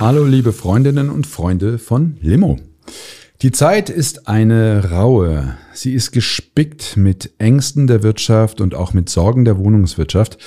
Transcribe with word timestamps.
Hallo 0.00 0.24
liebe 0.24 0.54
Freundinnen 0.54 1.10
und 1.10 1.26
Freunde 1.26 1.76
von 1.76 2.16
Limo. 2.22 2.58
Die 3.42 3.52
Zeit 3.52 3.90
ist 3.90 4.28
eine 4.28 4.92
raue. 4.92 5.58
Sie 5.74 5.92
ist 5.92 6.12
gespickt 6.12 6.96
mit 6.96 7.32
Ängsten 7.36 7.86
der 7.86 8.02
Wirtschaft 8.02 8.62
und 8.62 8.74
auch 8.74 8.94
mit 8.94 9.10
Sorgen 9.10 9.44
der 9.44 9.58
Wohnungswirtschaft. 9.58 10.38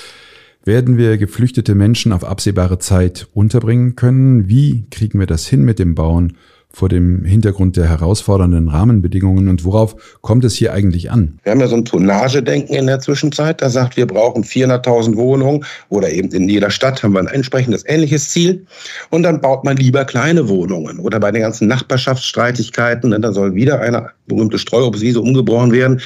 Werden 0.66 0.98
wir 0.98 1.20
geflüchtete 1.20 1.76
Menschen 1.76 2.14
auf 2.14 2.24
absehbare 2.24 2.80
Zeit 2.80 3.28
unterbringen 3.36 3.96
können? 3.96 4.50
Wie 4.50 4.88
kriegen 4.90 5.20
wir 5.20 5.28
das 5.28 5.46
hin 5.46 5.62
mit 5.62 5.78
dem 5.78 5.94
Bauen? 5.94 6.36
Vor 6.76 6.90
dem 6.90 7.24
Hintergrund 7.24 7.78
der 7.78 7.88
herausfordernden 7.88 8.68
Rahmenbedingungen 8.68 9.48
und 9.48 9.64
worauf 9.64 9.96
kommt 10.22 10.44
es 10.44 10.56
hier 10.56 10.74
eigentlich 10.74 11.12
an? 11.12 11.38
Wir 11.44 11.52
haben 11.52 11.60
ja 11.60 11.68
so 11.68 11.76
ein 11.76 11.86
Tonnagedenken 11.86 12.76
in 12.76 12.88
der 12.88 13.00
Zwischenzeit, 13.00 13.62
da 13.62 13.70
sagt, 13.70 13.96
wir 13.96 14.08
brauchen 14.08 14.44
400.000 14.44 15.16
Wohnungen 15.16 15.64
oder 15.90 16.10
eben 16.10 16.30
in 16.32 16.50
jeder 16.50 16.72
Stadt 16.72 17.04
haben 17.04 17.14
wir 17.14 17.20
ein 17.20 17.28
entsprechendes 17.28 17.84
ähnliches 17.88 18.32
Ziel. 18.32 18.66
Und 19.12 19.22
dann 19.22 19.40
baut 19.40 19.64
man 19.64 19.78
lieber 19.78 20.04
kleine 20.04 20.50
Wohnungen. 20.50 20.98
Oder 20.98 21.20
bei 21.20 21.32
den 21.32 21.44
ganzen 21.44 21.68
Nachbarschaftsstreitigkeiten, 21.68 23.12
ne, 23.12 23.20
da 23.20 23.32
soll 23.32 23.54
wieder 23.54 23.80
eine 23.80 24.10
berühmte 24.26 24.58
Streuobstwiese 24.58 25.22
umgebrochen 25.22 25.72
werden, 25.72 26.02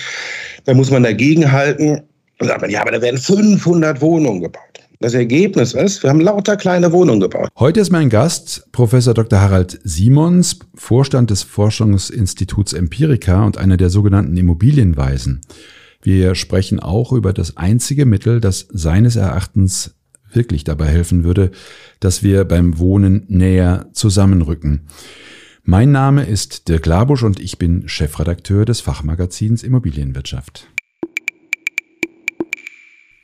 da 0.66 0.74
muss 0.74 0.92
man 0.92 1.04
dagegen 1.04 1.50
halten. 1.50 2.02
Und 2.40 2.48
sagt 2.48 2.62
man, 2.62 2.70
ja, 2.70 2.82
aber 2.82 2.92
da 2.92 3.02
werden 3.02 3.18
500 3.18 4.00
Wohnungen 4.02 4.42
gebaut. 4.42 4.67
Das 5.00 5.14
Ergebnis 5.14 5.74
ist, 5.74 6.02
wir 6.02 6.10
haben 6.10 6.22
lauter 6.22 6.58
kleine 6.58 6.92
Wohnungen 6.92 7.20
gebaut. 7.20 7.50
Heute 7.56 7.80
ist 7.80 7.92
mein 7.92 8.10
Gast 8.10 8.68
Professor 8.72 9.14
Dr. 9.14 9.40
Harald 9.40 9.80
Simons, 9.84 10.58
Vorstand 10.74 11.30
des 11.30 11.44
Forschungsinstituts 11.44 12.74
Empirica 12.74 13.46
und 13.46 13.60
einer 13.60 13.78
der 13.78 13.92
sogenannten 13.92 14.36
Immobilienweisen. 14.36 15.42
Wir 16.02 16.34
sprechen 16.34 16.80
auch 16.80 17.12
über 17.14 17.32
das 17.32 17.58
einzige 17.58 18.06
Mittel, 18.08 18.42
das 18.42 18.68
seines 18.72 19.16
Erachtens 19.16 19.96
wirklich 20.32 20.64
dabei 20.64 20.88
helfen 20.88 21.24
würde, 21.24 21.52
dass 22.00 22.24
wir 22.24 22.44
beim 22.46 22.80
Wohnen 22.80 23.26
näher 23.28 23.90
zusammenrücken. 23.94 24.88
Mein 25.64 25.92
Name 25.92 26.24
ist 26.24 26.70
Dirk 26.70 26.88
Labusch 26.88 27.22
und 27.22 27.40
ich 27.40 27.60
bin 27.60 27.88
Chefredakteur 27.88 28.66
des 28.66 28.82
Fachmagazins 28.82 29.62
Immobilienwirtschaft. 29.62 30.70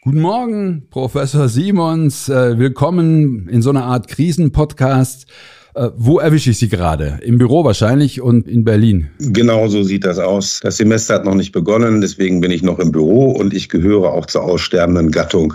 Guten 0.03 0.19
Morgen, 0.19 0.83
Professor 0.89 1.47
Simons. 1.47 2.27
Äh, 2.27 2.59
willkommen 2.59 3.47
in 3.47 3.61
so 3.61 3.69
einer 3.69 3.85
Art 3.85 4.09
Krisenpodcast. 4.09 5.27
Äh, 5.75 5.91
wo 5.95 6.19
erwische 6.19 6.49
ich 6.49 6.57
Sie 6.57 6.67
gerade? 6.67 7.19
Im 7.23 7.37
Büro 7.37 7.63
wahrscheinlich 7.63 8.19
und 8.19 8.45
in 8.45 8.65
Berlin. 8.65 9.11
Genau 9.19 9.69
so 9.69 9.81
sieht 9.81 10.03
das 10.03 10.19
aus. 10.19 10.59
Das 10.61 10.75
Semester 10.75 11.13
hat 11.13 11.23
noch 11.23 11.35
nicht 11.35 11.53
begonnen, 11.53 12.01
deswegen 12.01 12.41
bin 12.41 12.51
ich 12.51 12.63
noch 12.63 12.79
im 12.79 12.91
Büro 12.91 13.31
und 13.31 13.53
ich 13.53 13.69
gehöre 13.69 14.11
auch 14.11 14.25
zur 14.25 14.43
aussterbenden 14.43 15.09
Gattung 15.09 15.53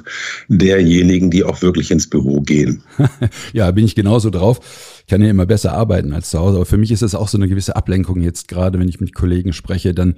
derjenigen, 0.49 1.31
die 1.31 1.45
auch 1.45 1.61
wirklich 1.61 1.91
ins 1.91 2.09
Büro 2.09 2.41
gehen. 2.41 2.83
ja, 3.53 3.71
bin 3.71 3.85
ich 3.85 3.95
genauso 3.95 4.31
drauf 4.31 4.61
kann 5.09 5.23
ja 5.23 5.31
immer 5.31 5.47
besser 5.47 5.73
arbeiten 5.73 6.13
als 6.13 6.31
zu 6.31 6.39
Hause. 6.39 6.57
Aber 6.57 6.67
für 6.67 6.77
mich 6.77 6.93
ist 6.93 7.03
es 7.03 7.15
auch 7.15 7.29
so 7.29 7.39
eine 7.39 7.49
gewisse 7.49 7.77
Ablenkung 7.77 8.21
jetzt 8.21 8.49
gerade, 8.49 8.79
wenn 8.79 8.89
ich 8.89 9.01
mit 9.01 9.15
Kollegen 9.15 9.53
spreche, 9.53 9.95
dann, 9.95 10.15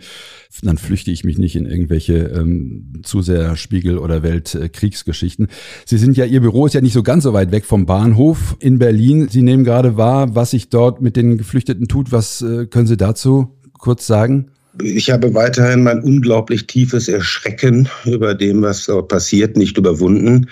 dann 0.62 0.78
flüchte 0.78 1.10
ich 1.10 1.24
mich 1.24 1.38
nicht 1.38 1.56
in 1.56 1.66
irgendwelche 1.66 2.14
ähm, 2.14 3.00
zu 3.02 3.22
sehr 3.22 3.56
Spiegel- 3.56 3.98
oder 3.98 4.22
Weltkriegsgeschichten. 4.22 5.48
Sie 5.86 5.98
sind 5.98 6.16
ja, 6.16 6.24
Ihr 6.24 6.40
Büro 6.40 6.66
ist 6.66 6.74
ja 6.74 6.80
nicht 6.80 6.92
so 6.92 7.02
ganz 7.02 7.24
so 7.24 7.32
weit 7.32 7.52
weg 7.52 7.64
vom 7.64 7.86
Bahnhof 7.86 8.56
in 8.58 8.78
Berlin. 8.78 9.28
Sie 9.28 9.42
nehmen 9.42 9.64
gerade 9.64 9.96
wahr, 9.96 10.34
was 10.34 10.50
sich 10.50 10.68
dort 10.68 11.00
mit 11.00 11.16
den 11.16 11.38
Geflüchteten 11.38 11.88
tut. 11.88 12.12
Was 12.12 12.42
äh, 12.42 12.66
können 12.66 12.86
Sie 12.86 12.96
dazu 12.96 13.56
kurz 13.72 14.06
sagen? 14.06 14.50
Ich 14.82 15.10
habe 15.10 15.34
weiterhin 15.34 15.82
mein 15.82 16.00
unglaublich 16.00 16.66
tiefes 16.66 17.08
Erschrecken 17.08 17.88
über 18.04 18.34
dem, 18.34 18.62
was 18.62 18.86
dort 18.86 19.08
passiert, 19.08 19.56
nicht 19.56 19.76
überwunden. 19.76 20.48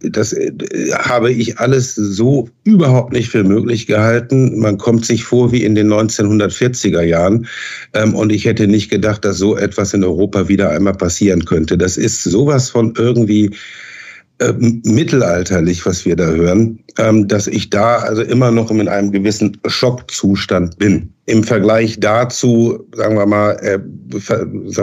Das 0.00 0.32
äh, 0.32 0.52
habe 0.92 1.32
ich 1.32 1.58
alles 1.58 1.94
so 1.94 2.48
überhaupt 2.64 3.12
nicht 3.12 3.30
für 3.30 3.42
möglich 3.42 3.86
gehalten. 3.86 4.58
Man 4.58 4.78
kommt 4.78 5.06
sich 5.06 5.24
vor 5.24 5.50
wie 5.52 5.64
in 5.64 5.74
den 5.74 5.92
1940er 5.92 7.02
Jahren. 7.02 7.46
Ähm, 7.94 8.14
und 8.14 8.32
ich 8.32 8.44
hätte 8.44 8.66
nicht 8.66 8.90
gedacht, 8.90 9.24
dass 9.24 9.38
so 9.38 9.56
etwas 9.56 9.94
in 9.94 10.04
Europa 10.04 10.48
wieder 10.48 10.70
einmal 10.70 10.94
passieren 10.94 11.44
könnte. 11.44 11.78
Das 11.78 11.96
ist 11.96 12.22
sowas 12.22 12.70
von 12.70 12.92
irgendwie 12.96 13.50
äh, 14.38 14.52
mittelalterlich, 14.58 15.86
was 15.86 16.04
wir 16.04 16.16
da 16.16 16.26
hören, 16.26 16.80
ähm, 16.98 17.28
dass 17.28 17.46
ich 17.46 17.70
da 17.70 17.98
also 17.98 18.22
immer 18.22 18.50
noch 18.50 18.70
in 18.70 18.88
einem 18.88 19.12
gewissen 19.12 19.56
Schockzustand 19.66 20.76
bin. 20.78 21.12
Im 21.26 21.44
Vergleich 21.44 22.00
dazu, 22.00 22.84
sagen 22.94 23.16
wir 23.16 23.26
mal, 23.26 23.52
äh, 23.62 23.78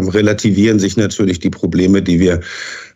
relativieren 0.10 0.80
sich 0.80 0.96
natürlich 0.96 1.40
die 1.40 1.50
Probleme, 1.50 2.02
die 2.02 2.20
wir 2.20 2.40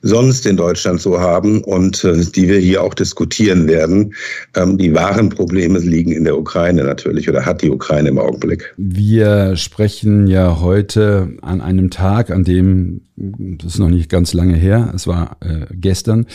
sonst 0.05 0.45
in 0.45 0.55
Deutschland 0.55 1.01
so 1.01 1.19
haben 1.19 1.63
und 1.63 2.03
äh, 2.03 2.23
die 2.23 2.47
wir 2.47 2.59
hier 2.59 2.83
auch 2.83 2.93
diskutieren 2.93 3.67
werden. 3.67 4.13
Ähm, 4.55 4.77
die 4.77 4.93
wahren 4.93 5.29
Probleme 5.29 5.79
liegen 5.79 6.11
in 6.11 6.23
der 6.23 6.37
Ukraine 6.37 6.83
natürlich 6.83 7.27
oder 7.27 7.43
hat 7.43 7.63
die 7.63 7.71
Ukraine 7.71 8.09
im 8.09 8.19
Augenblick. 8.19 8.73
Wir 8.77 9.55
sprechen 9.55 10.27
ja 10.27 10.61
heute 10.61 11.29
an 11.41 11.59
einem 11.59 11.89
Tag, 11.89 12.29
an 12.29 12.43
dem, 12.43 13.01
das 13.15 13.73
ist 13.73 13.79
noch 13.79 13.89
nicht 13.89 14.09
ganz 14.09 14.33
lange 14.33 14.55
her, 14.55 14.91
es 14.93 15.07
war 15.07 15.37
äh, 15.39 15.65
gestern, 15.71 16.27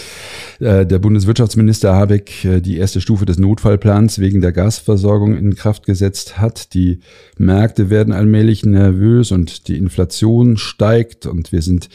äh, 0.58 0.84
der 0.84 0.98
Bundeswirtschaftsminister 0.98 1.94
Habeck 1.94 2.44
äh, 2.44 2.60
die 2.60 2.76
erste 2.76 3.00
Stufe 3.00 3.24
des 3.24 3.38
Notfallplans 3.38 4.18
wegen 4.18 4.40
der 4.40 4.50
Gasversorgung 4.50 5.36
in 5.36 5.54
Kraft 5.54 5.86
gesetzt 5.86 6.38
hat. 6.38 6.74
Die 6.74 6.98
Märkte 7.38 7.88
werden 7.88 8.12
allmählich 8.12 8.64
nervös 8.64 9.30
und 9.30 9.68
die 9.68 9.76
Inflation 9.76 10.56
steigt 10.56 11.26
und 11.26 11.52
wir 11.52 11.62
sind 11.62 11.88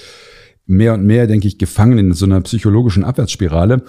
mehr 0.68 0.94
und 0.94 1.06
mehr, 1.06 1.28
denke 1.28 1.48
ich, 1.48 1.58
gefangen 1.58 1.98
in 1.98 2.14
so 2.14 2.26
einer 2.26 2.42
psychologischen 2.42 3.04
Abwärtsspirale. 3.04 3.84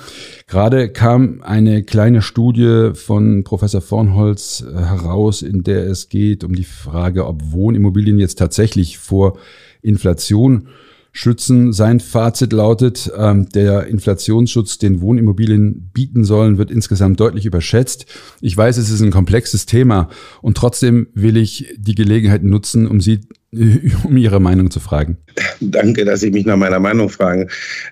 Gerade 0.47 0.91
kam 0.91 1.41
eine 1.43 1.83
kleine 1.83 2.23
Studie 2.23 2.91
von 2.95 3.45
Professor 3.45 3.81
Vornholz 3.81 4.65
äh, 4.67 4.77
heraus, 4.77 5.43
in 5.43 5.63
der 5.63 5.87
es 5.87 6.09
geht 6.09 6.45
um 6.45 6.55
die 6.55 6.65
Frage, 6.65 7.27
ob 7.27 7.53
Wohnimmobilien 7.53 8.19
jetzt 8.19 8.39
tatsächlich 8.39 8.99
vor 8.99 9.39
Inflation 9.83 10.69
schützen. 11.17 11.73
Sein 11.73 12.01
Fazit 12.01 12.53
lautet, 12.53 13.11
ähm, 13.17 13.49
der 13.49 13.87
Inflationsschutz, 13.87 14.79
den 14.79 15.01
Wohnimmobilien 15.01 15.91
bieten 15.93 16.25
sollen, 16.25 16.59
wird 16.59 16.71
insgesamt 16.71 17.19
deutlich 17.21 17.47
überschätzt. 17.47 18.07
Ich 18.41 18.57
weiß, 18.57 18.77
es 18.77 18.91
ist 18.91 19.01
ein 19.01 19.11
komplexes 19.11 19.67
Thema 19.67 20.09
und 20.43 20.57
trotzdem 20.57 21.09
will 21.15 21.37
ich 21.37 21.75
die 21.79 21.95
Gelegenheit 21.95 22.45
nutzen, 22.45 22.87
um 22.87 23.01
Sie 23.01 23.21
um 24.05 24.17
Ihre 24.17 24.41
Meinung 24.41 24.71
zu 24.71 24.81
fragen. 24.81 25.17
Danke, 25.61 26.05
dass 26.05 26.21
Sie 26.21 26.31
mich 26.31 26.47
nach 26.47 26.57
meiner 26.57 26.81
Meinung 26.81 27.09
fragen. 27.09 27.49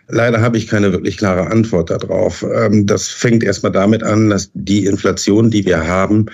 Leider 0.08 0.40
habe 0.40 0.58
ich 0.58 0.66
keine 0.66 0.92
wirklich 0.92 1.16
klare 1.16 1.50
Antwort 1.50 1.90
darauf. 1.90 2.44
Ähm, 2.54 2.86
das 2.86 3.08
fängt 3.08 3.44
erstmal 3.44 3.72
damit 3.72 4.02
an, 4.02 4.30
dass 4.30 4.50
die 4.54 4.86
Inflation, 4.86 5.50
die 5.50 5.64
wir 5.64 5.86
haben, 5.86 6.26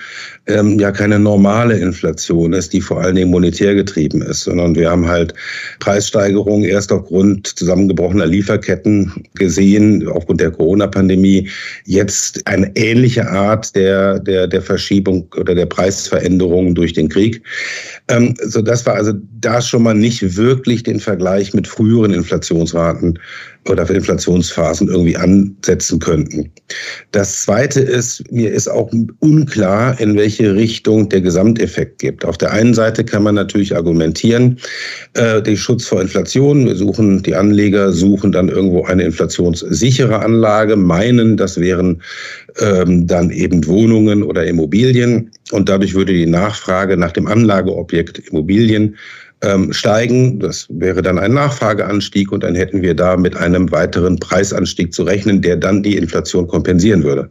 ähm, 0.47 0.79
ja 0.79 0.91
keine 0.91 1.19
normale 1.19 1.77
Inflation 1.77 2.53
ist, 2.53 2.73
die 2.73 2.81
vor 2.81 3.01
allen 3.01 3.15
Dingen 3.15 3.31
monetär 3.31 3.75
getrieben 3.75 4.21
ist, 4.21 4.41
sondern 4.41 4.75
wir 4.75 4.89
haben 4.89 5.07
halt 5.07 5.33
Preissteigerungen 5.79 6.65
erst 6.65 6.91
aufgrund 6.91 7.47
zusammengebrochener 7.47 8.25
Lieferketten 8.25 9.25
gesehen, 9.35 10.07
aufgrund 10.07 10.41
der 10.41 10.51
Corona-Pandemie. 10.51 11.49
Jetzt 11.85 12.45
eine 12.47 12.71
ähnliche 12.75 13.29
Art 13.29 13.75
der, 13.75 14.19
der, 14.19 14.47
der 14.47 14.61
Verschiebung 14.61 15.27
oder 15.37 15.55
der 15.55 15.67
Preisveränderung 15.67 16.73
durch 16.73 16.93
den 16.93 17.09
Krieg. 17.09 17.43
Ähm, 18.07 18.33
so 18.43 18.61
das 18.61 18.85
war 18.85 18.95
also 18.95 19.13
da 19.39 19.61
schon 19.61 19.83
mal 19.83 19.93
nicht 19.93 20.35
wirklich 20.35 20.83
den 20.83 20.99
Vergleich 20.99 21.53
mit 21.53 21.67
früheren 21.67 22.13
Inflationsraten 22.13 23.19
oder 23.69 23.85
für 23.85 23.93
Inflationsphasen 23.93 24.87
irgendwie 24.87 25.15
ansetzen 25.15 25.99
könnten. 25.99 26.51
Das 27.11 27.43
Zweite 27.43 27.79
ist, 27.79 28.23
mir 28.31 28.51
ist 28.51 28.67
auch 28.67 28.91
unklar, 29.19 29.99
in 29.99 30.15
welche 30.15 30.55
Richtung 30.55 31.09
der 31.09 31.21
Gesamteffekt 31.21 31.99
geht. 31.99 32.25
Auf 32.25 32.37
der 32.37 32.51
einen 32.51 32.73
Seite 32.73 33.03
kann 33.03 33.23
man 33.23 33.35
natürlich 33.35 33.75
argumentieren, 33.75 34.57
äh, 35.13 35.41
den 35.41 35.57
Schutz 35.57 35.85
vor 35.85 36.01
Inflation. 36.01 36.65
Wir 36.65 36.75
suchen, 36.75 37.21
die 37.21 37.35
Anleger 37.35 37.91
suchen 37.91 38.31
dann 38.31 38.49
irgendwo 38.49 38.83
eine 38.85 39.03
inflationssichere 39.03 40.19
Anlage, 40.19 40.75
meinen, 40.75 41.37
das 41.37 41.59
wären 41.59 42.01
ähm, 42.59 43.05
dann 43.05 43.29
eben 43.29 43.65
Wohnungen 43.67 44.23
oder 44.23 44.45
Immobilien. 44.45 45.31
Und 45.51 45.69
dadurch 45.69 45.93
würde 45.93 46.13
die 46.13 46.25
Nachfrage 46.25 46.97
nach 46.97 47.11
dem 47.11 47.27
Anlageobjekt 47.27 48.19
Immobilien 48.29 48.95
ähm, 49.41 49.73
steigen. 49.73 50.39
Das 50.39 50.67
wäre 50.69 51.01
dann 51.01 51.17
ein 51.17 51.33
Nachfrageanstieg 51.33 52.31
und 52.31 52.43
dann 52.43 52.55
hätten 52.55 52.81
wir 52.81 52.93
da 52.93 53.17
mit 53.17 53.35
einem 53.35 53.71
weiteren 53.71 54.19
Preisanstieg 54.19 54.93
zu 54.93 55.03
rechnen, 55.03 55.41
der 55.41 55.57
dann 55.57 55.83
die 55.83 55.97
Inflation 55.97 56.47
kompensieren 56.47 57.03
würde. 57.03 57.29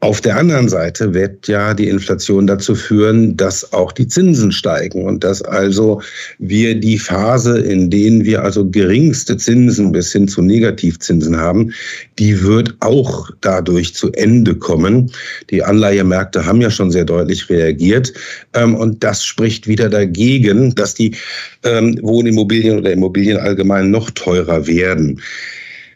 Auf 0.00 0.20
der 0.20 0.36
anderen 0.36 0.68
Seite 0.68 1.14
wird 1.14 1.48
ja 1.48 1.74
die 1.74 1.88
Inflation 1.88 2.46
dazu 2.46 2.74
führen, 2.74 3.36
dass 3.36 3.72
auch 3.72 3.92
die 3.92 4.06
Zinsen 4.06 4.52
steigen 4.52 5.04
und 5.04 5.24
dass 5.24 5.42
also 5.42 6.00
wir 6.38 6.74
die 6.78 6.98
Phase, 6.98 7.58
in 7.58 7.90
denen 7.90 8.24
wir 8.24 8.42
also 8.42 8.68
geringste 8.68 9.36
Zinsen 9.36 9.92
bis 9.92 10.12
hin 10.12 10.28
zu 10.28 10.42
Negativzinsen 10.42 11.36
haben, 11.36 11.72
die 12.18 12.42
wird 12.42 12.76
auch 12.80 13.30
dadurch 13.40 13.94
zu 13.94 14.12
Ende 14.12 14.54
kommen. 14.54 15.10
Die 15.50 15.62
Anleihemärkte 15.62 16.44
haben 16.46 16.60
ja 16.60 16.70
schon 16.70 16.90
sehr 16.90 17.04
deutlich 17.04 17.48
reagiert 17.48 18.12
ähm, 18.54 18.74
und 18.74 19.02
das 19.04 19.24
spricht 19.24 19.66
wieder 19.66 19.88
dagegen, 19.88 20.74
dass 20.74 20.94
die 20.94 21.16
ähm, 21.64 21.98
Wohnimmobilien 22.02 22.78
oder 22.78 22.92
Immobilien 22.92 23.38
allgemein 23.38 23.90
noch 23.90 24.10
teurer 24.10 24.66
werden 24.66 25.20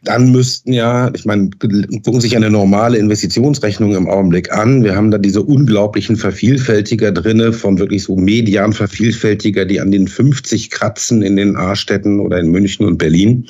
dann 0.04 0.32
müssten 0.32 0.72
ja, 0.72 1.12
ich 1.14 1.24
meine, 1.24 1.50
gucken 1.60 2.20
sich 2.20 2.34
eine 2.34 2.50
normale 2.50 2.98
Investitionsrechnung 2.98 3.94
im 3.94 4.08
Augenblick 4.08 4.52
an. 4.52 4.82
Wir 4.82 4.96
haben 4.96 5.12
da 5.12 5.18
diese 5.18 5.42
unglaublichen 5.42 6.16
Vervielfältiger 6.16 7.12
drinne 7.12 7.52
von 7.52 7.78
wirklich 7.78 8.02
so 8.02 8.16
median 8.16 8.72
Vervielfältiger, 8.72 9.64
die 9.64 9.80
an 9.80 9.92
den 9.92 10.08
50 10.08 10.70
kratzen 10.70 11.22
in 11.22 11.36
den 11.36 11.56
A-Städten 11.56 12.18
oder 12.18 12.40
in 12.40 12.50
München 12.50 12.84
und 12.84 12.98
Berlin. 12.98 13.46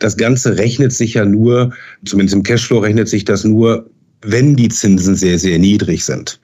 Das 0.00 0.16
Ganze 0.16 0.58
rechnet 0.58 0.92
sich 0.92 1.14
ja 1.14 1.24
nur, 1.24 1.72
zumindest 2.04 2.34
im 2.34 2.42
Cashflow 2.42 2.78
rechnet 2.78 3.08
sich 3.08 3.24
das 3.24 3.44
nur 3.44 3.88
wenn 4.24 4.56
die 4.56 4.68
Zinsen 4.68 5.14
sehr, 5.14 5.38
sehr 5.38 5.58
niedrig 5.58 6.04
sind. 6.04 6.40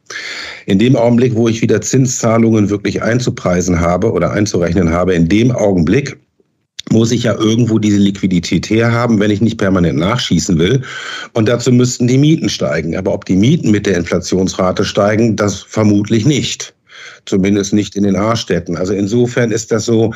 In 0.67 0.79
dem 0.79 0.97
Augenblick, 0.97 1.35
wo 1.35 1.49
ich 1.49 1.62
wieder 1.62 1.81
Zinszahlungen 1.81 2.71
wirklich 2.71 3.03
einzupreisen 3.03 3.81
habe 3.81 4.12
oder 4.12 4.32
einzurechnen 4.32 4.91
habe, 4.91 5.15
in 5.15 5.29
dem 5.29 5.50
Augenblick 5.50 6.17
muss 6.91 7.12
ich 7.12 7.23
ja 7.23 7.35
irgendwo 7.35 7.79
diese 7.79 7.99
Liquidität 7.99 8.69
herhaben, 8.69 9.21
wenn 9.21 9.31
ich 9.31 9.41
nicht 9.41 9.59
permanent 9.59 9.99
nachschießen 9.99 10.59
will. 10.59 10.82
Und 11.35 11.49
dazu 11.49 11.71
müssten 11.71 12.09
die 12.09 12.19
Mieten 12.19 12.49
steigen. 12.49 12.97
Aber 12.97 13.15
ob 13.15 13.25
die 13.25 13.37
Mieten 13.37 13.71
mit 13.71 13.87
der 13.87 13.97
Inflationsrate 13.97 14.85
steigen, 14.85 15.37
das 15.37 15.61
vermutlich 15.61 16.27
nicht. 16.27 16.75
Zumindest 17.27 17.73
nicht 17.73 17.94
in 17.97 18.03
den 18.03 18.17
A-Städten. 18.17 18.77
Also 18.77 18.93
insofern 18.93 19.53
ist 19.53 19.71
das 19.71 19.85
so 19.85 20.12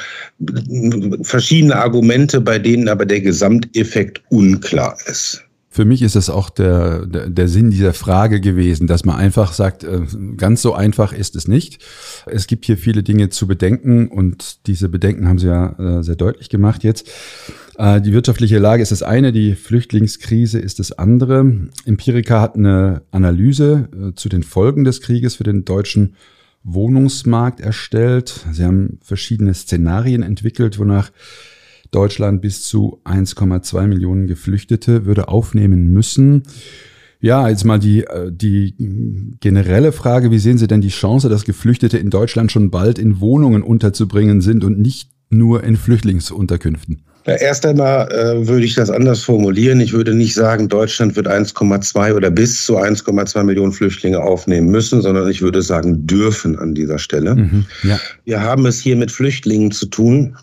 verschiedene 1.22 1.76
Argumente, 1.76 2.40
bei 2.40 2.58
denen 2.58 2.88
aber 2.88 3.06
der 3.06 3.20
Gesamteffekt 3.20 4.22
unklar 4.30 4.96
ist. 5.06 5.43
Für 5.74 5.84
mich 5.84 6.02
ist 6.02 6.14
das 6.14 6.30
auch 6.30 6.50
der, 6.50 7.04
der, 7.04 7.28
der 7.28 7.48
Sinn 7.48 7.72
dieser 7.72 7.94
Frage 7.94 8.40
gewesen, 8.40 8.86
dass 8.86 9.04
man 9.04 9.16
einfach 9.16 9.52
sagt, 9.52 9.82
äh, 9.82 10.02
ganz 10.36 10.62
so 10.62 10.72
einfach 10.72 11.12
ist 11.12 11.34
es 11.34 11.48
nicht. 11.48 11.84
Es 12.26 12.46
gibt 12.46 12.64
hier 12.64 12.78
viele 12.78 13.02
Dinge 13.02 13.28
zu 13.28 13.48
bedenken 13.48 14.06
und 14.06 14.68
diese 14.68 14.88
Bedenken 14.88 15.26
haben 15.26 15.40
Sie 15.40 15.48
ja 15.48 15.98
äh, 15.98 16.04
sehr 16.04 16.14
deutlich 16.14 16.48
gemacht 16.48 16.84
jetzt. 16.84 17.10
Äh, 17.76 18.00
die 18.00 18.12
wirtschaftliche 18.12 18.60
Lage 18.60 18.84
ist 18.84 18.92
das 18.92 19.02
eine, 19.02 19.32
die 19.32 19.56
Flüchtlingskrise 19.56 20.60
ist 20.60 20.78
das 20.78 20.92
andere. 20.92 21.44
Empirica 21.84 22.40
hat 22.40 22.54
eine 22.54 23.02
Analyse 23.10 23.88
zu 24.14 24.28
den 24.28 24.44
Folgen 24.44 24.84
des 24.84 25.00
Krieges 25.00 25.34
für 25.34 25.44
den 25.44 25.64
deutschen 25.64 26.14
Wohnungsmarkt 26.62 27.60
erstellt. 27.60 28.46
Sie 28.52 28.62
haben 28.62 29.00
verschiedene 29.02 29.54
Szenarien 29.54 30.22
entwickelt, 30.22 30.78
wonach 30.78 31.10
Deutschland 31.90 32.40
bis 32.40 32.62
zu 32.62 33.00
1,2 33.04 33.86
Millionen 33.86 34.26
Geflüchtete 34.26 35.06
würde 35.06 35.28
aufnehmen 35.28 35.92
müssen. 35.92 36.42
Ja, 37.20 37.48
jetzt 37.48 37.64
mal 37.64 37.78
die, 37.78 38.04
äh, 38.04 38.30
die 38.30 38.74
generelle 39.40 39.92
Frage, 39.92 40.30
wie 40.30 40.38
sehen 40.38 40.58
Sie 40.58 40.66
denn 40.66 40.82
die 40.82 40.88
Chance, 40.88 41.28
dass 41.28 41.44
Geflüchtete 41.44 41.96
in 41.96 42.10
Deutschland 42.10 42.52
schon 42.52 42.70
bald 42.70 42.98
in 42.98 43.20
Wohnungen 43.20 43.62
unterzubringen 43.62 44.40
sind 44.42 44.62
und 44.62 44.78
nicht 44.78 45.10
nur 45.30 45.64
in 45.64 45.76
Flüchtlingsunterkünften? 45.76 47.02
Erst 47.26 47.64
einmal 47.64 48.12
äh, 48.12 48.46
würde 48.46 48.66
ich 48.66 48.74
das 48.74 48.90
anders 48.90 49.22
formulieren. 49.22 49.80
Ich 49.80 49.94
würde 49.94 50.12
nicht 50.12 50.34
sagen, 50.34 50.68
Deutschland 50.68 51.16
wird 51.16 51.26
1,2 51.26 52.14
oder 52.14 52.30
bis 52.30 52.66
zu 52.66 52.76
1,2 52.76 53.42
Millionen 53.44 53.72
Flüchtlinge 53.72 54.20
aufnehmen 54.20 54.68
müssen, 54.68 55.00
sondern 55.00 55.30
ich 55.30 55.40
würde 55.40 55.62
sagen 55.62 56.06
dürfen 56.06 56.58
an 56.58 56.74
dieser 56.74 56.98
Stelle. 56.98 57.36
Mhm, 57.36 57.64
ja. 57.82 57.98
Wir 58.24 58.42
haben 58.42 58.66
es 58.66 58.78
hier 58.80 58.96
mit 58.96 59.10
Flüchtlingen 59.10 59.70
zu 59.70 59.86
tun, 59.86 60.36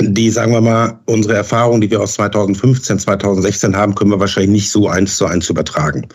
die, 0.00 0.30
sagen 0.30 0.52
wir 0.52 0.60
mal, 0.60 0.98
unsere 1.06 1.34
Erfahrungen, 1.34 1.80
die 1.80 1.90
wir 1.90 2.00
aus 2.00 2.14
2015, 2.14 2.98
2016 2.98 3.74
haben, 3.74 3.94
können 3.94 4.10
wir 4.10 4.20
wahrscheinlich 4.20 4.50
nicht 4.50 4.70
so 4.70 4.88
eins 4.88 5.16
zu 5.16 5.24
eins 5.26 5.48
übertragen. 5.48 6.06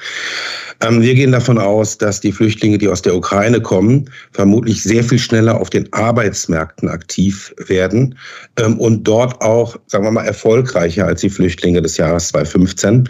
Ähm, 0.82 1.02
wir 1.02 1.14
gehen 1.14 1.32
davon 1.32 1.58
aus, 1.58 1.98
dass 1.98 2.20
die 2.20 2.32
Flüchtlinge, 2.32 2.78
die 2.78 2.88
aus 2.88 3.02
der 3.02 3.16
Ukraine 3.16 3.62
kommen, 3.62 4.10
vermutlich 4.32 4.84
sehr 4.84 5.04
viel 5.04 5.20
schneller 5.20 5.60
auf 5.60 5.70
den 5.70 5.92
Arbeitsmärkten 5.94 6.90
aktiv 6.90 7.54
werden 7.68 8.16
ähm, 8.58 8.80
und 8.80 9.04
dort 9.04 9.42
auch, 9.42 9.78
sagen 9.88 10.06
wir 10.06 10.12
mal, 10.12 10.26
erfolgreicher 10.26 11.06
als 11.06 11.22
die 11.22 11.30
Flüchtlinge 11.30 11.82
des 11.82 11.98
Jahres 11.98 12.30
2015. 12.30 13.10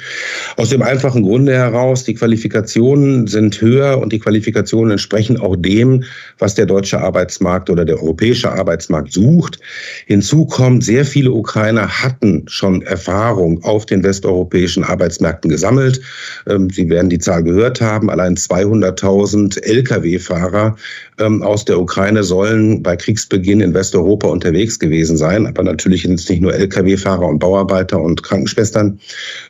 Aus 0.58 0.70
dem 0.70 0.82
einfachen 0.82 1.24
Grunde 1.24 1.54
heraus, 1.54 2.04
die 2.04 2.14
Qualifikationen 2.14 3.28
sind 3.28 3.60
höher 3.62 4.00
und 4.00 4.12
die 4.12 4.20
Qualifikationen 4.20 4.92
entsprechen 4.92 5.40
auch 5.40 5.56
dem, 5.56 6.04
was 6.40 6.56
der 6.56 6.66
deutsche 6.66 7.00
Arbeitsmarkt 7.00 7.70
oder 7.70 7.86
der 7.86 8.02
europäische 8.02 8.52
Arbeitsmarkt 8.52 9.14
sucht. 9.14 9.60
Hinzu 10.08 10.46
sehr 10.82 11.06
viele 11.06 11.32
Ukrainer 11.32 11.88
hatten 11.88 12.44
schon 12.48 12.82
Erfahrung 12.82 13.64
auf 13.64 13.86
den 13.86 14.04
westeuropäischen 14.04 14.84
Arbeitsmärkten 14.84 15.50
gesammelt. 15.50 16.02
Ähm, 16.48 16.70
Sie 16.70 16.90
werden 16.90 17.10
die 17.10 17.20
Zahl 17.20 17.44
gehört 17.44 17.62
gehört 17.62 17.82
haben, 17.82 18.10
allein 18.10 18.36
200.000 18.36 19.62
Lkw-Fahrer 19.64 20.76
ähm, 21.20 21.44
aus 21.44 21.66
der 21.66 21.80
Ukraine 21.80 22.24
sollen 22.24 22.82
bei 22.82 22.96
Kriegsbeginn 22.96 23.62
in 23.62 23.74
Westeuropa 23.74 24.28
unterwegs 24.28 24.80
gewesen 24.80 25.18
sein. 25.18 25.46
Aber 25.46 25.64
natürlich 25.64 26.04
sind 26.04 26.20
es 26.20 26.28
nicht 26.30 26.42
nur 26.42 26.54
Lkw-Fahrer 26.54 27.28
und 27.28 27.40
Bauarbeiter 27.40 28.02
und 28.02 28.24
Krankenschwestern, 28.24 29.00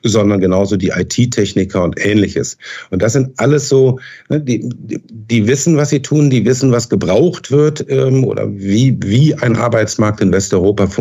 sondern 0.04 0.42
genauso 0.42 0.76
die 0.78 0.90
IT-Techniker 0.90 1.84
und 1.84 2.04
ähnliches. 2.06 2.58
Und 2.90 3.02
das 3.02 3.14
sind 3.14 3.30
alles 3.38 3.70
so, 3.70 4.00
ne, 4.30 4.42
die, 4.42 4.68
die 5.10 5.48
wissen, 5.48 5.78
was 5.78 5.90
sie 5.90 6.02
tun, 6.02 6.30
die 6.30 6.44
wissen, 6.46 6.72
was 6.72 6.90
gebraucht 6.90 7.52
wird 7.52 7.86
ähm, 7.90 8.24
oder 8.26 8.52
wie, 8.52 8.98
wie 9.04 9.34
ein 9.36 9.56
Arbeitsmarkt 9.56 10.22
in 10.22 10.32
Westeuropa 10.32 10.88
funktioniert 10.88 11.01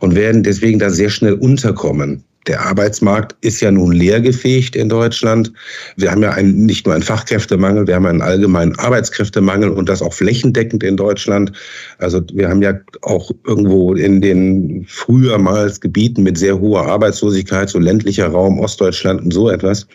und 0.00 0.14
werden 0.14 0.42
deswegen 0.42 0.78
da 0.78 0.90
sehr 0.90 1.10
schnell 1.10 1.34
unterkommen. 1.34 2.24
Der 2.46 2.60
Arbeitsmarkt 2.60 3.34
ist 3.40 3.60
ja 3.60 3.70
nun 3.70 3.92
leergefegt 3.92 4.76
in 4.76 4.90
Deutschland. 4.90 5.50
Wir 5.96 6.10
haben 6.10 6.22
ja 6.22 6.32
einen, 6.32 6.66
nicht 6.66 6.84
nur 6.84 6.94
einen 6.94 7.02
Fachkräftemangel, 7.02 7.86
wir 7.86 7.94
haben 7.94 8.04
einen 8.04 8.20
allgemeinen 8.20 8.78
Arbeitskräftemangel 8.78 9.70
und 9.70 9.88
das 9.88 10.02
auch 10.02 10.12
flächendeckend 10.12 10.82
in 10.82 10.98
Deutschland. 10.98 11.52
Also 11.98 12.20
wir 12.34 12.50
haben 12.50 12.60
ja 12.60 12.74
auch 13.00 13.30
irgendwo 13.46 13.94
in 13.94 14.20
den 14.20 14.84
frühermals 14.88 15.80
Gebieten 15.80 16.22
mit 16.22 16.36
sehr 16.36 16.60
hoher 16.60 16.86
Arbeitslosigkeit, 16.86 17.70
so 17.70 17.78
ländlicher 17.78 18.28
Raum, 18.28 18.60
Ostdeutschland 18.60 19.22
und 19.22 19.32
so 19.32 19.48
etwas, 19.48 19.86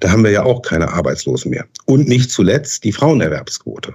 da 0.00 0.10
haben 0.10 0.24
wir 0.24 0.30
ja 0.30 0.42
auch 0.42 0.62
keine 0.62 0.90
Arbeitslosen 0.92 1.50
mehr. 1.50 1.66
Und 1.84 2.08
nicht 2.08 2.30
zuletzt 2.30 2.82
die 2.84 2.92
Frauenerwerbsquote 2.92 3.92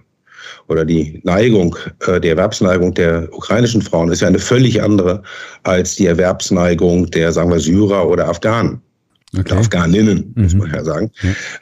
oder 0.68 0.86
die 0.86 1.22
Neigung, 1.24 1.76
äh, 2.08 2.20
die 2.20 2.30
Erwerbsneigung 2.30 2.94
der 2.94 3.28
ukrainischen 3.34 3.82
Frauen 3.82 4.12
ist 4.12 4.22
ja 4.22 4.28
eine 4.28 4.40
völlig 4.40 4.82
andere 4.82 5.22
als 5.64 5.96
die 5.96 6.08
Erwerbsneigung 6.08 7.10
der, 7.12 7.32
sagen 7.32 7.52
wir, 7.52 7.60
Syrer 7.60 8.08
oder 8.08 8.28
Afghanen 8.28 8.82
okay. 9.38 9.56
Afghaninnen, 9.56 10.34
mhm. 10.36 10.44
muss 10.44 10.56
man 10.56 10.72
ja 10.72 10.84
sagen. 10.84 11.12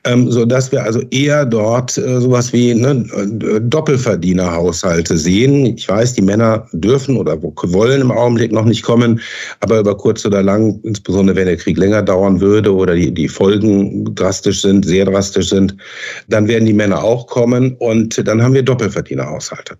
Ähm, 0.03 0.31
so 0.31 0.45
dass 0.45 0.71
wir 0.71 0.83
also 0.83 1.01
eher 1.11 1.45
dort 1.45 1.97
äh, 1.97 2.19
sowas 2.19 2.53
wie 2.53 2.73
ne, 2.73 3.05
Doppelverdienerhaushalte 3.61 5.17
sehen. 5.17 5.65
Ich 5.65 5.87
weiß, 5.87 6.13
die 6.13 6.21
Männer 6.21 6.67
dürfen 6.73 7.17
oder 7.17 7.41
wollen 7.41 8.01
im 8.01 8.11
Augenblick 8.11 8.51
noch 8.51 8.65
nicht 8.65 8.83
kommen, 8.83 9.19
aber 9.59 9.79
über 9.79 9.95
kurz 9.97 10.25
oder 10.25 10.43
lang, 10.43 10.79
insbesondere 10.83 11.35
wenn 11.35 11.47
der 11.47 11.57
Krieg 11.57 11.77
länger 11.77 12.01
dauern 12.01 12.41
würde 12.41 12.73
oder 12.73 12.95
die, 12.95 13.13
die 13.13 13.27
Folgen 13.27 14.13
drastisch 14.15 14.61
sind, 14.61 14.85
sehr 14.85 15.05
drastisch 15.05 15.49
sind, 15.49 15.75
dann 16.27 16.47
werden 16.47 16.65
die 16.65 16.73
Männer 16.73 17.03
auch 17.03 17.27
kommen 17.27 17.75
und 17.79 18.25
dann 18.27 18.41
haben 18.41 18.53
wir 18.53 18.63
Doppelverdienerhaushalte 18.63 19.75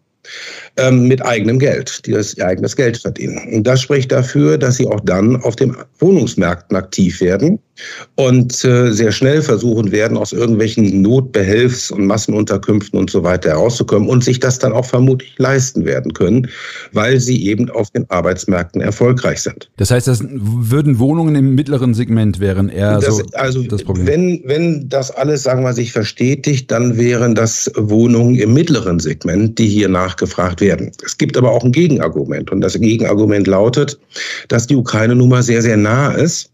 ähm, 0.78 1.08
mit 1.08 1.24
eigenem 1.24 1.60
Geld, 1.60 2.06
die 2.06 2.12
das 2.12 2.36
ihr 2.36 2.46
eigenes 2.46 2.76
Geld 2.76 2.98
verdienen. 2.98 3.40
Und 3.54 3.64
das 3.64 3.82
spricht 3.82 4.12
dafür, 4.12 4.58
dass 4.58 4.78
sie 4.78 4.88
auch 4.88 5.02
dann 5.02 5.42
auf 5.44 5.56
den 5.56 5.76
Wohnungsmärkten 6.00 6.76
aktiv 6.76 7.20
werden 7.22 7.60
und 8.16 8.64
äh, 8.64 8.92
sehr 8.92 9.12
schnell 9.12 9.42
versuchen 9.42 9.92
werden, 9.92 10.18
aus 10.18 10.32
irgendwelchen 10.32 11.02
Notbehelfs- 11.06 11.92
und 11.92 12.06
Massenunterkünften 12.06 13.00
und 13.00 13.10
so 13.10 13.24
weiter 13.24 13.50
herauszukommen 13.50 14.08
und 14.08 14.24
sich 14.24 14.40
das 14.40 14.60
dann 14.60 14.74
auch 14.74 14.86
vermutlich 14.86 15.34
leisten 15.38 15.86
werden 15.86 16.14
können, 16.14 16.48
weil 16.92 17.20
sie 17.20 17.46
eben 17.48 17.70
auf 17.72 17.90
den 17.92 18.10
Arbeitsmärkten 18.10 18.82
erfolgreich 18.82 19.42
sind. 19.42 19.70
Das 19.78 19.92
heißt, 19.92 20.08
das 20.08 20.24
würden 20.30 21.00
Wohnungen 21.00 21.36
im 21.36 21.56
mittleren 21.56 21.94
Segment 21.94 22.40
wären 22.40 22.70
eher 22.70 23.00
das, 23.00 23.18
so 23.18 23.24
also 23.34 23.64
das 23.64 23.84
Problem. 23.84 24.06
Wenn, 24.06 24.42
wenn 24.46 24.90
das 24.90 25.12
alles, 25.12 25.44
sagen 25.44 25.64
wir, 25.64 25.74
sich 25.74 25.92
verstetigt, 25.92 26.70
dann 26.72 26.98
wären 26.98 27.36
das 27.36 27.72
Wohnungen 27.76 28.36
im 28.36 28.54
mittleren 28.54 29.00
Segment, 29.00 29.58
die 29.58 29.68
hier 29.68 29.90
nachgefragt 29.90 30.62
werden. 30.62 30.92
Es 31.04 31.18
gibt 31.18 31.36
aber 31.38 31.52
auch 31.52 31.64
ein 31.64 31.72
Gegenargument 31.72 32.52
und 32.52 32.62
das 32.62 32.80
Gegenargument 32.80 33.48
lautet, 33.48 34.00
dass 34.48 34.68
die 34.68 34.76
Ukraine 34.76 35.16
nun 35.16 35.30
mal 35.30 35.44
sehr, 35.44 35.62
sehr 35.62 35.78
nah 35.78 36.12
ist 36.12 36.53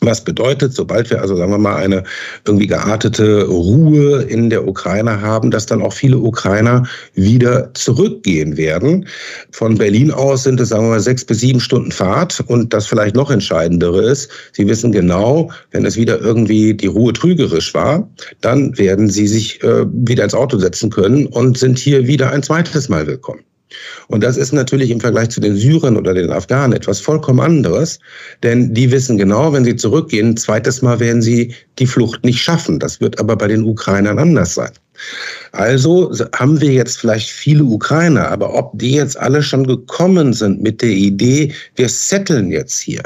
Was 0.00 0.22
bedeutet, 0.22 0.74
sobald 0.74 1.10
wir 1.10 1.20
also, 1.20 1.34
sagen 1.34 1.50
wir 1.50 1.58
mal, 1.58 1.74
eine 1.74 2.04
irgendwie 2.46 2.68
geartete 2.68 3.46
Ruhe 3.46 4.22
in 4.22 4.48
der 4.48 4.68
Ukraine 4.68 5.20
haben, 5.20 5.50
dass 5.50 5.66
dann 5.66 5.82
auch 5.82 5.92
viele 5.92 6.18
Ukrainer 6.18 6.84
wieder 7.14 7.74
zurückgehen 7.74 8.56
werden. 8.56 9.08
Von 9.50 9.76
Berlin 9.76 10.12
aus 10.12 10.44
sind 10.44 10.60
es, 10.60 10.68
sagen 10.68 10.84
wir 10.84 10.90
mal, 10.90 11.00
sechs 11.00 11.24
bis 11.24 11.40
sieben 11.40 11.58
Stunden 11.58 11.90
Fahrt. 11.90 12.38
Und 12.46 12.72
das 12.72 12.86
vielleicht 12.86 13.16
noch 13.16 13.30
entscheidendere 13.30 14.02
ist, 14.02 14.30
Sie 14.52 14.68
wissen 14.68 14.92
genau, 14.92 15.50
wenn 15.72 15.84
es 15.84 15.96
wieder 15.96 16.20
irgendwie 16.20 16.74
die 16.74 16.86
Ruhe 16.86 17.12
trügerisch 17.12 17.74
war, 17.74 18.08
dann 18.40 18.78
werden 18.78 19.10
Sie 19.10 19.26
sich 19.26 19.60
äh, 19.64 19.84
wieder 19.92 20.22
ins 20.22 20.34
Auto 20.34 20.58
setzen 20.58 20.90
können 20.90 21.26
und 21.26 21.58
sind 21.58 21.76
hier 21.76 22.06
wieder 22.06 22.30
ein 22.30 22.44
zweites 22.44 22.88
Mal 22.88 23.06
willkommen. 23.08 23.47
Und 24.08 24.22
das 24.22 24.36
ist 24.36 24.52
natürlich 24.52 24.90
im 24.90 25.00
Vergleich 25.00 25.30
zu 25.30 25.40
den 25.40 25.56
Syrern 25.56 25.96
oder 25.96 26.14
den 26.14 26.30
Afghanen 26.30 26.72
etwas 26.72 27.00
vollkommen 27.00 27.40
anderes, 27.40 27.98
denn 28.42 28.74
die 28.74 28.90
wissen 28.90 29.18
genau, 29.18 29.52
wenn 29.52 29.64
sie 29.64 29.76
zurückgehen, 29.76 30.36
zweites 30.36 30.82
Mal 30.82 31.00
werden 31.00 31.22
sie 31.22 31.54
die 31.78 31.86
Flucht 31.86 32.24
nicht 32.24 32.40
schaffen. 32.40 32.78
Das 32.78 33.00
wird 33.00 33.18
aber 33.18 33.36
bei 33.36 33.48
den 33.48 33.64
Ukrainern 33.64 34.18
anders 34.18 34.54
sein. 34.54 34.72
Also 35.52 36.12
haben 36.34 36.60
wir 36.60 36.72
jetzt 36.72 36.98
vielleicht 36.98 37.30
viele 37.30 37.64
Ukrainer, 37.64 38.28
aber 38.28 38.54
ob 38.54 38.76
die 38.78 38.94
jetzt 38.94 39.18
alle 39.18 39.42
schon 39.42 39.66
gekommen 39.66 40.32
sind 40.32 40.62
mit 40.62 40.82
der 40.82 40.90
Idee, 40.90 41.52
wir 41.76 41.88
setteln 41.88 42.50
jetzt 42.50 42.80
hier, 42.80 43.02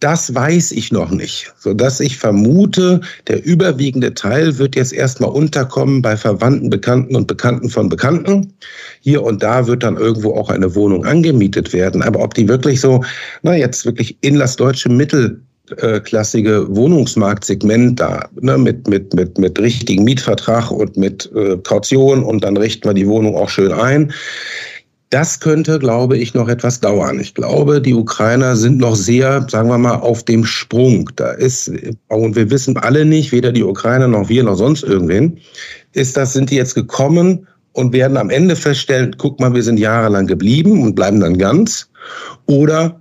das 0.00 0.32
weiß 0.32 0.72
ich 0.72 0.92
noch 0.92 1.10
nicht, 1.10 1.52
so 1.58 1.74
dass 1.74 1.98
ich 1.98 2.16
vermute, 2.16 3.00
der 3.26 3.44
überwiegende 3.44 4.14
Teil 4.14 4.56
wird 4.58 4.76
jetzt 4.76 4.92
erstmal 4.92 5.30
unterkommen 5.30 6.02
bei 6.02 6.16
Verwandten, 6.16 6.70
Bekannten 6.70 7.16
und 7.16 7.26
Bekannten 7.26 7.68
von 7.68 7.88
Bekannten. 7.88 8.52
Hier 9.00 9.22
und 9.22 9.42
da 9.42 9.66
wird 9.66 9.82
dann 9.82 9.96
irgendwo 9.96 10.34
auch 10.34 10.50
eine 10.50 10.74
Wohnung 10.74 11.04
angemietet 11.04 11.72
werden. 11.72 12.02
Aber 12.02 12.22
ob 12.22 12.34
die 12.34 12.48
wirklich 12.48 12.80
so, 12.80 13.02
na 13.42 13.56
jetzt 13.56 13.84
wirklich 13.84 14.16
inlandsdeutsche 14.20 14.88
mittelklassige 14.88 16.66
Wohnungsmarktsegment 16.74 17.98
da, 17.98 18.28
ne, 18.40 18.56
mit, 18.56 18.86
mit, 18.86 19.12
mit, 19.14 19.36
mit 19.36 19.58
richtigen 19.58 20.04
Mietvertrag 20.04 20.70
und 20.70 20.96
mit 20.96 21.28
äh, 21.34 21.56
Kaution 21.58 22.22
und 22.22 22.44
dann 22.44 22.56
richten 22.56 22.88
wir 22.88 22.94
die 22.94 23.08
Wohnung 23.08 23.36
auch 23.36 23.48
schön 23.48 23.72
ein. 23.72 24.12
Das 25.10 25.40
könnte, 25.40 25.78
glaube 25.78 26.18
ich, 26.18 26.34
noch 26.34 26.48
etwas 26.48 26.80
dauern. 26.80 27.18
Ich 27.18 27.34
glaube, 27.34 27.80
die 27.80 27.94
Ukrainer 27.94 28.56
sind 28.56 28.76
noch 28.78 28.94
sehr, 28.94 29.46
sagen 29.48 29.70
wir 29.70 29.78
mal, 29.78 29.94
auf 29.94 30.22
dem 30.22 30.44
Sprung. 30.44 31.10
Da 31.16 31.30
ist, 31.30 31.72
und 32.08 32.36
wir 32.36 32.50
wissen 32.50 32.76
alle 32.76 33.06
nicht, 33.06 33.32
weder 33.32 33.50
die 33.50 33.64
Ukrainer 33.64 34.06
noch 34.06 34.28
wir 34.28 34.44
noch 34.44 34.56
sonst 34.56 34.82
irgendwen, 34.82 35.38
ist 35.92 36.16
das, 36.16 36.34
sind 36.34 36.50
die 36.50 36.56
jetzt 36.56 36.74
gekommen 36.74 37.46
und 37.72 37.94
werden 37.94 38.18
am 38.18 38.28
Ende 38.28 38.54
feststellen, 38.54 39.14
guck 39.16 39.40
mal, 39.40 39.54
wir 39.54 39.62
sind 39.62 39.78
jahrelang 39.78 40.26
geblieben 40.26 40.82
und 40.82 40.94
bleiben 40.94 41.20
dann 41.20 41.38
ganz. 41.38 41.88
Oder 42.44 43.00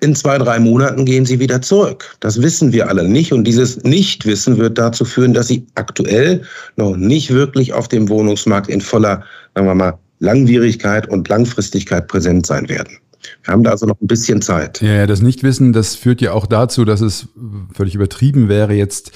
in 0.00 0.14
zwei, 0.14 0.38
drei 0.38 0.58
Monaten 0.60 1.04
gehen 1.04 1.26
sie 1.26 1.40
wieder 1.40 1.60
zurück. 1.60 2.16
Das 2.20 2.40
wissen 2.40 2.72
wir 2.72 2.88
alle 2.88 3.08
nicht. 3.08 3.32
Und 3.32 3.44
dieses 3.44 3.82
Nichtwissen 3.82 4.56
wird 4.56 4.78
dazu 4.78 5.04
führen, 5.04 5.34
dass 5.34 5.48
sie 5.48 5.66
aktuell 5.74 6.42
noch 6.76 6.96
nicht 6.96 7.30
wirklich 7.30 7.72
auf 7.72 7.88
dem 7.88 8.08
Wohnungsmarkt 8.08 8.68
in 8.68 8.80
voller, 8.80 9.24
sagen 9.54 9.66
wir 9.66 9.74
mal, 9.74 9.98
Langwierigkeit 10.20 11.08
und 11.08 11.28
Langfristigkeit 11.28 12.06
präsent 12.06 12.46
sein 12.46 12.68
werden. 12.68 12.98
Wir 13.44 13.52
haben 13.52 13.64
da 13.64 13.70
also 13.70 13.86
noch 13.86 14.00
ein 14.00 14.06
bisschen 14.06 14.40
Zeit. 14.40 14.80
Ja, 14.80 15.06
das 15.06 15.20
Nichtwissen, 15.20 15.72
das 15.72 15.94
führt 15.94 16.20
ja 16.20 16.32
auch 16.32 16.46
dazu, 16.46 16.84
dass 16.84 17.00
es 17.00 17.28
völlig 17.74 17.94
übertrieben 17.94 18.48
wäre, 18.48 18.72
jetzt 18.72 19.12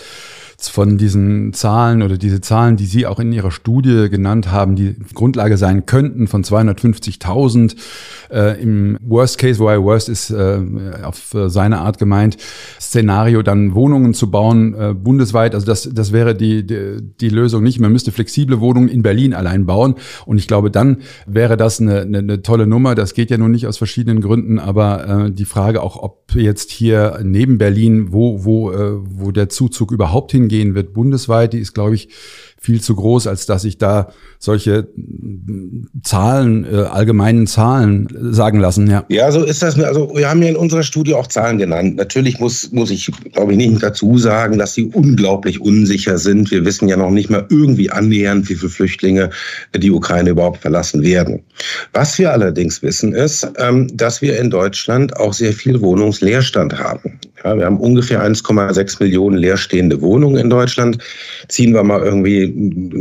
von 0.68 0.98
diesen 0.98 1.52
Zahlen 1.52 2.02
oder 2.02 2.18
diese 2.18 2.40
Zahlen, 2.40 2.76
die 2.76 2.86
Sie 2.86 3.06
auch 3.06 3.18
in 3.18 3.32
Ihrer 3.32 3.50
Studie 3.50 4.08
genannt 4.08 4.50
haben, 4.50 4.76
die 4.76 4.96
Grundlage 5.14 5.56
sein 5.56 5.86
könnten 5.86 6.26
von 6.26 6.42
250.000 6.44 7.76
äh, 8.30 8.60
im 8.60 8.98
Worst 9.02 9.38
Case, 9.38 9.58
wobei 9.58 9.80
Worst 9.82 10.08
ist 10.08 10.30
äh, 10.30 10.60
auf 11.02 11.34
seine 11.46 11.80
Art 11.80 11.98
gemeint, 11.98 12.36
Szenario 12.80 13.42
dann 13.42 13.74
Wohnungen 13.74 14.14
zu 14.14 14.30
bauen 14.30 14.74
äh, 14.74 14.94
bundesweit. 14.94 15.54
Also 15.54 15.66
das, 15.66 15.88
das 15.92 16.12
wäre 16.12 16.34
die, 16.34 16.66
die, 16.66 16.98
die 17.20 17.28
Lösung 17.28 17.62
nicht. 17.62 17.80
Man 17.80 17.92
müsste 17.92 18.12
flexible 18.12 18.60
Wohnungen 18.60 18.88
in 18.88 19.02
Berlin 19.02 19.34
allein 19.34 19.66
bauen. 19.66 19.94
Und 20.26 20.38
ich 20.38 20.46
glaube, 20.46 20.70
dann 20.70 20.98
wäre 21.26 21.56
das 21.56 21.80
eine, 21.80 22.02
eine, 22.02 22.18
eine 22.18 22.42
tolle 22.42 22.66
Nummer. 22.66 22.94
Das 22.94 23.14
geht 23.14 23.30
ja 23.30 23.38
nun 23.38 23.50
nicht 23.50 23.66
aus 23.66 23.78
verschiedenen 23.78 24.20
Gründen, 24.20 24.58
aber 24.58 25.26
äh, 25.26 25.30
die 25.30 25.44
Frage 25.44 25.82
auch, 25.82 25.96
ob 25.96 26.34
jetzt 26.34 26.70
hier 26.70 27.20
neben 27.22 27.58
Berlin, 27.58 28.12
wo, 28.12 28.44
wo, 28.44 28.72
äh, 28.72 28.92
wo 29.04 29.30
der 29.30 29.48
Zuzug 29.48 29.92
überhaupt 29.92 30.32
hingeht, 30.32 30.53
gehen 30.54 30.74
wird 30.74 30.92
bundesweit, 30.92 31.52
die 31.52 31.58
ist, 31.58 31.74
glaube 31.74 31.96
ich, 31.96 32.08
viel 32.64 32.80
zu 32.80 32.94
groß, 32.94 33.26
als 33.26 33.44
dass 33.44 33.64
ich 33.64 33.76
da 33.76 34.08
solche 34.38 34.88
Zahlen, 36.02 36.64
äh, 36.64 36.76
allgemeinen 36.76 37.46
Zahlen 37.46 38.08
sagen 38.32 38.58
lassen. 38.58 38.90
Ja. 38.90 39.04
ja, 39.10 39.30
so 39.30 39.44
ist 39.44 39.62
das. 39.62 39.78
Also 39.78 40.10
wir 40.16 40.30
haben 40.30 40.42
ja 40.42 40.48
in 40.48 40.56
unserer 40.56 40.82
Studie 40.82 41.12
auch 41.12 41.26
Zahlen 41.26 41.58
genannt. 41.58 41.96
Natürlich 41.96 42.40
muss, 42.40 42.72
muss 42.72 42.90
ich, 42.90 43.10
glaube 43.32 43.52
ich, 43.52 43.58
nicht 43.58 43.82
dazu 43.82 44.16
sagen, 44.16 44.58
dass 44.58 44.72
sie 44.72 44.86
unglaublich 44.86 45.60
unsicher 45.60 46.16
sind. 46.16 46.50
Wir 46.50 46.64
wissen 46.64 46.88
ja 46.88 46.96
noch 46.96 47.10
nicht 47.10 47.28
mal 47.28 47.46
irgendwie 47.50 47.90
annähernd, 47.90 48.48
wie 48.48 48.54
viele 48.54 48.70
Flüchtlinge 48.70 49.28
die 49.76 49.90
Ukraine 49.90 50.30
überhaupt 50.30 50.62
verlassen 50.62 51.02
werden. 51.02 51.42
Was 51.92 52.18
wir 52.18 52.32
allerdings 52.32 52.82
wissen, 52.82 53.12
ist, 53.12 53.46
ähm, 53.58 53.94
dass 53.94 54.22
wir 54.22 54.38
in 54.38 54.48
Deutschland 54.48 55.14
auch 55.18 55.34
sehr 55.34 55.52
viel 55.52 55.82
Wohnungsleerstand 55.82 56.78
haben. 56.78 57.20
Ja, 57.44 57.58
wir 57.58 57.66
haben 57.66 57.78
ungefähr 57.78 58.22
1,6 58.22 59.02
Millionen 59.02 59.36
leerstehende 59.36 60.00
Wohnungen 60.00 60.38
in 60.38 60.48
Deutschland. 60.48 60.96
Ziehen 61.48 61.74
wir 61.74 61.82
mal 61.82 62.00
irgendwie 62.00 62.53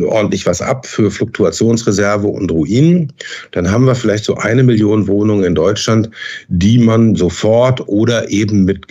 ordentlich 0.07 0.45
was 0.45 0.61
ab 0.61 0.85
für 0.85 1.11
Fluktuationsreserve 1.11 2.27
und 2.27 2.51
Ruinen, 2.51 3.11
dann 3.51 3.69
haben 3.69 3.85
wir 3.85 3.95
vielleicht 3.95 4.25
so 4.25 4.35
eine 4.35 4.63
Million 4.63 5.07
Wohnungen 5.07 5.43
in 5.43 5.55
Deutschland, 5.55 6.09
die 6.47 6.79
man 6.79 7.15
sofort 7.15 7.87
oder 7.87 8.29
eben 8.29 8.65
mit 8.65 8.87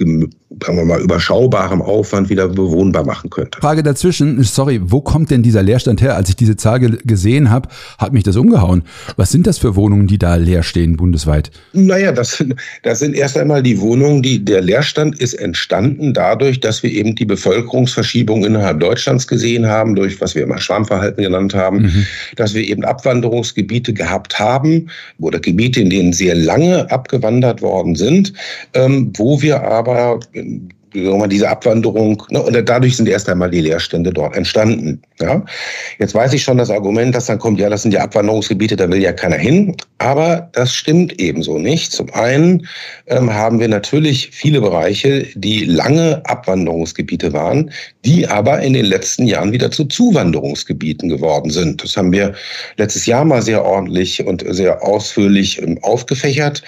sagen 0.64 0.78
wir 0.78 0.84
mal, 0.84 1.00
überschaubarem 1.00 1.82
Aufwand 1.82 2.28
wieder 2.28 2.48
bewohnbar 2.48 3.04
machen 3.04 3.30
könnte. 3.30 3.60
Frage 3.60 3.82
dazwischen, 3.82 4.42
sorry, 4.42 4.80
wo 4.82 5.00
kommt 5.00 5.30
denn 5.30 5.42
dieser 5.42 5.62
Leerstand 5.62 6.02
her? 6.02 6.16
Als 6.16 6.28
ich 6.28 6.36
diese 6.36 6.56
Zahl 6.56 6.80
gesehen 6.80 7.50
habe, 7.50 7.68
hat 7.98 8.12
mich 8.12 8.24
das 8.24 8.36
umgehauen. 8.36 8.82
Was 9.16 9.30
sind 9.30 9.46
das 9.46 9.58
für 9.58 9.76
Wohnungen, 9.76 10.06
die 10.06 10.18
da 10.18 10.36
leer 10.36 10.62
stehen 10.62 10.96
bundesweit? 10.96 11.50
Naja, 11.72 12.12
das, 12.12 12.44
das 12.82 12.98
sind 12.98 13.14
erst 13.14 13.36
einmal 13.38 13.62
die 13.62 13.80
Wohnungen, 13.80 14.22
die 14.22 14.44
der 14.44 14.60
Leerstand 14.60 15.18
ist 15.20 15.34
entstanden 15.34 16.14
dadurch, 16.14 16.60
dass 16.60 16.82
wir 16.82 16.90
eben 16.90 17.14
die 17.14 17.24
Bevölkerungsverschiebung 17.24 18.44
innerhalb 18.44 18.80
Deutschlands 18.80 19.26
gesehen 19.26 19.66
haben, 19.66 19.94
durch 19.94 20.20
was 20.20 20.34
wir 20.34 20.42
immer 20.42 20.58
Schwarmverhalten 20.58 21.22
genannt 21.22 21.54
haben, 21.54 21.82
mhm. 21.82 22.06
dass 22.36 22.54
wir 22.54 22.62
eben 22.62 22.84
Abwanderungsgebiete 22.84 23.92
gehabt 23.92 24.38
haben 24.38 24.88
oder 25.18 25.40
Gebiete, 25.40 25.80
in 25.80 25.90
denen 25.90 26.12
sehr 26.12 26.34
lange 26.34 26.90
abgewandert 26.90 27.62
worden 27.62 27.94
sind, 27.94 28.32
ähm, 28.74 29.12
wo 29.16 29.40
wir 29.42 29.62
aber 29.62 30.20
diese 30.94 31.48
Abwanderung, 31.48 32.22
ne, 32.30 32.42
und 32.42 32.68
dadurch 32.68 32.96
sind 32.96 33.08
erst 33.08 33.28
einmal 33.28 33.50
die 33.50 33.60
Leerstände 33.60 34.12
dort 34.12 34.36
entstanden. 34.36 35.00
Ja? 35.20 35.44
Jetzt 35.98 36.14
weiß 36.14 36.32
ich 36.32 36.42
schon 36.42 36.58
das 36.58 36.70
Argument, 36.70 37.14
dass 37.14 37.26
dann 37.26 37.38
kommt, 37.38 37.60
ja, 37.60 37.70
das 37.70 37.82
sind 37.82 37.92
ja 37.92 38.02
Abwanderungsgebiete, 38.02 38.76
da 38.76 38.90
will 38.90 39.00
ja 39.00 39.12
keiner 39.12 39.36
hin. 39.36 39.74
Aber 39.98 40.50
das 40.52 40.74
stimmt 40.74 41.18
ebenso 41.20 41.58
nicht. 41.58 41.92
Zum 41.92 42.12
einen 42.14 42.66
ähm, 43.06 43.32
haben 43.32 43.60
wir 43.60 43.68
natürlich 43.68 44.30
viele 44.32 44.60
Bereiche, 44.60 45.26
die 45.34 45.64
lange 45.64 46.20
Abwanderungsgebiete 46.24 47.32
waren, 47.32 47.70
die 48.04 48.26
aber 48.26 48.60
in 48.60 48.72
den 48.72 48.86
letzten 48.86 49.26
Jahren 49.26 49.52
wieder 49.52 49.70
zu 49.70 49.84
Zuwanderungsgebieten 49.84 51.08
geworden 51.08 51.50
sind. 51.50 51.82
Das 51.82 51.96
haben 51.96 52.12
wir 52.12 52.34
letztes 52.76 53.06
Jahr 53.06 53.24
mal 53.24 53.42
sehr 53.42 53.64
ordentlich 53.64 54.24
und 54.26 54.44
sehr 54.48 54.82
ausführlich 54.82 55.62
ähm, 55.62 55.78
aufgefächert, 55.82 56.62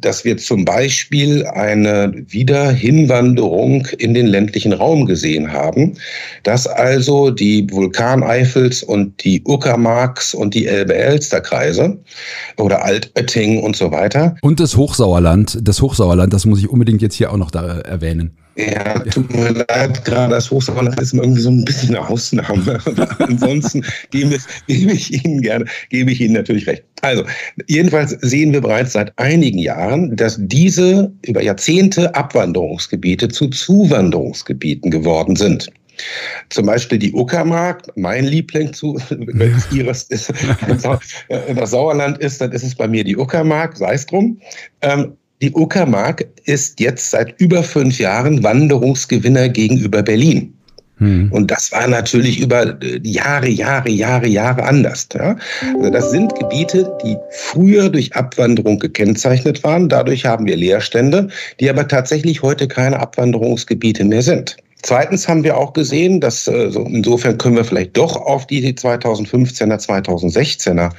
dass 0.00 0.24
wir 0.24 0.36
zum 0.36 0.64
Beispiel 0.64 1.44
eine 1.46 2.12
Wiederhinwanderung 2.28 3.86
in 3.98 4.14
den 4.14 4.26
ländlichen 4.26 4.72
Raum 4.72 5.06
gesehen 5.06 5.52
haben, 5.52 5.94
dass 6.42 6.66
also 6.66 7.30
die 7.30 7.66
Vulkaneifels 7.70 8.82
und 8.82 9.24
die 9.24 9.42
Uckermarks 9.44 10.34
und 10.34 10.54
die 10.54 10.66
Elbe-Elster-Kreise 10.66 11.98
oder 12.56 12.84
Altötting 12.84 13.62
und 13.62 13.76
so 13.76 13.90
weiter. 13.90 14.36
Und 14.42 14.60
das 14.60 14.76
Hochsauerland, 14.76 15.58
das 15.62 15.82
Hochsauerland, 15.82 16.32
das 16.32 16.46
muss 16.46 16.60
ich 16.60 16.68
unbedingt 16.68 17.02
jetzt 17.02 17.16
hier 17.16 17.32
auch 17.32 17.36
noch 17.36 17.50
da 17.50 17.78
erwähnen. 17.80 18.36
Ja, 18.58 18.98
tut 18.98 19.32
mir 19.32 19.50
leid, 19.50 20.04
gerade 20.04 20.34
das 20.34 20.50
Hochsauerland 20.50 21.00
ist 21.00 21.14
irgendwie 21.14 21.40
so 21.40 21.48
ein 21.48 21.64
bisschen 21.64 21.94
eine 21.94 22.08
Ausnahme. 22.08 22.80
ansonsten 23.20 23.84
gebe, 24.10 24.36
gebe 24.66 24.92
ich 24.92 25.24
Ihnen 25.24 25.42
gerne, 25.42 25.64
gebe 25.90 26.10
ich 26.10 26.20
Ihnen 26.20 26.34
natürlich 26.34 26.66
recht. 26.66 26.82
Also, 27.02 27.22
jedenfalls 27.68 28.16
sehen 28.20 28.52
wir 28.52 28.60
bereits 28.60 28.94
seit 28.94 29.16
einigen 29.16 29.60
Jahren, 29.60 30.16
dass 30.16 30.38
diese 30.40 31.12
über 31.24 31.40
Jahrzehnte 31.40 32.12
Abwanderungsgebiete 32.16 33.28
zu 33.28 33.46
Zuwanderungsgebieten 33.46 34.90
geworden 34.90 35.36
sind. 35.36 35.70
Zum 36.50 36.66
Beispiel 36.66 36.98
die 36.98 37.12
Uckermark, 37.12 37.86
mein 37.96 38.24
Liebling 38.24 38.72
zu, 38.72 38.98
wenn 39.08 39.52
es 39.52 39.70
ihres 39.70 40.02
ist, 40.04 40.32
das 41.54 41.70
Sauerland 41.70 42.18
ist, 42.18 42.40
dann 42.40 42.50
ist 42.50 42.64
es 42.64 42.74
bei 42.74 42.88
mir 42.88 43.04
die 43.04 43.16
Uckermark, 43.16 43.76
sei 43.76 43.94
es 43.94 44.06
drum. 44.06 44.40
Ähm, 44.80 45.16
die 45.40 45.52
Uckermark 45.52 46.26
ist 46.44 46.80
jetzt 46.80 47.10
seit 47.10 47.40
über 47.40 47.62
fünf 47.62 47.98
Jahren 47.98 48.42
Wanderungsgewinner 48.42 49.48
gegenüber 49.48 50.02
Berlin. 50.02 50.54
Hm. 50.98 51.30
Und 51.32 51.50
das 51.50 51.70
war 51.70 51.86
natürlich 51.86 52.40
über 52.40 52.76
äh, 52.82 53.00
Jahre, 53.04 53.48
Jahre, 53.48 53.88
Jahre, 53.88 54.26
Jahre 54.26 54.64
anders. 54.64 55.08
Ja? 55.14 55.36
Also 55.76 55.90
das 55.90 56.10
sind 56.10 56.34
Gebiete, 56.34 56.90
die 57.04 57.16
früher 57.30 57.88
durch 57.88 58.14
Abwanderung 58.16 58.80
gekennzeichnet 58.80 59.62
waren. 59.62 59.88
Dadurch 59.88 60.26
haben 60.26 60.46
wir 60.46 60.56
Leerstände, 60.56 61.28
die 61.60 61.70
aber 61.70 61.86
tatsächlich 61.86 62.42
heute 62.42 62.66
keine 62.66 62.98
Abwanderungsgebiete 62.98 64.04
mehr 64.04 64.22
sind. 64.22 64.56
Zweitens 64.82 65.26
haben 65.26 65.42
wir 65.42 65.56
auch 65.56 65.72
gesehen, 65.72 66.20
dass 66.20 66.46
äh, 66.46 66.70
so 66.70 66.82
insofern 66.82 67.36
können 67.36 67.56
wir 67.56 67.64
vielleicht 67.64 67.96
doch 67.96 68.16
auf 68.16 68.46
die 68.46 68.62
2015er, 68.72 69.84
2016er 69.84 70.90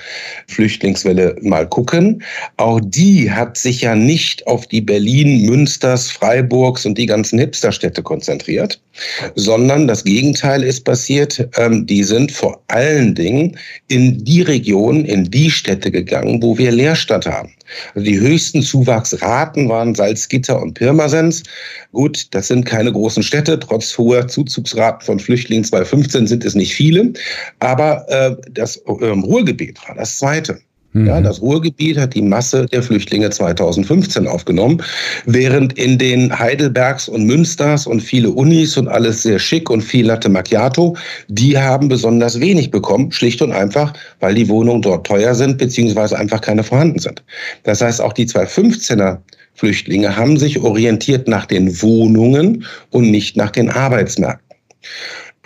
Flüchtlingswelle 0.47 1.37
mal 1.41 1.67
gucken. 1.67 2.21
Auch 2.57 2.81
die 2.83 3.31
hat 3.31 3.57
sich 3.57 3.81
ja 3.81 3.95
nicht 3.95 4.45
auf 4.47 4.67
die 4.67 4.81
Berlin, 4.81 5.45
Münsters, 5.45 6.11
Freiburgs 6.11 6.85
und 6.85 6.97
die 6.97 7.05
ganzen 7.05 7.39
Hipsterstädte 7.39 8.03
konzentriert, 8.03 8.81
sondern 9.35 9.87
das 9.87 10.03
Gegenteil 10.03 10.63
ist 10.63 10.83
passiert. 10.83 11.47
Ähm, 11.55 11.85
die 11.85 12.03
sind 12.03 12.33
vor 12.33 12.61
allen 12.67 13.15
Dingen 13.15 13.57
in 13.87 14.23
die 14.25 14.41
Regionen, 14.41 15.05
in 15.05 15.31
die 15.31 15.49
Städte 15.49 15.89
gegangen, 15.89 16.43
wo 16.43 16.57
wir 16.57 16.71
Leerstand 16.71 17.25
haben. 17.25 17.53
Also 17.95 18.05
die 18.05 18.19
höchsten 18.19 18.61
Zuwachsraten 18.61 19.69
waren 19.69 19.95
Salzgitter 19.95 20.61
und 20.61 20.73
Pirmasens. 20.73 21.43
Gut, 21.91 22.27
das 22.31 22.47
sind 22.47 22.65
keine 22.65 22.91
großen 22.91 23.23
Städte. 23.23 23.59
Trotz 23.59 23.97
hoher 23.97 24.27
Zuzugsraten 24.27 25.05
von 25.05 25.19
Flüchtlingen 25.19 25.63
2015 25.63 26.27
sind 26.27 26.45
es 26.45 26.55
nicht 26.55 26.73
viele. 26.73 27.13
Aber 27.59 28.05
äh, 28.09 28.35
das 28.51 28.77
äh, 28.77 28.91
Ruhrgebiet 28.91 29.79
war 29.87 29.95
das 29.95 30.17
zweite. 30.17 30.59
Ja, 30.93 31.19
mhm. 31.19 31.23
das 31.23 31.39
Ruhrgebiet 31.41 31.97
hat 31.99 32.15
die 32.15 32.21
Masse 32.21 32.65
der 32.65 32.81
Flüchtlinge 32.81 33.29
2015 33.29 34.27
aufgenommen, 34.27 34.81
während 35.25 35.77
in 35.77 35.99
den 35.99 36.37
Heidelbergs 36.37 37.07
und 37.07 37.25
Münsters 37.25 37.85
und 37.85 38.01
viele 38.01 38.31
Unis 38.31 38.75
und 38.75 38.87
alles 38.87 39.21
sehr 39.21 39.37
schick 39.37 39.69
und 39.69 39.81
viel 39.81 40.07
Latte 40.07 40.29
Macchiato, 40.29 40.97
die 41.27 41.55
haben 41.55 41.89
besonders 41.89 42.39
wenig 42.39 42.71
bekommen, 42.71 43.11
schlicht 43.11 43.41
und 43.43 43.51
einfach, 43.51 43.93
weil 44.19 44.33
die 44.33 44.49
Wohnungen 44.49 44.81
dort 44.81 45.05
teuer 45.05 45.35
sind, 45.35 45.59
beziehungsweise 45.59 46.17
einfach 46.17 46.41
keine 46.41 46.63
vorhanden 46.63 46.97
sind. 46.97 47.23
Das 47.63 47.81
heißt, 47.81 48.01
auch 48.01 48.13
die 48.13 48.25
2015er 48.25 49.19
Flüchtlinge 49.53 50.15
haben 50.15 50.37
sich 50.37 50.59
orientiert 50.59 51.27
nach 51.27 51.45
den 51.45 51.81
Wohnungen 51.83 52.65
und 52.89 53.11
nicht 53.11 53.37
nach 53.37 53.51
den 53.51 53.69
Arbeitsmärkten. 53.69 54.57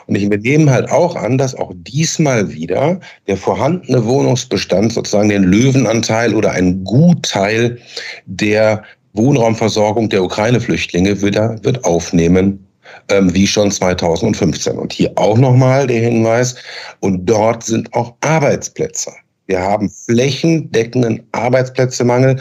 Und 0.07 0.15
ich 0.15 0.27
nehme 0.27 0.71
halt 0.71 0.91
auch 0.91 1.15
an, 1.15 1.37
dass 1.37 1.55
auch 1.55 1.71
diesmal 1.75 2.51
wieder 2.51 2.99
der 3.27 3.37
vorhandene 3.37 4.05
Wohnungsbestand 4.05 4.93
sozusagen 4.93 5.29
den 5.29 5.43
Löwenanteil 5.43 6.33
oder 6.33 6.51
einen 6.51 6.83
Gutteil 6.83 7.77
der 8.25 8.83
Wohnraumversorgung 9.13 10.09
der 10.09 10.23
Ukraine-Flüchtlinge 10.23 11.21
wieder 11.21 11.63
wird 11.63 11.83
aufnehmen, 11.85 12.65
ähm, 13.09 13.33
wie 13.33 13.47
schon 13.47 13.71
2015. 13.71 14.77
Und 14.77 14.93
hier 14.93 15.11
auch 15.15 15.37
nochmal 15.37 15.87
der 15.87 16.01
Hinweis, 16.01 16.55
und 16.99 17.25
dort 17.25 17.63
sind 17.63 17.93
auch 17.93 18.13
Arbeitsplätze. 18.21 19.11
Wir 19.47 19.61
haben 19.61 19.89
flächendeckenden 19.89 21.21
Arbeitsplätzemangel. 21.33 22.39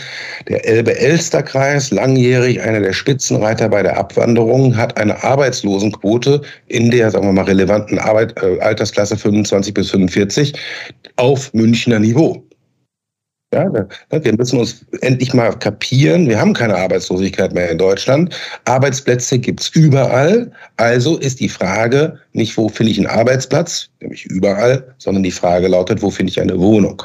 Der 0.48 0.64
Elbe-Elster-Kreis, 0.64 1.90
langjährig 1.90 2.60
einer 2.60 2.80
der 2.80 2.92
Spitzenreiter 2.92 3.68
bei 3.68 3.82
der 3.82 3.98
Abwanderung, 3.98 4.76
hat 4.76 4.96
eine 4.96 5.22
Arbeitslosenquote 5.24 6.42
in 6.68 6.90
der, 6.90 7.10
sagen 7.10 7.26
wir 7.26 7.32
mal, 7.32 7.44
relevanten 7.44 7.98
Arbeit, 7.98 8.40
äh, 8.42 8.60
Altersklasse 8.60 9.16
25 9.16 9.74
bis 9.74 9.90
45 9.90 10.52
auf 11.16 11.52
Münchner 11.54 11.98
Niveau. 11.98 12.42
Ja, 13.52 13.70
wir 14.10 14.36
müssen 14.36 14.58
uns 14.58 14.86
endlich 15.02 15.34
mal 15.34 15.52
kapieren. 15.58 16.26
Wir 16.26 16.40
haben 16.40 16.54
keine 16.54 16.74
Arbeitslosigkeit 16.74 17.52
mehr 17.52 17.70
in 17.70 17.76
Deutschland. 17.76 18.34
Arbeitsplätze 18.64 19.38
gibt's 19.38 19.68
überall. 19.74 20.50
Also 20.78 21.18
ist 21.18 21.38
die 21.38 21.50
Frage 21.50 22.18
nicht, 22.32 22.56
wo 22.56 22.70
finde 22.70 22.92
ich 22.92 22.98
einen 22.98 23.08
Arbeitsplatz, 23.08 23.90
nämlich 24.00 24.24
überall, 24.24 24.94
sondern 24.96 25.22
die 25.22 25.30
Frage 25.30 25.68
lautet, 25.68 26.00
wo 26.00 26.08
finde 26.08 26.30
ich 26.30 26.40
eine 26.40 26.58
Wohnung? 26.58 27.02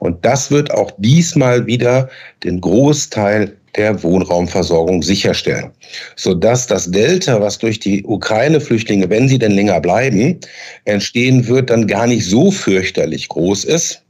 Und 0.00 0.24
das 0.24 0.50
wird 0.50 0.72
auch 0.72 0.90
diesmal 0.98 1.66
wieder 1.66 2.08
den 2.42 2.60
Großteil 2.60 3.56
der 3.76 4.02
Wohnraumversorgung 4.02 5.02
sicherstellen, 5.02 5.70
sodass 6.16 6.66
das 6.66 6.90
Delta, 6.90 7.40
was 7.40 7.58
durch 7.58 7.78
die 7.78 8.02
Ukraine-Flüchtlinge, 8.04 9.08
wenn 9.08 9.28
sie 9.28 9.38
denn 9.38 9.52
länger 9.52 9.80
bleiben, 9.80 10.40
entstehen 10.84 11.46
wird, 11.46 11.70
dann 11.70 11.86
gar 11.86 12.08
nicht 12.08 12.26
so 12.26 12.50
fürchterlich 12.50 13.28
groß 13.28 13.64
ist 13.64 14.02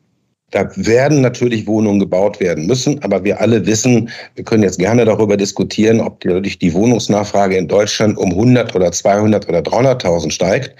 da 0.56 0.70
werden 0.74 1.20
natürlich 1.20 1.66
Wohnungen 1.66 2.00
gebaut 2.00 2.40
werden 2.40 2.66
müssen, 2.66 3.02
aber 3.02 3.24
wir 3.24 3.42
alle 3.42 3.66
wissen, 3.66 4.08
wir 4.36 4.44
können 4.44 4.62
jetzt 4.62 4.78
gerne 4.78 5.04
darüber 5.04 5.36
diskutieren, 5.36 6.00
ob 6.00 6.20
dadurch 6.20 6.58
die 6.58 6.72
Wohnungsnachfrage 6.72 7.58
in 7.58 7.68
Deutschland 7.68 8.16
um 8.16 8.30
100 8.30 8.74
oder 8.74 8.90
200 8.90 9.46
oder 9.50 9.58
300.000 9.58 10.30
steigt. 10.30 10.74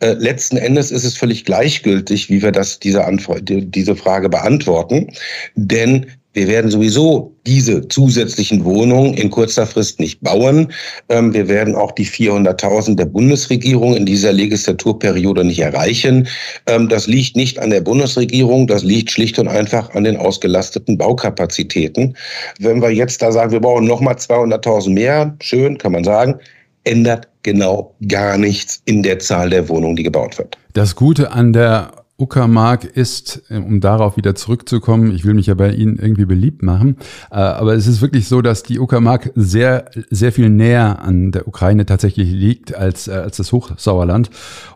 Äh, 0.00 0.14
letzten 0.14 0.56
Endes 0.56 0.90
ist 0.90 1.04
es 1.04 1.16
völlig 1.16 1.44
gleichgültig, 1.44 2.28
wie 2.28 2.42
wir 2.42 2.50
das 2.50 2.80
diese, 2.80 3.04
Antwort, 3.04 3.42
diese 3.44 3.94
Frage 3.94 4.28
beantworten, 4.28 5.12
denn 5.54 6.06
wir 6.32 6.46
werden 6.46 6.70
sowieso 6.70 7.34
diese 7.46 7.88
zusätzlichen 7.88 8.64
Wohnungen 8.64 9.14
in 9.14 9.30
kurzer 9.30 9.66
Frist 9.66 9.98
nicht 9.98 10.20
bauen. 10.20 10.72
Ähm, 11.08 11.34
wir 11.34 11.48
werden 11.48 11.74
auch 11.74 11.90
die 11.92 12.06
400.000 12.06 12.94
der 12.94 13.06
Bundesregierung 13.06 13.96
in 13.96 14.06
dieser 14.06 14.32
Legislaturperiode 14.32 15.44
nicht 15.44 15.58
erreichen. 15.58 16.28
Ähm, 16.66 16.88
das 16.88 17.08
liegt 17.08 17.34
nicht 17.34 17.58
an 17.58 17.70
der 17.70 17.80
Bundesregierung, 17.80 18.68
das 18.68 18.84
liegt 18.84 19.10
schlicht 19.10 19.38
und 19.40 19.48
einfach 19.48 19.92
an 19.94 20.04
den 20.04 20.16
ausgelasteten 20.16 20.96
Baukapazitäten. 20.96 22.16
Wenn 22.60 22.80
wir 22.80 22.90
jetzt 22.90 23.22
da 23.22 23.32
sagen, 23.32 23.50
wir 23.50 23.60
brauchen 23.60 23.86
nochmal 23.86 24.14
200.000 24.14 24.90
mehr, 24.90 25.34
schön, 25.40 25.78
kann 25.78 25.92
man 25.92 26.04
sagen, 26.04 26.36
ändert 26.84 27.28
genau 27.42 27.94
gar 28.06 28.38
nichts 28.38 28.82
in 28.84 29.02
der 29.02 29.18
Zahl 29.18 29.50
der 29.50 29.68
Wohnungen, 29.68 29.96
die 29.96 30.02
gebaut 30.04 30.38
wird. 30.38 30.56
Das 30.74 30.94
Gute 30.94 31.32
an 31.32 31.52
der 31.52 31.90
Uckermark 32.20 32.84
ist, 32.84 33.42
äh, 33.48 33.56
um 33.56 33.80
darauf 33.80 34.16
wieder 34.16 34.34
zurückzukommen, 34.34 35.12
ich 35.14 35.24
will 35.24 35.34
mich 35.34 35.46
ja 35.46 35.54
bei 35.54 35.72
Ihnen 35.72 35.98
irgendwie 35.98 36.26
beliebt 36.26 36.62
machen, 36.62 36.96
äh, 37.30 37.36
aber 37.36 37.74
es 37.74 37.86
ist 37.86 38.02
wirklich 38.02 38.28
so, 38.28 38.42
dass 38.42 38.62
die 38.62 38.78
Uckermark 38.78 39.32
sehr, 39.34 39.86
sehr 40.10 40.32
viel 40.32 40.50
näher 40.50 41.02
an 41.02 41.32
der 41.32 41.48
Ukraine 41.48 41.86
tatsächlich 41.86 42.30
liegt 42.30 42.74
als, 42.74 43.08
äh, 43.08 43.12
als 43.12 43.38
das 43.38 43.52
Hochsauerland. 43.52 44.30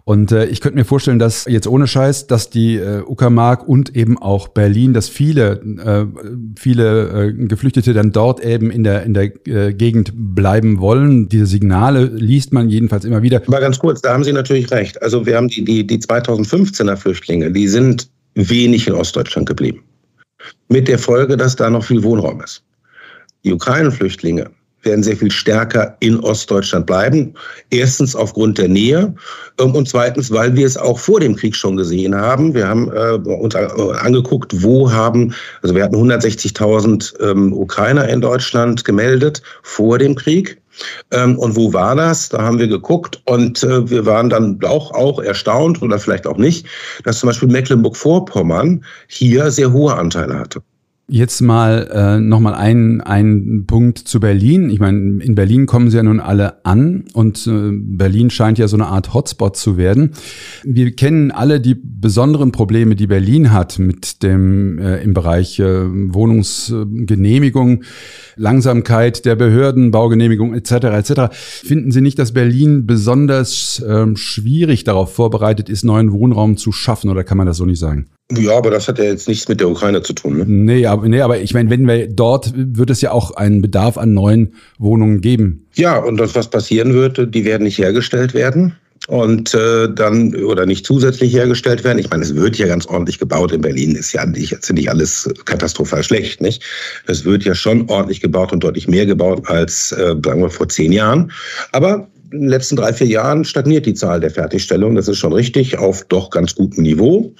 Und 0.06 0.32
ich 0.32 0.60
könnte 0.60 0.76
mir 0.76 0.84
vorstellen, 0.84 1.18
dass 1.18 1.46
jetzt 1.46 1.66
ohne 1.66 1.86
Scheiß, 1.86 2.26
dass 2.26 2.50
die 2.50 2.78
Uckermark 2.78 3.66
und 3.66 3.96
eben 3.96 4.18
auch 4.18 4.48
Berlin, 4.48 4.92
dass 4.92 5.08
viele, 5.08 6.12
viele 6.58 7.32
Geflüchtete 7.32 7.94
dann 7.94 8.12
dort 8.12 8.44
eben 8.44 8.70
in 8.70 8.84
der, 8.84 9.04
in 9.04 9.14
der 9.14 9.30
Gegend 9.72 10.12
bleiben 10.14 10.78
wollen. 10.78 11.30
Diese 11.30 11.46
Signale 11.46 12.04
liest 12.04 12.52
man 12.52 12.68
jedenfalls 12.68 13.06
immer 13.06 13.22
wieder. 13.22 13.40
Aber 13.46 13.60
ganz 13.60 13.78
kurz, 13.78 14.02
da 14.02 14.12
haben 14.12 14.24
Sie 14.24 14.34
natürlich 14.34 14.70
recht. 14.70 15.00
Also 15.00 15.24
wir 15.24 15.36
haben 15.36 15.48
die, 15.48 15.64
die, 15.64 15.86
die 15.86 15.98
2015er 15.98 16.96
Flüchtlinge 16.96 17.33
Flüchtlinge, 17.34 17.50
die 17.50 17.68
sind 17.68 18.08
wenig 18.34 18.86
in 18.86 18.94
Ostdeutschland 18.94 19.48
geblieben. 19.48 19.82
Mit 20.68 20.88
der 20.88 20.98
Folge, 20.98 21.36
dass 21.36 21.56
da 21.56 21.70
noch 21.70 21.84
viel 21.84 22.02
Wohnraum 22.02 22.40
ist. 22.40 22.62
Die 23.44 23.52
Ukraine-Flüchtlinge 23.52 24.50
werden 24.82 25.02
sehr 25.02 25.16
viel 25.16 25.30
stärker 25.30 25.96
in 26.00 26.20
Ostdeutschland 26.20 26.86
bleiben. 26.86 27.32
Erstens 27.70 28.14
aufgrund 28.14 28.58
der 28.58 28.68
Nähe 28.68 29.14
ähm, 29.58 29.74
und 29.74 29.88
zweitens, 29.88 30.30
weil 30.30 30.54
wir 30.54 30.66
es 30.66 30.76
auch 30.76 30.98
vor 30.98 31.20
dem 31.20 31.36
Krieg 31.36 31.56
schon 31.56 31.76
gesehen 31.76 32.14
haben. 32.14 32.54
Wir 32.54 32.68
haben 32.68 32.90
äh, 32.92 33.12
uns 33.30 33.54
angeguckt, 33.54 34.62
wo 34.62 34.92
haben, 34.92 35.34
also 35.62 35.74
wir 35.74 35.84
hatten 35.84 35.96
160.000 35.96 37.18
ähm, 37.20 37.52
Ukrainer 37.54 38.08
in 38.08 38.20
Deutschland 38.20 38.84
gemeldet 38.84 39.42
vor 39.62 39.98
dem 39.98 40.14
Krieg. 40.14 40.60
Ähm, 41.10 41.38
und 41.38 41.56
wo 41.56 41.72
war 41.72 41.94
das? 41.96 42.28
Da 42.28 42.42
haben 42.42 42.58
wir 42.58 42.68
geguckt 42.68 43.20
und 43.26 43.62
äh, 43.62 43.88
wir 43.88 44.06
waren 44.06 44.30
dann 44.30 44.58
auch, 44.64 44.90
auch 44.92 45.20
erstaunt 45.20 45.82
oder 45.82 45.98
vielleicht 45.98 46.26
auch 46.26 46.36
nicht, 46.36 46.66
dass 47.04 47.20
zum 47.20 47.28
Beispiel 47.28 47.48
Mecklenburg-Vorpommern 47.48 48.84
hier 49.08 49.50
sehr 49.50 49.72
hohe 49.72 49.94
Anteile 49.94 50.38
hatte. 50.38 50.62
Jetzt 51.06 51.42
mal 51.42 51.90
äh, 51.92 52.18
nochmal 52.18 52.54
ein, 52.54 53.02
ein 53.02 53.64
Punkt 53.66 53.98
zu 53.98 54.20
Berlin. 54.20 54.70
Ich 54.70 54.80
meine, 54.80 55.22
in 55.22 55.34
Berlin 55.34 55.66
kommen 55.66 55.90
sie 55.90 55.98
ja 55.98 56.02
nun 56.02 56.18
alle 56.18 56.64
an 56.64 57.04
und 57.12 57.46
äh, 57.46 57.72
Berlin 57.72 58.30
scheint 58.30 58.56
ja 58.58 58.68
so 58.68 58.76
eine 58.78 58.86
Art 58.86 59.12
Hotspot 59.12 59.54
zu 59.54 59.76
werden. 59.76 60.12
Wir 60.62 60.96
kennen 60.96 61.30
alle 61.30 61.60
die 61.60 61.74
besonderen 61.74 62.52
Probleme, 62.52 62.96
die 62.96 63.06
Berlin 63.06 63.52
hat 63.52 63.78
mit 63.78 64.22
dem 64.22 64.78
äh, 64.78 65.02
im 65.02 65.12
Bereich 65.12 65.58
äh, 65.58 65.84
Wohnungsgenehmigung, 66.14 67.84
Langsamkeit 68.36 69.26
der 69.26 69.36
Behörden, 69.36 69.90
Baugenehmigung 69.90 70.54
etc. 70.54 70.72
etc. 70.72 71.12
Finden 71.32 71.90
Sie 71.90 72.00
nicht, 72.00 72.18
dass 72.18 72.32
Berlin 72.32 72.86
besonders 72.86 73.78
äh, 73.80 74.06
schwierig 74.16 74.84
darauf 74.84 75.12
vorbereitet 75.12 75.68
ist, 75.68 75.84
neuen 75.84 76.12
Wohnraum 76.12 76.56
zu 76.56 76.72
schaffen 76.72 77.10
oder 77.10 77.24
kann 77.24 77.36
man 77.36 77.46
das 77.46 77.58
so 77.58 77.66
nicht 77.66 77.78
sagen? 77.78 78.06
Ja, 78.32 78.56
aber 78.56 78.70
das 78.70 78.88
hat 78.88 78.98
ja 78.98 79.04
jetzt 79.04 79.28
nichts 79.28 79.48
mit 79.48 79.60
der 79.60 79.68
Ukraine 79.68 80.02
zu 80.02 80.14
tun. 80.14 80.38
Ne? 80.38 80.44
Nee, 80.46 80.86
aber, 80.86 81.06
nee, 81.08 81.20
aber 81.20 81.40
ich 81.40 81.52
meine, 81.52 81.68
wenn 81.68 81.86
wir 81.86 82.08
dort 82.08 82.52
wird 82.56 82.88
es 82.88 83.02
ja 83.02 83.12
auch 83.12 83.32
einen 83.32 83.60
Bedarf 83.60 83.98
an 83.98 84.14
neuen 84.14 84.54
Wohnungen 84.78 85.20
geben. 85.20 85.66
Ja, 85.74 85.98
und 85.98 86.16
das, 86.16 86.34
was 86.34 86.48
passieren 86.48 86.94
wird, 86.94 87.34
die 87.34 87.44
werden 87.44 87.64
nicht 87.64 87.78
hergestellt 87.78 88.32
werden 88.32 88.74
und 89.08 89.52
äh, 89.54 89.92
dann 89.92 90.34
oder 90.34 90.64
nicht 90.64 90.86
zusätzlich 90.86 91.34
hergestellt 91.34 91.84
werden. 91.84 91.98
Ich 91.98 92.08
meine, 92.08 92.22
es 92.22 92.34
wird 92.34 92.56
ja 92.56 92.66
ganz 92.66 92.86
ordentlich 92.86 93.18
gebaut 93.18 93.52
in 93.52 93.60
Berlin. 93.60 93.94
Ist 93.94 94.12
ja 94.12 94.24
nicht, 94.24 94.50
jetzt 94.50 94.72
nicht 94.72 94.88
alles 94.88 95.28
katastrophal 95.44 96.02
schlecht, 96.02 96.40
nicht? 96.40 96.62
Es 97.06 97.24
wird 97.24 97.44
ja 97.44 97.54
schon 97.54 97.88
ordentlich 97.90 98.22
gebaut 98.22 98.52
und 98.52 98.64
deutlich 98.64 98.88
mehr 98.88 99.04
gebaut 99.04 99.42
als 99.48 99.92
äh, 99.92 100.16
sagen 100.24 100.40
wir 100.40 100.50
vor 100.50 100.68
zehn 100.68 100.92
Jahren. 100.92 101.30
Aber 101.72 102.08
in 102.32 102.40
den 102.40 102.48
letzten 102.48 102.76
drei, 102.76 102.92
vier 102.92 103.06
Jahren 103.06 103.44
stagniert 103.44 103.86
die 103.86 103.94
Zahl 103.94 104.20
der 104.20 104.30
Fertigstellungen. 104.30 104.96
Das 104.96 105.08
ist 105.08 105.18
schon 105.18 105.32
richtig, 105.32 105.78
auf 105.78 106.04
doch 106.04 106.30
ganz 106.30 106.54
gutem 106.54 106.82
Niveau. 106.82 107.32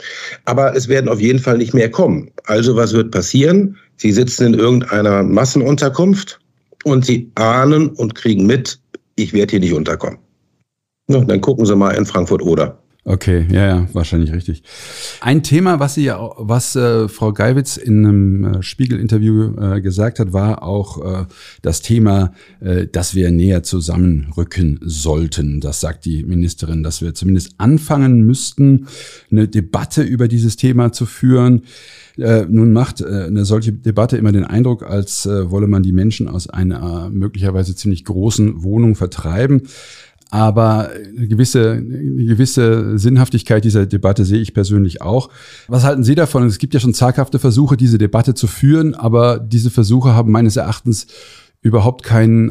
Aber 0.45 0.77
es 0.77 0.89
werden 0.89 1.09
auf 1.09 1.21
jeden 1.21 1.39
Fall 1.39 1.59
nicht 1.59 1.75
mehr 1.75 1.91
kommen. 1.91 2.31
Also 2.45 2.77
was 2.77 2.93
wird 2.93 3.11
passieren? 3.11 3.77
Sie 3.97 4.13
sitzen 4.13 4.47
in 4.47 4.55
irgendeiner 4.55 5.23
Massenunterkunft 5.23 6.39
und 6.85 7.05
sie 7.05 7.31
ahnen 7.35 7.89
und 7.89 8.15
kriegen 8.15 8.47
mit, 8.47 8.79
ich 9.17 9.33
werde 9.33 9.53
hier 9.53 9.61
nicht 9.61 9.73
unterkommen. 9.73 10.19
Na, 11.07 11.21
dann 11.21 11.41
gucken 11.41 11.67
Sie 11.67 11.77
mal 11.77 11.91
in 11.93 12.07
Frankfurt 12.07 12.43
oder. 12.43 12.79
Okay, 13.07 13.47
ja, 13.51 13.67
ja, 13.67 13.89
wahrscheinlich 13.93 14.33
richtig. 14.33 14.63
Ein 15.21 15.43
Thema, 15.43 15.79
was 15.79 15.95
sie 15.95 16.05
ja, 16.05 16.31
was 16.39 16.75
äh, 16.75 17.07
Frau 17.09 17.35
Geiwitz 17.35 17.77
in 17.77 17.99
einem 17.99 18.45
äh, 18.45 18.63
Spiegel-Interview 18.63 19.61
äh, 19.61 19.83
gesagt 19.83 20.19
hat, 20.19 20.33
war 20.33 20.63
auch 20.63 21.05
äh, 21.05 21.27
das 21.61 21.83
Thema, 21.83 22.33
äh, 22.61 22.87
dass 22.87 23.15
wir 23.15 23.31
näher 23.31 23.63
zusammenrücken 23.63 24.81
sollten. 24.83 25.61
Das 25.61 25.81
sagt 25.81 26.07
die 26.07 26.25
Ministerin, 26.25 26.83
dass 26.83 27.03
wir 27.03 27.13
zumindest 27.13 27.57
anfangen 27.59 28.23
müssten, 28.23 28.87
eine 29.31 29.49
Debatte 29.49 30.03
über 30.03 30.27
dieses 30.27 30.57
Thema 30.57 30.91
zu 30.91 31.05
führen. 31.05 31.65
Äh, 32.17 32.47
nun 32.49 32.73
macht 32.73 33.03
äh, 33.03 33.25
eine 33.27 33.45
solche 33.45 33.73
Debatte 33.73 34.17
immer 34.17 34.33
den 34.33 34.45
Eindruck, 34.45 34.83
als 34.83 35.27
äh, 35.27 35.51
wolle 35.51 35.67
man 35.67 35.83
die 35.83 35.93
Menschen 35.93 36.27
aus 36.27 36.49
einer 36.49 37.11
möglicherweise 37.11 37.77
ziemlich 37.77 38.05
großen 38.05 38.63
Wohnung 38.63 38.95
vertreiben. 38.95 39.63
Aber 40.35 40.91
eine 41.17 41.29
gewisse, 41.29 41.75
eine 41.75 42.25
gewisse 42.25 42.99
Sinnhaftigkeit 42.99 43.63
dieser 43.63 43.87
Debatte 43.87 44.25
sehe 44.25 44.41
ich 44.41 44.53
persönlich 44.53 45.01
auch. 45.01 45.29
Was 45.69 45.85
halten 45.85 46.03
Sie 46.03 46.17
davon? 46.17 46.45
Es 46.45 46.59
gibt 46.59 46.75
ja 46.75 46.81
schon 46.81 46.93
zaghafte 46.93 47.39
Versuche, 47.39 47.77
diese 47.77 47.99
Debatte 47.99 48.35
zu 48.35 48.49
führen, 48.49 48.97
aber 48.97 49.39
diese 49.39 49.71
Versuche 49.71 50.17
haben 50.17 50.33
meines 50.33 50.57
Erachtens 50.57 51.07
überhaupt 51.63 52.03
keinen, 52.03 52.51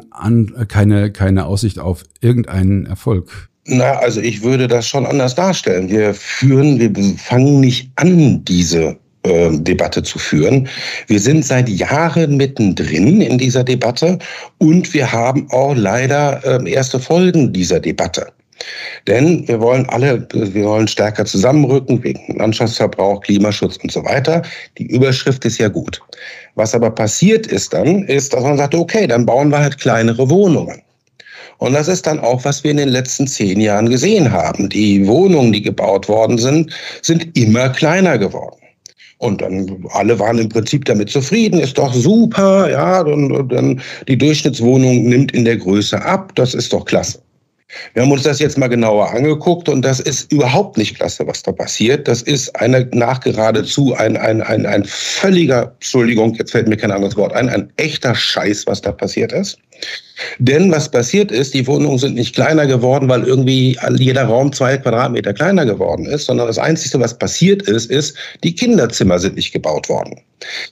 keine, 0.70 1.12
keine 1.12 1.46
Aussicht 1.46 1.78
auf 1.78 2.06
irgendeinen 2.22 2.86
Erfolg. 2.86 3.50
Na, 3.66 3.98
also 3.98 4.22
ich 4.22 4.44
würde 4.44 4.70
das 4.70 4.88
schon 4.88 5.06
anders 5.06 5.36
darstellen. 5.36 5.90
Wir 5.90 6.14
führen, 6.14 6.80
wir 6.80 7.18
fangen 7.18 7.60
nicht 7.60 7.92
an, 7.98 8.46
diese 8.46 8.96
Debatte 9.24 10.04
zu 10.04 10.20
führen. 10.20 10.68
Wir 11.08 11.20
sind 11.20 11.46
seit 11.46 11.70
Jahren 11.70 12.38
mittendrin 12.38 13.22
in 13.22 13.38
dieser 13.38 13.64
Debatte 13.64 14.20
und 14.58 14.94
wir 14.94 15.12
haben 15.12 15.50
auch 15.52 15.76
leider 15.76 16.42
ähm, 16.46 16.68
erste 16.68 17.00
Folgen 17.00 17.54
dieser 17.54 17.80
Debatte. 17.80 18.28
Denn 19.08 19.48
wir 19.48 19.60
wollen 19.60 19.88
alle, 19.90 20.28
wir 20.32 20.64
wollen 20.64 20.88
stärker 20.88 21.26
zusammenrücken 21.26 22.04
wegen 22.04 22.38
Landschaftsverbrauch, 22.38 23.22
Klimaschutz 23.22 23.78
und 23.78 23.92
so 23.92 24.04
weiter. 24.06 24.42
Die 24.78 24.86
Überschrift 24.88 25.44
ist 25.46 25.58
ja 25.58 25.68
gut. 25.68 26.02
Was 26.56 26.74
aber 26.74 26.92
passiert 26.92 27.48
ist 27.48 27.74
dann, 27.74 28.04
ist, 28.04 28.34
dass 28.34 28.44
man 28.44 28.58
sagt, 28.58 28.76
okay, 28.76 29.08
dann 29.08 29.26
bauen 29.26 29.50
wir 29.50 29.60
halt 29.60 29.80
kleinere 29.80 30.30
Wohnungen. 30.30 30.82
Und 31.58 31.74
das 31.74 31.88
ist 31.88 32.06
dann 32.08 32.20
auch, 32.20 32.44
was 32.46 32.64
wir 32.64 32.72
in 32.72 32.78
den 32.78 32.90
letzten 32.90 33.28
zehn 33.28 33.60
Jahren 33.60 33.90
gesehen 33.90 34.32
haben. 34.32 34.70
Die 34.70 35.06
Wohnungen, 35.08 35.54
die 35.54 35.62
gebaut 35.62 36.08
worden 36.10 36.38
sind, 36.38 36.74
sind 37.02 37.38
immer 37.38 37.70
kleiner 37.70 38.18
geworden. 38.18 38.63
Und 39.24 39.42
dann 39.42 39.86
alle 39.92 40.20
waren 40.20 40.38
im 40.38 40.50
Prinzip 40.50 40.84
damit 40.84 41.10
zufrieden, 41.10 41.58
ist 41.62 41.78
doch 41.78 41.94
super, 41.94 42.70
ja, 42.70 43.00
und, 43.02 43.48
dann 43.48 43.82
die 44.10 44.18
Durchschnittswohnung 44.18 45.06
nimmt 45.06 45.32
in 45.32 45.46
der 45.46 45.56
Größe 45.56 46.04
ab, 46.04 46.36
das 46.36 46.54
ist 46.54 46.74
doch 46.74 46.84
klasse. 46.84 47.20
Wir 47.94 48.04
haben 48.04 48.12
uns 48.12 48.24
das 48.24 48.40
jetzt 48.40 48.58
mal 48.58 48.68
genauer 48.68 49.12
angeguckt 49.12 49.70
und 49.70 49.82
das 49.84 50.02
ist 50.02 50.30
überhaupt 50.30 50.78
nicht 50.78 50.98
klasse, 50.98 51.26
was 51.26 51.42
da 51.42 51.54
passiert. 51.54 52.06
Das 52.08 52.22
ist 52.22 52.54
eine 52.58 52.86
nachgeradezu 52.92 53.96
ein, 53.96 54.18
ein, 54.18 54.42
ein, 54.42 54.66
ein 54.66 54.84
völliger, 54.84 55.72
Entschuldigung, 55.76 56.36
jetzt 56.36 56.52
fällt 56.52 56.68
mir 56.68 56.78
kein 56.78 56.92
anderes 56.92 57.16
Wort 57.16 57.34
ein, 57.34 57.48
ein 57.48 57.72
echter 57.78 58.14
Scheiß, 58.14 58.68
was 58.68 58.82
da 58.82 58.92
passiert 58.92 59.32
ist. 59.32 59.58
Denn 60.40 60.72
was 60.72 60.90
passiert 60.90 61.32
ist, 61.32 61.54
die 61.54 61.68
Wohnungen 61.68 61.98
sind 61.98 62.16
nicht 62.16 62.36
kleiner 62.36 62.66
geworden, 62.66 63.10
weil 63.10 63.24
irgendwie 63.24 63.78
jeder 63.98 64.26
Raum 64.26 64.54
zwei 64.54 64.78
Quadratmeter 64.78 65.34
kleiner 65.34 65.66
geworden 65.66 66.06
ist, 66.06 66.26
sondern 66.26 66.48
das 66.48 66.58
Einzige, 66.58 67.00
was 67.00 67.18
passiert 67.18 67.64
ist, 67.64 67.90
ist, 67.90 68.16
die 68.44 68.56
Kinderzimmer 68.56 69.20
sind 69.20 69.36
nicht 69.36 69.52
gebaut 69.52 69.90
worden. 69.90 70.22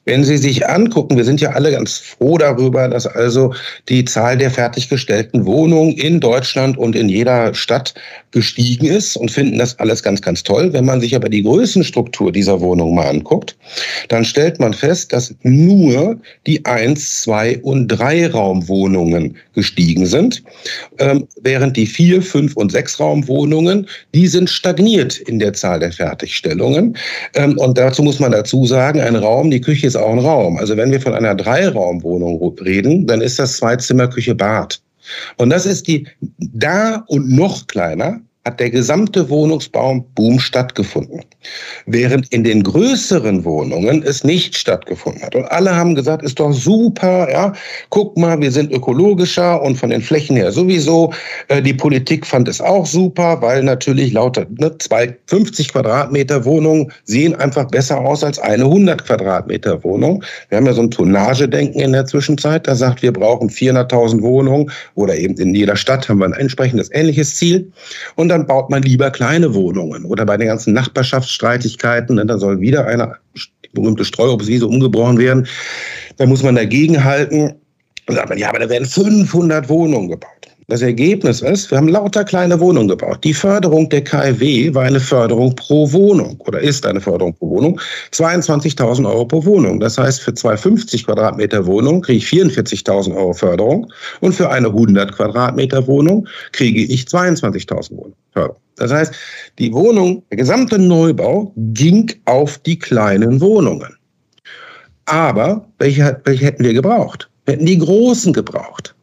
Wenn 0.05 0.23
Sie 0.23 0.37
sich 0.37 0.67
angucken, 0.67 1.17
wir 1.17 1.23
sind 1.23 1.39
ja 1.39 1.51
alle 1.51 1.71
ganz 1.71 1.97
froh 1.97 2.37
darüber, 2.37 2.87
dass 2.89 3.07
also 3.07 3.53
die 3.89 4.05
Zahl 4.05 4.37
der 4.37 4.51
fertiggestellten 4.51 5.45
Wohnungen 5.45 5.93
in 5.93 6.19
Deutschland 6.19 6.77
und 6.77 6.95
in 6.95 7.07
jeder 7.09 7.53
Stadt 7.53 7.93
gestiegen 8.31 8.85
ist 8.85 9.15
und 9.15 9.31
finden 9.31 9.57
das 9.57 9.77
alles 9.79 10.03
ganz, 10.03 10.21
ganz 10.21 10.43
toll. 10.43 10.73
Wenn 10.73 10.85
man 10.85 11.01
sich 11.01 11.15
aber 11.15 11.29
die 11.29 11.43
Größenstruktur 11.43 12.31
dieser 12.31 12.59
Wohnung 12.61 12.95
mal 12.95 13.07
anguckt, 13.07 13.55
dann 14.09 14.25
stellt 14.25 14.59
man 14.59 14.73
fest, 14.73 15.13
dass 15.13 15.33
nur 15.43 16.17
die 16.47 16.65
eins, 16.65 17.21
zwei 17.21 17.59
und 17.59 17.87
drei 17.87 18.27
Raumwohnungen 18.27 19.00
gestiegen 19.53 20.05
sind, 20.05 20.43
ähm, 20.99 21.27
während 21.41 21.77
die 21.77 21.85
vier, 21.85 22.21
fünf 22.21 22.55
und 22.55 22.71
sechs 22.71 22.99
Raumwohnungen, 22.99 23.87
die 24.13 24.27
sind 24.27 24.49
stagniert 24.49 25.17
in 25.17 25.39
der 25.39 25.53
Zahl 25.53 25.79
der 25.79 25.91
Fertigstellungen. 25.91 26.97
Ähm, 27.35 27.57
und 27.57 27.77
dazu 27.77 28.03
muss 28.03 28.19
man 28.19 28.31
dazu 28.31 28.65
sagen, 28.65 28.99
ein 28.99 29.15
Raum, 29.15 29.51
die 29.51 29.61
Küche 29.61 29.87
ist 29.87 29.95
auch 29.95 30.11
ein 30.11 30.19
Raum. 30.19 30.57
Also 30.57 30.77
wenn 30.77 30.91
wir 30.91 31.01
von 31.01 31.13
einer 31.13 31.35
Dreiraumwohnung 31.35 32.57
reden, 32.59 33.07
dann 33.07 33.21
ist 33.21 33.39
das 33.39 33.57
Zweizimmer, 33.57 34.07
Küche, 34.07 34.35
Bad. 34.35 34.81
Und 35.37 35.49
das 35.49 35.65
ist 35.65 35.87
die 35.87 36.07
da 36.37 37.03
und 37.07 37.29
noch 37.29 37.67
kleiner 37.67 38.21
hat 38.43 38.59
der 38.59 38.71
gesamte 38.71 39.29
Wohnungsbauboom 39.29 40.39
stattgefunden. 40.39 41.21
Während 41.85 42.31
in 42.33 42.43
den 42.43 42.63
größeren 42.63 43.45
Wohnungen 43.45 44.01
es 44.03 44.23
nicht 44.23 44.57
stattgefunden 44.57 45.21
hat. 45.21 45.35
Und 45.35 45.45
alle 45.45 45.75
haben 45.75 45.93
gesagt, 45.93 46.23
ist 46.23 46.39
doch 46.39 46.51
super, 46.51 47.31
ja, 47.31 47.53
guck 47.89 48.17
mal, 48.17 48.39
wir 48.41 48.51
sind 48.51 48.71
ökologischer 48.71 49.61
und 49.61 49.75
von 49.75 49.91
den 49.91 50.01
Flächen 50.01 50.35
her 50.35 50.51
sowieso. 50.51 51.13
Äh, 51.49 51.61
die 51.61 51.73
Politik 51.73 52.25
fand 52.25 52.47
es 52.47 52.61
auch 52.61 52.85
super, 52.85 53.41
weil 53.41 53.63
natürlich 53.63 54.13
lauter 54.13 54.47
ne, 54.57 54.75
zwei 54.79 55.15
50 55.27 55.71
Quadratmeter 55.71 56.43
Wohnungen 56.43 56.91
sehen 57.03 57.35
einfach 57.35 57.65
besser 57.67 57.99
aus 57.99 58.23
als 58.23 58.39
eine 58.39 58.63
100 58.63 59.05
Quadratmeter 59.05 59.83
Wohnung. 59.83 60.23
Wir 60.49 60.57
haben 60.57 60.65
ja 60.65 60.73
so 60.73 60.81
ein 60.81 60.91
Tonnagedenken 60.91 61.79
in 61.79 61.93
der 61.93 62.05
Zwischenzeit, 62.05 62.67
da 62.67 62.75
sagt, 62.75 63.03
wir 63.03 63.13
brauchen 63.13 63.49
400.000 63.49 64.21
Wohnungen 64.21 64.71
oder 64.95 65.15
eben 65.15 65.35
in 65.37 65.53
jeder 65.53 65.75
Stadt 65.75 66.09
haben 66.09 66.19
wir 66.19 66.25
ein 66.25 66.33
entsprechendes 66.33 66.89
ähnliches 66.91 67.35
Ziel. 67.35 67.71
Und 68.15 68.30
dann 68.31 68.47
baut 68.47 68.69
man 68.69 68.81
lieber 68.81 69.11
kleine 69.11 69.53
Wohnungen. 69.53 70.05
Oder 70.05 70.25
bei 70.25 70.37
den 70.37 70.47
ganzen 70.47 70.73
Nachbarschaftsstreitigkeiten, 70.73 72.15
ne, 72.15 72.25
da 72.25 72.37
soll 72.37 72.59
wieder 72.59 72.85
eine 72.85 73.15
berühmte 73.73 74.05
Streuobstwiese 74.05 74.67
umgebrochen 74.67 75.17
werden. 75.17 75.47
Da 76.17 76.25
muss 76.25 76.43
man 76.43 76.55
dagegen 76.55 77.03
halten. 77.03 77.53
Und 78.07 78.15
sagt 78.15 78.29
man, 78.29 78.37
ja, 78.37 78.49
aber 78.49 78.59
da 78.59 78.69
werden 78.69 78.87
500 78.87 79.69
Wohnungen 79.69 80.09
gebaut. 80.09 80.47
Das 80.71 80.81
Ergebnis 80.81 81.41
ist, 81.41 81.69
wir 81.69 81.77
haben 81.77 81.89
lauter 81.89 82.23
kleine 82.23 82.57
Wohnungen 82.61 82.87
gebaut. 82.87 83.25
Die 83.25 83.33
Förderung 83.33 83.89
der 83.89 84.05
KfW 84.05 84.73
war 84.73 84.83
eine 84.83 85.01
Förderung 85.01 85.53
pro 85.53 85.91
Wohnung 85.91 86.39
oder 86.47 86.61
ist 86.61 86.85
eine 86.85 87.01
Förderung 87.01 87.33
pro 87.33 87.49
Wohnung. 87.49 87.77
22.000 88.13 89.05
Euro 89.05 89.25
pro 89.25 89.43
Wohnung. 89.43 89.81
Das 89.81 89.97
heißt, 89.97 90.21
für 90.21 90.33
zwei 90.33 90.55
50 90.55 91.05
Quadratmeter 91.05 91.65
Wohnungen 91.65 92.01
kriege 92.01 92.19
ich 92.19 92.25
44.000 92.25 93.13
Euro 93.13 93.33
Förderung 93.33 93.91
und 94.21 94.33
für 94.33 94.49
eine 94.49 94.67
100 94.67 95.11
Quadratmeter 95.11 95.85
Wohnung 95.87 96.25
kriege 96.53 96.83
ich 96.83 97.03
22.000 97.03 98.13
Euro. 98.35 98.55
Das 98.77 98.93
heißt, 98.93 99.13
die 99.59 99.73
Wohnung, 99.73 100.23
der 100.31 100.37
gesamte 100.37 100.79
Neubau 100.79 101.51
ging 101.57 102.13
auf 102.23 102.59
die 102.59 102.79
kleinen 102.79 103.41
Wohnungen. 103.41 103.97
Aber 105.03 105.67
welche, 105.79 106.21
welche 106.23 106.45
hätten 106.45 106.63
wir 106.63 106.73
gebraucht? 106.73 107.29
Wir 107.43 107.55
hätten 107.55 107.65
die 107.65 107.77
großen 107.77 108.31
gebraucht. 108.31 108.95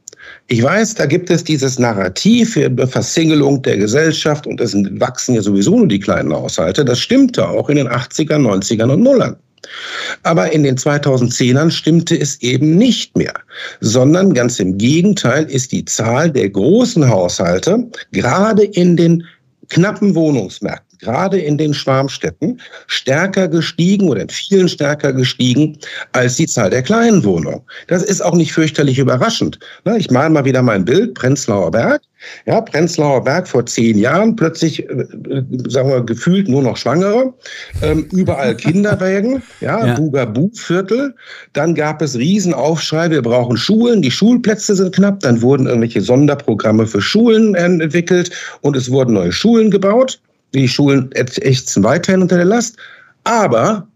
Ich 0.50 0.62
weiß, 0.62 0.94
da 0.94 1.04
gibt 1.04 1.28
es 1.28 1.44
dieses 1.44 1.78
Narrativ 1.78 2.54
für 2.54 2.70
Versingelung 2.87 3.61
der 3.61 3.76
Gesellschaft 3.76 4.46
und 4.46 4.58
es 4.62 4.74
wachsen 4.98 5.34
ja 5.34 5.42
sowieso 5.42 5.76
nur 5.76 5.88
die 5.88 6.00
kleinen 6.00 6.32
Haushalte. 6.32 6.87
Das 6.87 7.00
stimmte 7.00 7.46
auch 7.46 7.68
in 7.68 7.76
den 7.76 7.87
80ern, 7.87 8.40
90ern 8.48 8.90
und 8.90 9.02
Nullern. 9.02 9.37
Aber 10.22 10.50
in 10.50 10.62
den 10.62 10.78
2010ern 10.78 11.70
stimmte 11.70 12.18
es 12.18 12.40
eben 12.40 12.78
nicht 12.78 13.14
mehr, 13.14 13.34
sondern 13.82 14.32
ganz 14.32 14.58
im 14.58 14.78
Gegenteil 14.78 15.44
ist 15.44 15.72
die 15.72 15.84
Zahl 15.84 16.30
der 16.30 16.48
großen 16.48 17.06
Haushalte 17.06 17.87
gerade 18.12 18.64
in 18.64 18.96
den 18.96 19.24
knappen 19.68 20.14
Wohnungsmärkten 20.14 20.88
gerade 20.98 21.38
in 21.38 21.58
den 21.58 21.74
Schwarmstädten 21.74 22.61
stärker 22.87 23.48
gestiegen 23.48 24.08
oder 24.08 24.22
in 24.22 24.28
vielen 24.28 24.68
stärker 24.68 25.12
gestiegen 25.12 25.78
als 26.12 26.37
die 26.37 26.46
Zahl 26.46 26.70
der 26.70 26.82
kleinen 26.82 27.24
Wohnungen. 27.24 27.62
Das 27.87 28.02
ist 28.02 28.20
auch 28.20 28.34
nicht 28.34 28.52
fürchterlich 28.52 28.98
überraschend. 28.98 29.58
Ich 29.96 30.11
male 30.11 30.30
mal 30.30 30.44
wieder 30.44 30.62
mein 30.62 30.84
Bild, 30.84 31.14
Prenzlauer 31.14 31.70
Berg. 31.70 32.02
Ja, 32.46 32.61
Prenzlauer 32.61 33.22
Berg 33.22 33.46
vor 33.46 33.64
zehn 33.66 33.96
Jahren, 33.96 34.34
plötzlich, 34.34 34.88
äh, 34.88 35.04
sagen 35.68 35.88
wir, 35.88 36.02
gefühlt 36.02 36.48
nur 36.48 36.62
noch 36.62 36.76
Schwangere, 36.76 37.32
ähm, 37.80 38.08
überall 38.12 38.56
Kinderwägen, 38.56 39.40
ja, 39.61 39.87
ja. 39.87 39.94
Bugabu-Viertel. 39.94 41.14
Dann 41.52 41.76
gab 41.76 42.02
es 42.02 42.16
Riesenaufschrei, 42.16 43.11
wir 43.11 43.22
brauchen 43.22 43.56
Schulen, 43.56 44.02
die 44.02 44.11
Schulplätze 44.11 44.74
sind 44.74 44.94
knapp. 44.94 45.20
Dann 45.20 45.42
wurden 45.42 45.66
irgendwelche 45.66 46.00
Sonderprogramme 46.00 46.87
für 46.87 47.00
Schulen 47.00 47.54
entwickelt 47.54 48.30
und 48.62 48.76
es 48.76 48.90
wurden 48.90 49.14
neue 49.14 49.32
Schulen 49.32 49.70
gebaut. 49.70 50.20
Die 50.54 50.68
Schulen 50.68 51.11
ächzen 51.12 51.84
weiterhin 51.84 52.22
unter 52.22 52.37
der 52.37 52.44
Last. 52.44 52.76
Aber 53.24 53.87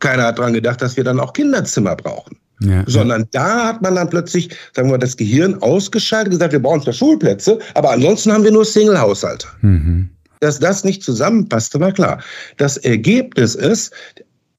keiner 0.00 0.24
hat 0.24 0.38
daran 0.38 0.54
gedacht, 0.54 0.82
dass 0.82 0.96
wir 0.96 1.04
dann 1.04 1.20
auch 1.20 1.32
Kinderzimmer 1.32 1.96
brauchen. 1.96 2.36
Ja. 2.60 2.84
Sondern 2.86 3.26
da 3.32 3.66
hat 3.66 3.82
man 3.82 3.96
dann 3.96 4.10
plötzlich, 4.10 4.50
sagen 4.74 4.90
wir, 4.90 4.98
das 4.98 5.16
Gehirn 5.16 5.60
ausgeschaltet, 5.62 6.32
gesagt, 6.32 6.52
wir 6.52 6.62
brauchen 6.62 6.82
zwar 6.82 6.92
Schulplätze, 6.92 7.58
aber 7.74 7.90
ansonsten 7.90 8.32
haben 8.32 8.44
wir 8.44 8.52
nur 8.52 8.64
Single-Haushalte. 8.64 9.46
Mhm. 9.62 10.08
Dass 10.40 10.58
das 10.58 10.84
nicht 10.84 11.02
zusammenpasste, 11.02 11.80
war 11.80 11.92
klar. 11.92 12.22
Das 12.58 12.76
Ergebnis 12.78 13.54
ist, 13.54 13.92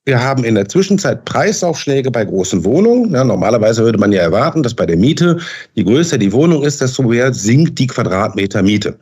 wir 0.05 0.21
haben 0.21 0.43
in 0.43 0.55
der 0.55 0.67
Zwischenzeit 0.67 1.23
Preisaufschläge 1.25 2.11
bei 2.11 2.25
großen 2.25 2.63
Wohnungen. 2.65 3.13
Ja, 3.13 3.23
normalerweise 3.23 3.83
würde 3.83 3.97
man 3.97 4.11
ja 4.11 4.21
erwarten, 4.21 4.63
dass 4.63 4.73
bei 4.73 4.85
der 4.85 4.97
Miete, 4.97 5.39
je 5.75 5.83
größer 5.83 6.17
die 6.17 6.31
Wohnung 6.31 6.63
ist, 6.63 6.81
desto 6.81 7.03
mehr 7.03 7.33
sinkt 7.33 7.79
die 7.79 7.87
Quadratmeter 7.87 8.63
Miete. 8.63 8.97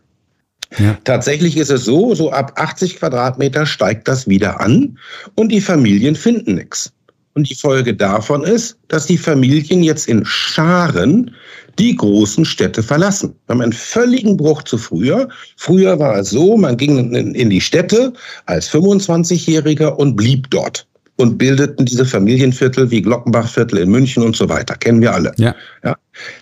Ja. 0.77 0.97
Tatsächlich 1.03 1.57
ist 1.57 1.69
es 1.69 1.85
so, 1.85 2.15
so 2.15 2.31
ab 2.31 2.53
80 2.55 2.97
Quadratmeter 2.97 3.65
steigt 3.65 4.07
das 4.07 4.27
wieder 4.27 4.59
an 4.59 4.97
und 5.35 5.49
die 5.49 5.61
Familien 5.61 6.15
finden 6.15 6.55
nichts. 6.55 6.91
Und 7.33 7.49
die 7.49 7.55
Folge 7.55 7.93
davon 7.93 8.43
ist, 8.43 8.77
dass 8.89 9.05
die 9.05 9.17
Familien 9.17 9.83
jetzt 9.83 10.07
in 10.07 10.25
Scharen 10.25 11.33
die 11.79 11.95
großen 11.95 12.43
Städte 12.43 12.83
verlassen. 12.83 13.33
Wir 13.45 13.53
haben 13.53 13.61
einen 13.61 13.73
völligen 13.73 14.35
Bruch 14.35 14.63
zu 14.63 14.77
früher. 14.77 15.29
Früher 15.55 15.97
war 15.97 16.17
es 16.19 16.31
so, 16.31 16.57
man 16.57 16.75
ging 16.75 17.13
in 17.13 17.49
die 17.49 17.61
Städte 17.61 18.11
als 18.47 18.69
25-Jähriger 18.69 19.95
und 19.95 20.17
blieb 20.17 20.49
dort 20.49 20.85
und 21.15 21.37
bildeten 21.37 21.85
diese 21.85 22.05
Familienviertel 22.05 22.91
wie 22.91 23.01
Glockenbachviertel 23.01 23.79
in 23.79 23.89
München 23.89 24.23
und 24.23 24.35
so 24.35 24.49
weiter. 24.49 24.75
Kennen 24.75 25.01
wir 25.01 25.13
alle. 25.13 25.33
Ja. 25.37 25.55
ja. 25.83 25.95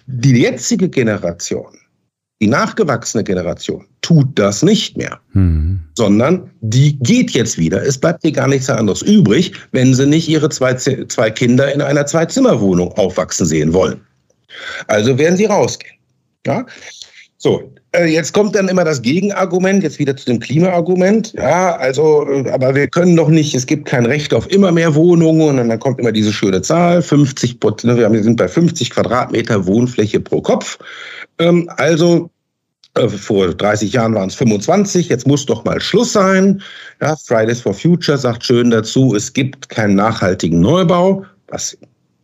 Die 0.07 0.41
jetzige 0.41 0.89
Generation, 0.89 1.77
die 2.41 2.47
nachgewachsene 2.47 3.23
Generation, 3.23 3.85
tut 4.01 4.27
das 4.39 4.63
nicht 4.63 4.97
mehr, 4.97 5.19
mhm. 5.33 5.81
sondern 5.95 6.49
die 6.61 6.97
geht 6.99 7.31
jetzt 7.31 7.57
wieder. 7.57 7.83
Es 7.83 7.97
bleibt 7.97 8.23
ihr 8.23 8.31
gar 8.31 8.47
nichts 8.47 8.69
anderes 8.69 9.01
übrig, 9.01 9.53
wenn 9.71 9.93
sie 9.93 10.05
nicht 10.05 10.29
ihre 10.29 10.49
zwei, 10.49 10.73
zwei 10.75 11.31
Kinder 11.31 11.73
in 11.73 11.81
einer 11.81 12.05
Zwei-Zimmer-Wohnung 12.05 12.93
aufwachsen 12.93 13.45
sehen 13.45 13.73
wollen. 13.73 13.99
Also 14.87 15.17
werden 15.17 15.37
sie 15.37 15.45
rausgehen. 15.45 15.95
Ja? 16.45 16.65
So, 17.37 17.73
jetzt 17.97 18.33
kommt 18.33 18.55
dann 18.55 18.67
immer 18.67 18.83
das 18.83 19.01
Gegenargument, 19.01 19.83
jetzt 19.83 19.99
wieder 19.99 20.15
zu 20.15 20.25
dem 20.25 20.39
Klimaargument. 20.39 21.33
Ja, 21.33 21.75
also, 21.77 22.27
äh, 22.27 22.49
aber 22.51 22.75
wir 22.75 22.87
können 22.87 23.15
doch 23.15 23.29
nicht, 23.29 23.55
es 23.55 23.65
gibt 23.65 23.85
kein 23.85 24.05
Recht 24.05 24.33
auf 24.33 24.49
immer 24.51 24.71
mehr 24.71 24.93
Wohnungen. 24.95 25.59
Und 25.59 25.69
dann 25.69 25.79
kommt 25.79 25.99
immer 25.99 26.11
diese 26.11 26.31
schöne 26.31 26.61
Zahl, 26.61 27.01
50 27.01 27.57
ne, 27.83 27.97
wir 27.97 28.23
sind 28.23 28.37
bei 28.37 28.47
50 28.47 28.91
Quadratmeter 28.91 29.65
Wohnfläche 29.65 30.19
pro 30.19 30.41
Kopf. 30.41 30.77
Ähm, 31.39 31.69
also, 31.77 32.29
äh, 32.95 33.07
vor 33.07 33.53
30 33.53 33.93
Jahren 33.93 34.13
waren 34.13 34.29
es 34.29 34.35
25, 34.35 35.09
jetzt 35.09 35.27
muss 35.27 35.45
doch 35.45 35.63
mal 35.63 35.79
Schluss 35.81 36.13
sein. 36.13 36.61
Ja, 37.01 37.15
Fridays 37.15 37.61
for 37.61 37.73
Future 37.73 38.17
sagt 38.17 38.43
schön 38.43 38.71
dazu, 38.71 39.15
es 39.15 39.33
gibt 39.33 39.69
keinen 39.69 39.95
nachhaltigen 39.95 40.59
Neubau, 40.59 41.25
was 41.47 41.77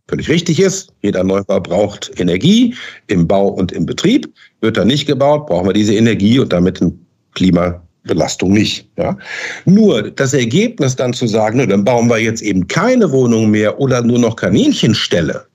völlig 0.08 0.28
richtig 0.28 0.60
ist. 0.60 0.92
Jeder 1.02 1.24
Neubau 1.24 1.60
braucht 1.60 2.12
Energie 2.20 2.74
im 3.08 3.26
Bau 3.26 3.48
und 3.48 3.72
im 3.72 3.86
Betrieb. 3.86 4.32
Wird 4.60 4.76
er 4.76 4.84
nicht 4.84 5.06
gebaut, 5.06 5.46
brauchen 5.46 5.68
wir 5.68 5.72
diese 5.72 5.94
Energie 5.94 6.38
und 6.38 6.52
damit 6.52 6.80
eine 6.80 6.92
Klimabelastung 7.34 8.52
nicht. 8.52 8.88
Ja? 8.96 9.16
Nur 9.64 10.10
das 10.10 10.32
Ergebnis 10.32 10.96
dann 10.96 11.12
zu 11.12 11.26
sagen, 11.26 11.58
ne, 11.58 11.66
dann 11.66 11.84
bauen 11.84 12.08
wir 12.08 12.18
jetzt 12.18 12.42
eben 12.42 12.66
keine 12.66 13.10
Wohnung 13.10 13.50
mehr 13.50 13.78
oder 13.78 14.02
nur 14.02 14.18
noch 14.18 14.36
Kaninchenställe, 14.36 15.46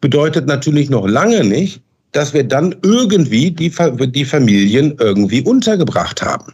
bedeutet 0.00 0.46
natürlich 0.46 0.90
noch 0.90 1.06
lange 1.06 1.44
nicht, 1.44 1.80
dass 2.12 2.32
wir 2.32 2.44
dann 2.44 2.74
irgendwie 2.82 3.50
die, 3.50 3.70
die 4.08 4.24
Familien 4.24 4.96
irgendwie 4.98 5.42
untergebracht 5.42 6.22
haben. 6.22 6.52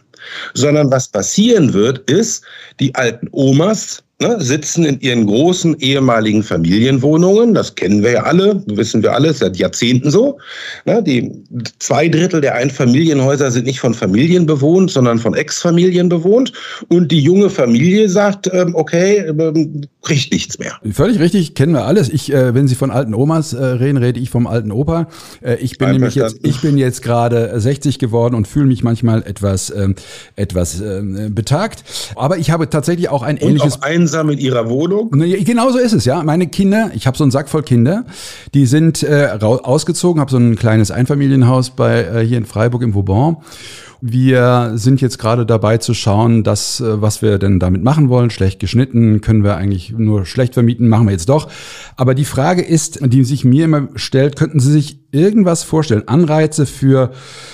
Sondern 0.53 0.91
was 0.91 1.07
passieren 1.07 1.73
wird, 1.73 2.09
ist, 2.09 2.43
die 2.79 2.93
alten 2.95 3.27
Omas 3.31 4.02
ne, 4.23 4.37
sitzen 4.39 4.85
in 4.85 4.99
ihren 5.01 5.25
großen 5.25 5.77
ehemaligen 5.79 6.43
Familienwohnungen. 6.43 7.53
Das 7.53 7.75
kennen 7.75 8.03
wir 8.03 8.11
ja 8.11 8.23
alle, 8.23 8.63
wissen 8.67 9.03
wir 9.03 9.13
alle, 9.13 9.33
seit 9.33 9.57
Jahrzehnten 9.57 10.09
so. 10.09 10.37
Ne, 10.85 11.03
die 11.03 11.31
zwei 11.79 12.07
Drittel 12.07 12.41
der 12.41 12.55
Einfamilienhäuser 12.55 13.51
sind 13.51 13.65
nicht 13.65 13.79
von 13.79 13.93
Familien 13.93 14.45
bewohnt, 14.45 14.91
sondern 14.91 15.19
von 15.19 15.33
Ex-Familien 15.33 16.09
bewohnt. 16.09 16.53
Und 16.89 17.11
die 17.11 17.19
junge 17.19 17.49
Familie 17.49 18.09
sagt, 18.09 18.49
ähm, 18.53 18.75
okay, 18.75 19.17
ähm, 19.27 19.81
kriegt 20.01 20.31
nichts 20.31 20.59
mehr. 20.59 20.73
Völlig 20.91 21.19
richtig, 21.19 21.55
kennen 21.55 21.73
wir 21.73 21.85
alles. 21.85 22.09
Ich, 22.09 22.31
äh, 22.31 22.53
wenn 22.53 22.67
Sie 22.67 22.75
von 22.75 22.91
alten 22.91 23.13
Omas 23.13 23.53
äh, 23.53 23.63
reden, 23.63 23.97
rede 23.97 24.19
ich 24.19 24.29
vom 24.29 24.47
alten 24.47 24.71
Opa. 24.71 25.07
Äh, 25.41 25.55
ich 25.55 25.77
bin 25.77 25.91
nämlich 25.91 26.15
jetzt, 26.15 26.39
ich 26.43 26.61
bin 26.61 26.77
jetzt 26.77 27.01
gerade 27.01 27.59
60 27.59 27.99
geworden 27.99 28.35
und 28.35 28.47
fühle 28.47 28.65
mich 28.65 28.83
manchmal 28.83 29.23
etwas, 29.23 29.73
ähm, 29.75 29.95
etwas 30.35 30.81
äh, 30.81 31.01
betagt. 31.29 31.83
Aber 32.15 32.37
ich 32.37 32.51
habe 32.51 32.69
tatsächlich 32.69 33.09
auch 33.09 33.23
ein 33.23 33.37
ähnliches. 33.37 33.81
Und 34.13 34.19
auch 34.19 34.23
einsam 34.23 34.29
in 34.29 34.39
ihrer 34.39 34.69
Wohnung? 34.69 35.09
Genau 35.11 35.71
so 35.71 35.77
ist 35.77 35.93
es, 35.93 36.05
ja. 36.05 36.23
Meine 36.23 36.47
Kinder, 36.47 36.91
ich 36.93 37.07
habe 37.07 37.17
so 37.17 37.23
einen 37.23 37.31
Sack 37.31 37.49
voll 37.49 37.63
Kinder, 37.63 38.05
die 38.53 38.65
sind 38.65 39.03
äh, 39.03 39.37
ausgezogen, 39.41 40.19
habe 40.19 40.31
so 40.31 40.37
ein 40.37 40.55
kleines 40.55 40.91
Einfamilienhaus 40.91 41.71
bei 41.71 42.03
äh, 42.03 42.25
hier 42.25 42.37
in 42.37 42.45
Freiburg 42.45 42.81
im 42.81 42.93
Vauban. 42.93 43.37
Wir 44.05 44.73
sind 44.75 44.99
jetzt 44.99 45.17
gerade 45.17 45.45
dabei 45.45 45.77
zu 45.77 45.93
schauen, 45.93 46.43
dass, 46.43 46.81
äh, 46.81 47.01
was 47.01 47.21
wir 47.21 47.39
denn 47.39 47.59
damit 47.59 47.83
machen 47.83 48.09
wollen. 48.09 48.29
Schlecht 48.29 48.59
geschnitten 48.59 49.21
können 49.21 49.43
wir 49.43 49.55
eigentlich 49.55 49.93
nur 49.97 50.25
schlecht 50.25 50.53
vermieten, 50.53 50.89
machen 50.89 51.07
wir 51.07 51.13
jetzt 51.13 51.29
doch. 51.29 51.49
Aber 51.95 52.13
die 52.13 52.25
Frage 52.25 52.61
ist, 52.61 52.99
die 53.01 53.23
sich 53.23 53.45
mir 53.45 53.65
immer 53.65 53.87
stellt, 53.95 54.35
könnten 54.35 54.59
Sie 54.59 54.71
sich 54.71 55.02
irgendwas 55.13 55.63
vorstellen, 55.63 56.07
Anreize 56.07 56.65
für 56.65 57.11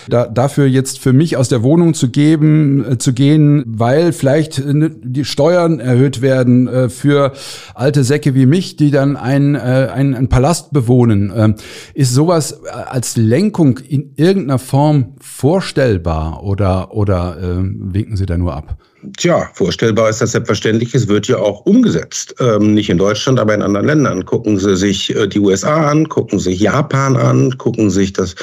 da, 0.07 0.27
dafür 0.27 0.65
jetzt 0.65 0.99
für 0.99 1.13
mich 1.13 1.37
aus 1.37 1.49
der 1.49 1.61
Wohnung 1.61 1.93
zu 1.93 2.09
geben, 2.09 2.93
äh, 2.93 2.97
zu 2.97 3.13
gehen, 3.13 3.63
weil 3.67 4.13
vielleicht 4.13 4.59
äh, 4.59 4.89
die 5.03 5.25
Steuern 5.25 5.79
erhöht 5.79 6.21
werden 6.21 6.67
äh, 6.67 6.89
für 6.89 7.33
alte 7.75 8.03
Säcke 8.03 8.33
wie 8.33 8.45
mich, 8.45 8.77
die 8.77 8.91
dann 8.91 9.17
einen, 9.17 9.55
äh, 9.55 9.89
einen 9.93 10.29
Palast 10.29 10.71
bewohnen. 10.71 11.31
Ähm, 11.35 11.55
ist 11.93 12.13
sowas 12.13 12.63
als 12.63 13.17
Lenkung 13.17 13.79
in 13.79 14.13
irgendeiner 14.15 14.59
Form 14.59 15.15
vorstellbar 15.19 16.43
oder 16.43 16.93
oder 16.93 17.37
äh, 17.41 17.57
winken 17.61 18.15
Sie 18.15 18.25
da 18.25 18.37
nur 18.37 18.53
ab? 18.55 18.77
Tja, 19.17 19.49
vorstellbar 19.53 20.09
ist 20.09 20.21
das 20.21 20.33
selbstverständlich. 20.33 20.93
Es 20.93 21.07
wird 21.07 21.27
ja 21.27 21.37
auch 21.37 21.61
umgesetzt. 21.65 22.35
Ähm, 22.39 22.73
nicht 22.73 22.89
in 22.89 22.97
Deutschland, 22.97 23.39
aber 23.39 23.53
in 23.53 23.61
anderen 23.61 23.85
Ländern. 23.85 24.25
Gucken 24.25 24.57
Sie 24.57 24.75
sich 24.75 25.15
äh, 25.15 25.27
die 25.27 25.39
USA 25.39 25.89
an, 25.89 26.09
gucken 26.09 26.37
Sie 26.39 26.51
sich 26.51 26.59
Japan 26.59 27.15
an, 27.15 27.48
gucken 27.57 27.89
Sie 27.89 28.01
sich 28.01 28.13
das 28.13 28.35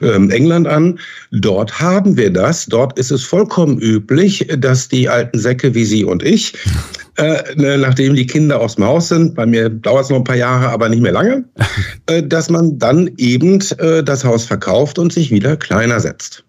ähm, 0.00 0.30
England 0.30 0.66
an. 0.66 0.98
Dort 1.30 1.80
haben 1.80 2.16
wir 2.16 2.32
das. 2.32 2.66
Dort 2.66 2.98
ist 2.98 3.10
es 3.10 3.22
vollkommen 3.22 3.78
üblich, 3.78 4.46
dass 4.58 4.88
die 4.88 5.08
alten 5.08 5.38
Säcke 5.38 5.74
wie 5.74 5.84
Sie 5.84 6.04
und 6.04 6.22
ich, 6.22 6.54
äh, 7.16 7.42
ne, 7.56 7.78
nachdem 7.78 8.14
die 8.14 8.26
Kinder 8.26 8.60
aus 8.60 8.76
dem 8.76 8.84
Haus 8.84 9.08
sind, 9.08 9.34
bei 9.34 9.46
mir 9.46 9.68
dauert 9.68 10.04
es 10.04 10.10
noch 10.10 10.18
ein 10.18 10.24
paar 10.24 10.36
Jahre, 10.36 10.68
aber 10.68 10.88
nicht 10.88 11.02
mehr 11.02 11.12
lange, 11.12 11.44
äh, 12.06 12.22
dass 12.22 12.50
man 12.50 12.78
dann 12.78 13.10
eben 13.18 13.60
äh, 13.78 14.02
das 14.02 14.24
Haus 14.24 14.44
verkauft 14.44 14.98
und 14.98 15.12
sich 15.12 15.30
wieder 15.30 15.56
kleiner 15.56 16.00
setzt. 16.00 16.44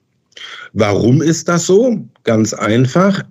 Warum 0.74 1.22
ist 1.22 1.48
das 1.48 1.66
so? 1.66 1.98
Ganz 2.24 2.54
einfach 2.54 3.24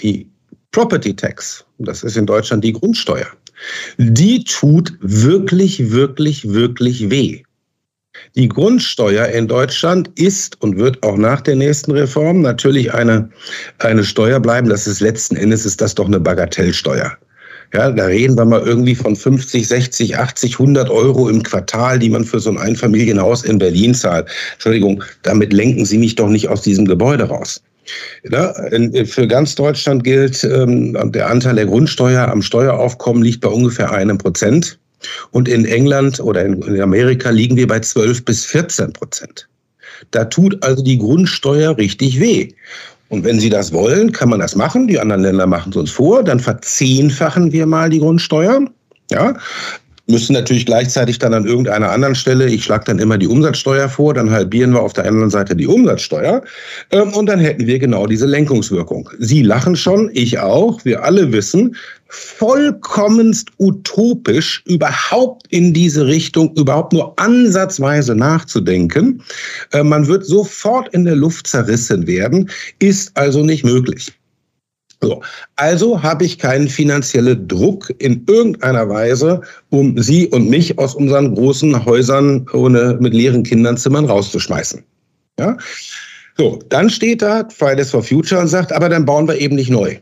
die 0.00 0.28
Property 0.74 1.14
Tax, 1.14 1.64
das 1.78 2.02
ist 2.02 2.16
in 2.16 2.26
Deutschland 2.26 2.64
die 2.64 2.72
Grundsteuer, 2.72 3.28
die 3.98 4.42
tut 4.44 4.92
wirklich, 5.00 5.90
wirklich, 5.92 6.48
wirklich 6.52 7.10
weh. 7.10 7.42
Die 8.36 8.48
Grundsteuer 8.48 9.26
in 9.26 9.48
Deutschland 9.48 10.10
ist 10.18 10.60
und 10.60 10.76
wird 10.76 11.02
auch 11.02 11.16
nach 11.16 11.40
der 11.40 11.56
nächsten 11.56 11.92
Reform 11.92 12.42
natürlich 12.42 12.92
eine, 12.92 13.28
eine 13.78 14.04
Steuer 14.04 14.40
bleiben. 14.40 14.68
Das 14.68 14.86
ist 14.86 15.00
letzten 15.00 15.36
Endes 15.36 15.64
ist 15.64 15.80
das 15.80 15.94
doch 15.94 16.06
eine 16.06 16.20
Bagatellsteuer. 16.20 17.16
Ja, 17.72 17.90
da 17.90 18.04
reden 18.04 18.36
wir 18.36 18.44
mal 18.44 18.60
irgendwie 18.60 18.94
von 18.94 19.16
50, 19.16 19.66
60, 19.66 20.16
80, 20.16 20.52
100 20.60 20.90
Euro 20.90 21.28
im 21.28 21.42
Quartal, 21.42 21.98
die 21.98 22.08
man 22.08 22.24
für 22.24 22.38
so 22.38 22.50
ein 22.50 22.58
Einfamilienhaus 22.58 23.42
in 23.42 23.58
Berlin 23.58 23.94
zahlt. 23.94 24.28
Entschuldigung, 24.52 25.02
damit 25.22 25.52
lenken 25.52 25.84
Sie 25.84 25.98
mich 25.98 26.14
doch 26.14 26.28
nicht 26.28 26.48
aus 26.48 26.62
diesem 26.62 26.84
Gebäude 26.84 27.24
raus. 27.24 27.60
Ja, 28.30 28.54
für 29.04 29.26
ganz 29.26 29.56
Deutschland 29.56 30.04
gilt, 30.04 30.44
ähm, 30.44 30.96
der 31.12 31.28
Anteil 31.28 31.56
der 31.56 31.66
Grundsteuer 31.66 32.28
am 32.28 32.42
Steueraufkommen 32.42 33.22
liegt 33.22 33.40
bei 33.40 33.48
ungefähr 33.48 33.92
einem 33.92 34.18
Prozent. 34.18 34.78
Und 35.30 35.48
in 35.48 35.64
England 35.64 36.20
oder 36.20 36.44
in 36.44 36.80
Amerika 36.80 37.30
liegen 37.30 37.56
wir 37.56 37.66
bei 37.66 37.80
12 37.80 38.24
bis 38.24 38.44
14 38.44 38.92
Prozent. 38.92 39.48
Da 40.10 40.24
tut 40.24 40.62
also 40.62 40.82
die 40.82 40.98
Grundsteuer 40.98 41.76
richtig 41.76 42.20
weh. 42.20 42.48
Und 43.08 43.24
wenn 43.24 43.38
Sie 43.38 43.50
das 43.50 43.72
wollen, 43.72 44.12
kann 44.12 44.28
man 44.28 44.40
das 44.40 44.56
machen. 44.56 44.88
Die 44.88 44.98
anderen 44.98 45.22
Länder 45.22 45.46
machen 45.46 45.70
es 45.70 45.76
uns 45.76 45.90
vor. 45.90 46.22
Dann 46.22 46.40
verzehnfachen 46.40 47.52
wir 47.52 47.66
mal 47.66 47.90
die 47.90 48.00
Grundsteuer. 48.00 48.64
Ja, 49.10 49.36
müssen 50.06 50.34
natürlich 50.34 50.66
gleichzeitig 50.66 51.18
dann 51.18 51.32
an 51.32 51.46
irgendeiner 51.46 51.90
anderen 51.90 52.14
Stelle, 52.14 52.46
ich 52.46 52.64
schlage 52.64 52.84
dann 52.86 52.98
immer 52.98 53.16
die 53.16 53.26
Umsatzsteuer 53.26 53.88
vor, 53.88 54.14
dann 54.14 54.30
halbieren 54.30 54.72
wir 54.72 54.82
auf 54.82 54.92
der 54.92 55.06
anderen 55.06 55.30
Seite 55.30 55.56
die 55.56 55.66
Umsatzsteuer 55.66 56.42
ähm, 56.90 57.12
und 57.14 57.26
dann 57.26 57.38
hätten 57.38 57.66
wir 57.66 57.78
genau 57.78 58.06
diese 58.06 58.26
Lenkungswirkung. 58.26 59.08
Sie 59.18 59.42
lachen 59.42 59.76
schon, 59.76 60.10
ich 60.12 60.38
auch, 60.38 60.84
wir 60.84 61.04
alle 61.04 61.32
wissen, 61.32 61.76
vollkommenst 62.14 63.50
utopisch, 63.58 64.62
überhaupt 64.66 65.46
in 65.50 65.74
diese 65.74 66.06
Richtung, 66.06 66.54
überhaupt 66.56 66.92
nur 66.92 67.18
ansatzweise 67.18 68.14
nachzudenken. 68.14 69.22
Äh, 69.72 69.82
man 69.82 70.06
wird 70.06 70.24
sofort 70.24 70.88
in 70.94 71.04
der 71.04 71.16
Luft 71.16 71.46
zerrissen 71.46 72.06
werden, 72.06 72.48
ist 72.78 73.16
also 73.16 73.42
nicht 73.42 73.64
möglich. 73.64 74.12
So. 75.02 75.22
Also 75.56 76.02
habe 76.02 76.24
ich 76.24 76.38
keinen 76.38 76.68
finanziellen 76.68 77.46
Druck 77.48 77.92
in 77.98 78.24
irgendeiner 78.26 78.88
Weise, 78.88 79.42
um 79.70 80.00
Sie 80.00 80.28
und 80.28 80.48
mich 80.48 80.78
aus 80.78 80.94
unseren 80.94 81.34
großen 81.34 81.84
Häusern 81.84 82.46
ohne 82.52 82.96
mit 83.00 83.12
leeren 83.12 83.42
Kinderzimmern 83.42 84.06
rauszuschmeißen. 84.06 84.82
Ja? 85.38 85.58
So, 86.38 86.58
dann 86.68 86.88
steht 86.88 87.22
da 87.22 87.46
Fridays 87.50 87.90
for 87.90 88.02
Future 88.02 88.40
und 88.40 88.48
sagt, 88.48 88.72
aber 88.72 88.88
dann 88.88 89.04
bauen 89.04 89.28
wir 89.28 89.38
eben 89.38 89.56
nicht 89.56 89.70
neu. 89.70 89.98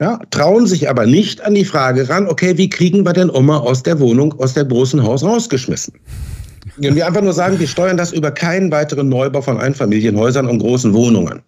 Ja, 0.00 0.18
trauen 0.30 0.66
sich 0.66 0.88
aber 0.88 1.06
nicht 1.06 1.42
an 1.42 1.54
die 1.54 1.64
Frage 1.64 2.08
ran, 2.08 2.26
okay, 2.26 2.56
wie 2.56 2.70
kriegen 2.70 3.04
wir 3.04 3.12
denn 3.12 3.30
Oma 3.30 3.58
aus 3.58 3.82
der 3.82 4.00
Wohnung, 4.00 4.32
aus 4.40 4.54
der 4.54 4.64
großen 4.64 5.02
Haus 5.02 5.22
rausgeschmissen? 5.22 5.94
Und 6.78 6.94
wir 6.94 7.06
einfach 7.06 7.20
nur 7.20 7.34
sagen, 7.34 7.58
wir 7.60 7.68
steuern 7.68 7.98
das 7.98 8.12
über 8.12 8.30
keinen 8.30 8.72
weiteren 8.72 9.08
Neubau 9.08 9.42
von 9.42 9.58
Einfamilienhäusern 9.58 10.46
und 10.46 10.60
großen 10.60 10.94
Wohnungen 10.94 11.42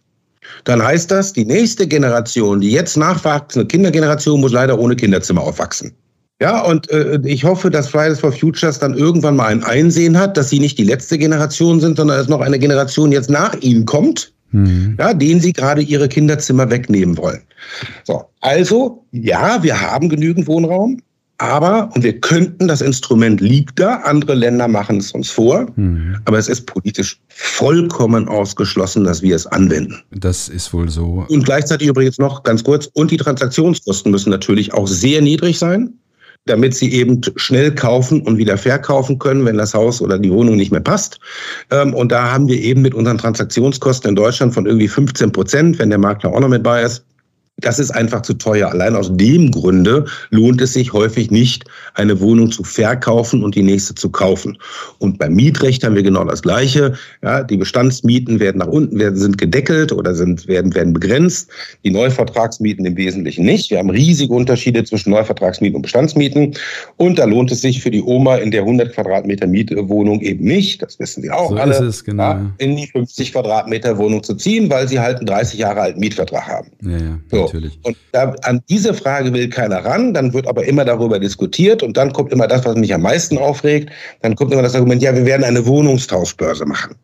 dann 0.65 0.83
heißt 0.83 1.11
das, 1.11 1.33
die 1.33 1.45
nächste 1.45 1.87
Generation, 1.87 2.61
die 2.61 2.71
jetzt 2.71 2.97
nachwachsende 2.97 3.67
Kindergeneration, 3.67 4.41
muss 4.41 4.53
leider 4.53 4.79
ohne 4.79 4.97
Kinderzimmer 4.97 5.43
aufwachsen. 5.43 5.93
Ja, 6.41 6.62
und 6.62 6.91
äh, 6.91 7.21
ich 7.25 7.45
hoffe, 7.45 7.71
dass 7.71 7.88
Fridays 7.88 8.21
for 8.21 8.33
Futures 8.33 8.79
dann 8.79 8.97
irgendwann 8.97 9.37
mal 9.37 9.47
ein 9.47 9.62
Einsehen 9.62 10.19
hat, 10.19 10.37
dass 10.37 10.51
sie 10.51 10.59
nicht 10.59 10.77
die 10.77 10.85
letzte 10.85 11.19
Generation 11.19 11.81
sind, 11.81 11.97
sondern 11.97 12.17
dass 12.19 12.29
noch 12.29 12.41
eine 12.41 12.59
Generation 12.59 13.12
jetzt 13.12 13.31
nach 13.31 13.55
ihnen 13.61 13.87
kommt, 13.87 14.33
mhm. 14.53 14.97
ja, 14.99 15.15
denen 15.15 15.41
sie 15.41 15.53
gerade 15.53 15.83
ihre 15.83 16.09
Kinderzimmer 16.09 16.71
wegnehmen 16.71 17.17
wollen. 17.17 17.43
So, 18.05 18.25
also 18.41 19.05
ja, 19.12 19.62
wir 19.62 19.81
haben 19.81 20.09
genügend 20.09 20.47
Wohnraum. 20.47 21.03
Aber, 21.38 21.91
und 21.97 22.05
wir 22.05 22.21
könnten, 22.21 22.69
das 22.69 22.81
Instrument 22.81 23.41
liegt 23.41 23.81
da, 23.81 23.97
andere 24.05 24.35
Länder 24.35 24.69
machen 24.69 24.99
es 24.99 25.11
uns 25.11 25.29
vor, 25.29 25.67
mhm. 25.75 26.19
aber 26.25 26.38
es 26.38 26.47
ist 26.47 26.67
politisch 26.67 27.19
vollkommen 27.27 28.29
ausgeschlossen, 28.29 29.03
dass 29.03 29.23
wir 29.23 29.35
es 29.35 29.49
anwenden. 29.49 29.99
Das 30.12 30.49
ist 30.49 30.73
wohl 30.73 30.88
so. 30.88 31.27
Und 31.29 31.45
gleichzeitig 31.45 31.88
übrigens 31.88 32.19
noch 32.19 32.45
ganz 32.45 32.62
kurz, 32.62 32.88
und 32.93 33.11
die 33.11 33.17
Transaktionskosten 33.17 34.12
müssen 34.12 34.31
natürlich 34.31 34.73
auch 34.73 34.87
sehr 34.87 35.21
niedrig 35.21 35.59
sein, 35.59 35.95
damit 36.46 36.74
sie 36.74 36.92
eben 36.92 37.20
schnell 37.37 37.74
kaufen 37.74 38.22
und 38.22 38.37
wieder 38.37 38.59
verkaufen 38.59 39.18
können, 39.18 39.44
wenn 39.44 39.59
das 39.59 39.74
Haus 39.74 40.00
oder 40.02 40.18
die 40.18 40.33
Wohnung 40.33 40.57
nicht 40.57 40.72
mehr 40.72 40.81
passt. 40.81 41.20
Ähm, 41.70 41.94
und 41.94 42.11
da 42.11 42.33
haben 42.33 42.48
wir 42.48 42.61
eben 42.61 42.83
mit 42.83 42.94
unseren 42.94 43.18
Transaktionskosten 43.18 44.11
in 44.11 44.16
Deutschland 44.16 44.55
von 44.55 44.66
irgendwie 44.66 44.88
15 44.88 45.31
Prozent, 45.33 45.78
wenn 45.78 45.90
der 45.90 45.98
Makler 45.98 46.33
auch 46.33 46.40
noch 46.40 46.48
mit 46.48 46.62
bei 46.62 46.83
ist, 46.83 47.05
das 47.62 47.79
ist 47.79 47.90
einfach 47.90 48.22
zu 48.22 48.35
teuer. 48.35 48.70
Allein 48.70 48.94
aus 48.94 49.11
dem 49.16 49.51
Grunde 49.51 50.05
lohnt 50.31 50.61
es 50.61 50.75
sich 50.75 50.92
häufig 50.92 51.31
nicht, 51.31 51.64
eine 51.94 52.20
Wohnung 52.20 52.51
zu 52.51 52.64
verkaufen 52.64 53.42
und 53.42 53.55
die 53.55 53.62
nächste 53.62 53.94
zu 53.94 54.11
kaufen. 54.11 54.59
Und 54.98 55.18
beim 55.18 55.35
Mietrecht 55.35 55.85
haben 55.85 55.94
wir 55.94 56.03
genau 56.03 56.25
das 56.25 56.42
Gleiche. 56.42 56.94
Ja, 57.22 57.42
die 57.42 57.57
Bestandsmieten 57.57 58.40
werden 58.40 58.59
nach 58.59 58.66
unten, 58.66 58.98
werden, 58.98 59.16
sind 59.16 59.38
gedeckelt 59.38 59.92
oder 59.92 60.14
sind, 60.14 60.46
werden, 60.46 60.75
werden 60.75 60.92
begrenzt. 60.92 61.51
Die 61.85 61.90
Neuvertragsmieten 61.90 62.85
im 62.85 62.96
Wesentlichen 62.96 63.44
nicht. 63.44 63.70
Wir 63.70 63.79
haben 63.79 63.90
riesige 63.90 64.33
Unterschiede 64.33 64.85
zwischen 64.85 65.11
Neuvertragsmieten 65.11 65.77
und 65.77 65.83
Bestandsmieten. 65.83 66.55
Und 66.96 67.18
da 67.18 67.25
lohnt 67.25 67.53
es 67.53 67.61
sich 67.61 67.83
für 67.83 67.90
die 67.90 68.03
Oma 68.03 68.37
in 68.37 68.51
der 68.51 68.62
100 68.62 68.92
Quadratmeter 68.92 69.46
Mietwohnung 69.46 70.20
eben 70.20 70.44
nicht. 70.44 70.83
Das 70.83 70.98
wissen 70.98 71.22
Sie 71.22 71.31
auch 71.31 71.51
so 71.51 71.57
alle. 71.57 71.72
Ist 71.72 71.81
es, 71.81 72.05
genau. 72.05 72.22
Ja, 72.22 72.53
in 72.59 72.77
die 72.77 72.87
50 72.87 73.33
Quadratmeter 73.33 73.96
Wohnung 73.98 74.22
zu 74.22 74.35
ziehen, 74.35 74.68
weil 74.70 74.88
sie 74.88 74.98
halt 74.98 75.18
einen 75.18 75.27
30 75.27 75.59
Jahre 75.59 75.81
alten 75.81 76.01
Mietvertrag 76.01 76.46
haben. 76.46 76.68
Ja, 76.83 76.98
ja. 76.98 77.18
So. 77.31 77.52
Natürlich. 77.53 77.79
Und 77.83 77.97
da, 78.12 78.35
an 78.43 78.62
diese 78.71 78.95
Frage 78.95 79.33
will 79.33 79.49
keiner 79.49 79.85
ran, 79.85 80.15
dann 80.15 80.33
wird 80.33 80.47
aber 80.47 80.65
immer 80.65 80.85
darüber 80.85 81.19
diskutiert 81.19 81.83
und 81.83 81.97
dann 81.97 82.12
kommt 82.12 82.33
immer 82.33 82.49
das, 82.49 82.65
was 82.65 82.77
mich 82.77 82.95
am 82.95 83.03
meisten 83.03 83.37
aufregt, 83.37 83.91
dann 84.23 84.37
kommt 84.37 84.53
immer 84.53 84.62
das 84.62 84.75
Argument, 84.75 85.03
ja, 85.03 85.15
wir 85.15 85.27
werden 85.27 85.45
eine 85.45 85.67
Wohnungstauschbörse 85.67 86.65
machen. 86.65 86.95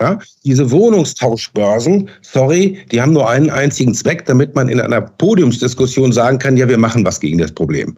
Ja, 0.00 0.18
diese 0.44 0.70
Wohnungstauschbörsen, 0.70 2.08
sorry, 2.22 2.78
die 2.90 3.00
haben 3.00 3.12
nur 3.12 3.28
einen 3.28 3.50
einzigen 3.50 3.94
Zweck, 3.94 4.24
damit 4.24 4.54
man 4.54 4.68
in 4.68 4.80
einer 4.80 5.02
Podiumsdiskussion 5.02 6.12
sagen 6.12 6.38
kann, 6.38 6.56
ja, 6.56 6.66
wir 6.66 6.78
machen 6.78 7.04
was 7.04 7.20
gegen 7.20 7.38
das 7.38 7.52
Problem. 7.52 7.96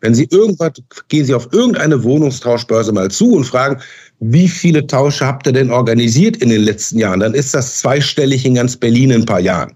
Wenn 0.00 0.14
Sie 0.14 0.26
irgendwas, 0.30 0.72
gehen 1.08 1.24
Sie 1.26 1.34
auf 1.34 1.48
irgendeine 1.52 2.02
Wohnungstauschbörse 2.02 2.92
mal 2.92 3.10
zu 3.10 3.34
und 3.34 3.44
fragen, 3.44 3.80
wie 4.20 4.48
viele 4.48 4.86
Tausche 4.86 5.26
habt 5.26 5.46
ihr 5.46 5.52
denn 5.52 5.70
organisiert 5.70 6.38
in 6.38 6.48
den 6.48 6.62
letzten 6.62 6.98
Jahren? 6.98 7.20
Dann 7.20 7.34
ist 7.34 7.54
das 7.54 7.78
zweistellig 7.78 8.44
in 8.46 8.54
ganz 8.54 8.76
Berlin 8.76 9.10
in 9.10 9.22
ein 9.22 9.26
paar 9.26 9.40
Jahren 9.40 9.74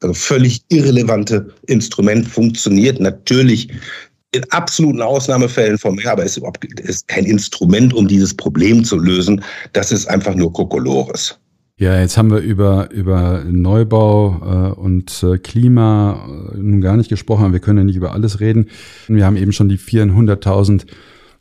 also 0.00 0.14
völlig 0.14 0.62
irrelevante 0.68 1.52
Instrument, 1.66 2.26
funktioniert 2.26 3.00
natürlich 3.00 3.68
in 4.32 4.44
absoluten 4.50 5.02
Ausnahmefällen 5.02 5.76
vom 5.78 5.96
mehr, 5.96 6.12
aber 6.12 6.24
es 6.24 6.36
ist, 6.36 6.44
ist 6.80 7.08
kein 7.08 7.24
Instrument, 7.24 7.92
um 7.92 8.06
dieses 8.06 8.34
Problem 8.34 8.84
zu 8.84 8.96
lösen. 8.96 9.42
Das 9.72 9.90
ist 9.90 10.06
einfach 10.06 10.34
nur 10.34 10.52
Kokolores. 10.52 11.38
Ja, 11.80 11.98
jetzt 11.98 12.18
haben 12.18 12.30
wir 12.30 12.40
über, 12.40 12.90
über 12.90 13.42
Neubau 13.46 14.74
äh, 14.76 14.78
und 14.78 15.22
äh, 15.22 15.38
Klima 15.38 16.52
äh, 16.52 16.58
nun 16.58 16.82
gar 16.82 16.96
nicht 16.98 17.08
gesprochen. 17.08 17.52
Wir 17.52 17.60
können 17.60 17.78
ja 17.78 17.84
nicht 17.84 17.96
über 17.96 18.12
alles 18.12 18.38
reden. 18.38 18.68
Wir 19.08 19.24
haben 19.24 19.36
eben 19.36 19.52
schon 19.52 19.70
die 19.70 19.78
400.000 19.78 20.84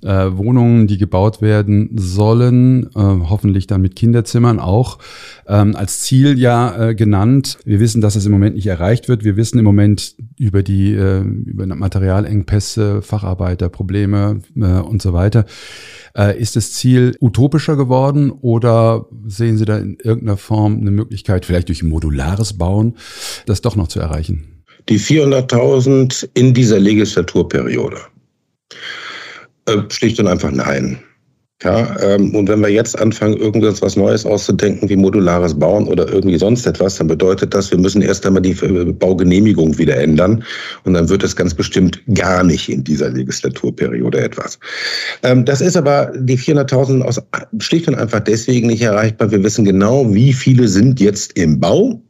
äh, 0.04 0.38
Wohnungen, 0.38 0.88
die 0.88 0.98
gebaut 0.98 1.42
werden 1.42 1.92
sollen, 1.96 2.88
äh, 2.96 3.00
hoffentlich 3.00 3.68
dann 3.68 3.82
mit 3.82 3.96
Kinderzimmern 3.96 4.60
auch, 4.60 5.00
ähm, 5.48 5.76
als 5.76 6.02
Ziel 6.02 6.40
ja 6.40 6.90
äh, 6.90 6.96
genannt. 6.96 7.58
Wir 7.66 7.80
wissen, 7.80 8.02
dass 8.02 8.16
es 8.16 8.26
im 8.26 8.32
Moment 8.32 8.56
nicht 8.56 8.68
erreicht 8.68 9.10
wird. 9.10 9.24
Wir 9.24 9.36
wissen 9.36 9.60
im 9.60 9.66
Moment 9.66 10.16
über 10.38 10.64
die 10.64 10.94
äh, 10.94 11.22
über 11.22 11.66
Materialengpässe, 11.66 13.02
Facharbeiterprobleme 13.02 14.42
äh, 14.56 14.66
und 14.80 15.02
so 15.02 15.14
weiter. 15.14 15.46
Äh, 16.18 16.40
ist 16.40 16.56
das 16.56 16.74
Ziel 16.74 17.16
utopischer 17.20 17.76
geworden 17.76 18.32
oder 18.32 19.06
sehen 19.28 19.58
Sie 19.58 19.66
da 19.66 19.78
in 19.78 19.98
irgendeiner 20.02 20.38
Form 20.38 20.80
eine 20.80 20.92
Möglichkeit, 20.92 21.46
vielleicht 21.46 21.68
durch 21.68 21.84
modulares 21.84 22.58
Bauen, 22.58 22.96
das 23.46 23.62
doch 23.62 23.76
noch 23.76 23.88
zu 23.88 24.00
erreichen? 24.00 24.64
Die 24.88 25.00
400.000 25.00 26.30
in 26.34 26.54
dieser 26.54 26.80
Legislaturperiode. 26.80 27.98
Äh, 29.69 29.84
schlicht 29.89 30.19
und 30.19 30.27
einfach 30.27 30.51
nein. 30.51 30.99
Ja, 31.62 31.93
ähm, 32.01 32.34
und 32.36 32.47
wenn 32.47 32.62
wir 32.62 32.69
jetzt 32.69 32.97
anfangen, 32.97 33.36
irgendwas 33.36 33.82
was 33.82 33.97
Neues 33.97 34.25
auszudenken, 34.25 34.88
wie 34.88 34.95
modulares 34.95 35.60
Bauen 35.60 35.89
oder 35.89 36.08
irgendwie 36.08 36.38
sonst 36.38 36.65
etwas, 36.65 36.95
dann 36.95 37.08
bedeutet 37.08 37.53
das, 37.53 37.69
wir 37.69 37.77
müssen 37.77 38.01
erst 38.01 38.25
einmal 38.25 38.41
die 38.41 38.51
äh, 38.51 38.86
Baugenehmigung 38.93 39.77
wieder 39.77 39.97
ändern. 39.97 40.41
Und 40.86 40.93
dann 40.93 41.10
wird 41.10 41.21
es 41.21 41.36
ganz 41.36 41.53
bestimmt 41.53 42.01
gar 42.13 42.45
nicht 42.45 42.69
in 42.69 42.86
dieser 42.86 43.10
Legislaturperiode 43.10 44.21
etwas. 44.21 44.58
Ähm, 45.23 45.43
das 45.43 45.60
ist 45.60 45.75
aber 45.75 46.13
die 46.17 46.38
400.000 46.38 47.01
aus 47.01 47.21
schlicht 47.60 47.89
und 47.89 47.95
einfach 47.95 48.21
deswegen 48.21 48.67
nicht 48.67 48.82
erreichbar. 48.82 49.29
Wir 49.29 49.43
wissen 49.43 49.65
genau, 49.65 50.13
wie 50.13 50.32
viele 50.32 50.69
sind 50.69 51.01
jetzt 51.01 51.34
im 51.38 51.60
Bau. 51.60 52.01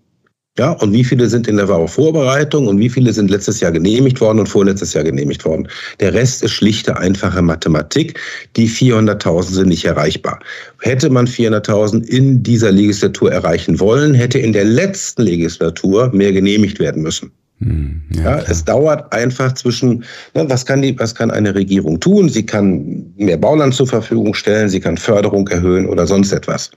Ja, 0.59 0.71
und 0.71 0.91
wie 0.91 1.05
viele 1.05 1.29
sind 1.29 1.47
in 1.47 1.55
der 1.55 1.67
Bauvorbereitung 1.67 2.67
und 2.67 2.79
wie 2.79 2.89
viele 2.89 3.13
sind 3.13 3.31
letztes 3.31 3.61
Jahr 3.61 3.71
genehmigt 3.71 4.19
worden 4.19 4.39
und 4.39 4.49
vorletztes 4.49 4.93
Jahr 4.93 5.05
genehmigt 5.05 5.45
worden. 5.45 5.69
Der 6.01 6.13
Rest 6.13 6.43
ist 6.43 6.51
schlichte, 6.51 6.97
einfache 6.97 7.41
Mathematik. 7.41 8.19
Die 8.57 8.67
400.000 8.67 9.53
sind 9.53 9.69
nicht 9.69 9.85
erreichbar. 9.85 10.37
Hätte 10.81 11.09
man 11.09 11.27
400.000 11.27 12.03
in 12.09 12.43
dieser 12.43 12.73
Legislatur 12.73 13.31
erreichen 13.31 13.79
wollen, 13.79 14.13
hätte 14.13 14.37
in 14.37 14.51
der 14.51 14.65
letzten 14.65 15.21
Legislatur 15.21 16.11
mehr 16.13 16.33
genehmigt 16.33 16.77
werden 16.79 17.03
müssen. 17.03 17.31
Hm, 17.59 18.01
ja, 18.15 18.39
ja, 18.39 18.43
es 18.49 18.65
dauert 18.65 19.13
einfach 19.13 19.53
zwischen, 19.53 20.03
ne, 20.33 20.43
was 20.49 20.65
kann 20.65 20.81
die, 20.81 20.99
was 20.99 21.15
kann 21.15 21.31
eine 21.31 21.55
Regierung 21.55 22.01
tun? 22.01 22.27
Sie 22.27 22.45
kann 22.45 23.13
mehr 23.15 23.37
Bauland 23.37 23.73
zur 23.73 23.87
Verfügung 23.87 24.33
stellen, 24.33 24.67
sie 24.67 24.81
kann 24.81 24.97
Förderung 24.97 25.47
erhöhen 25.47 25.85
oder 25.85 26.05
sonst 26.05 26.33
etwas. 26.33 26.69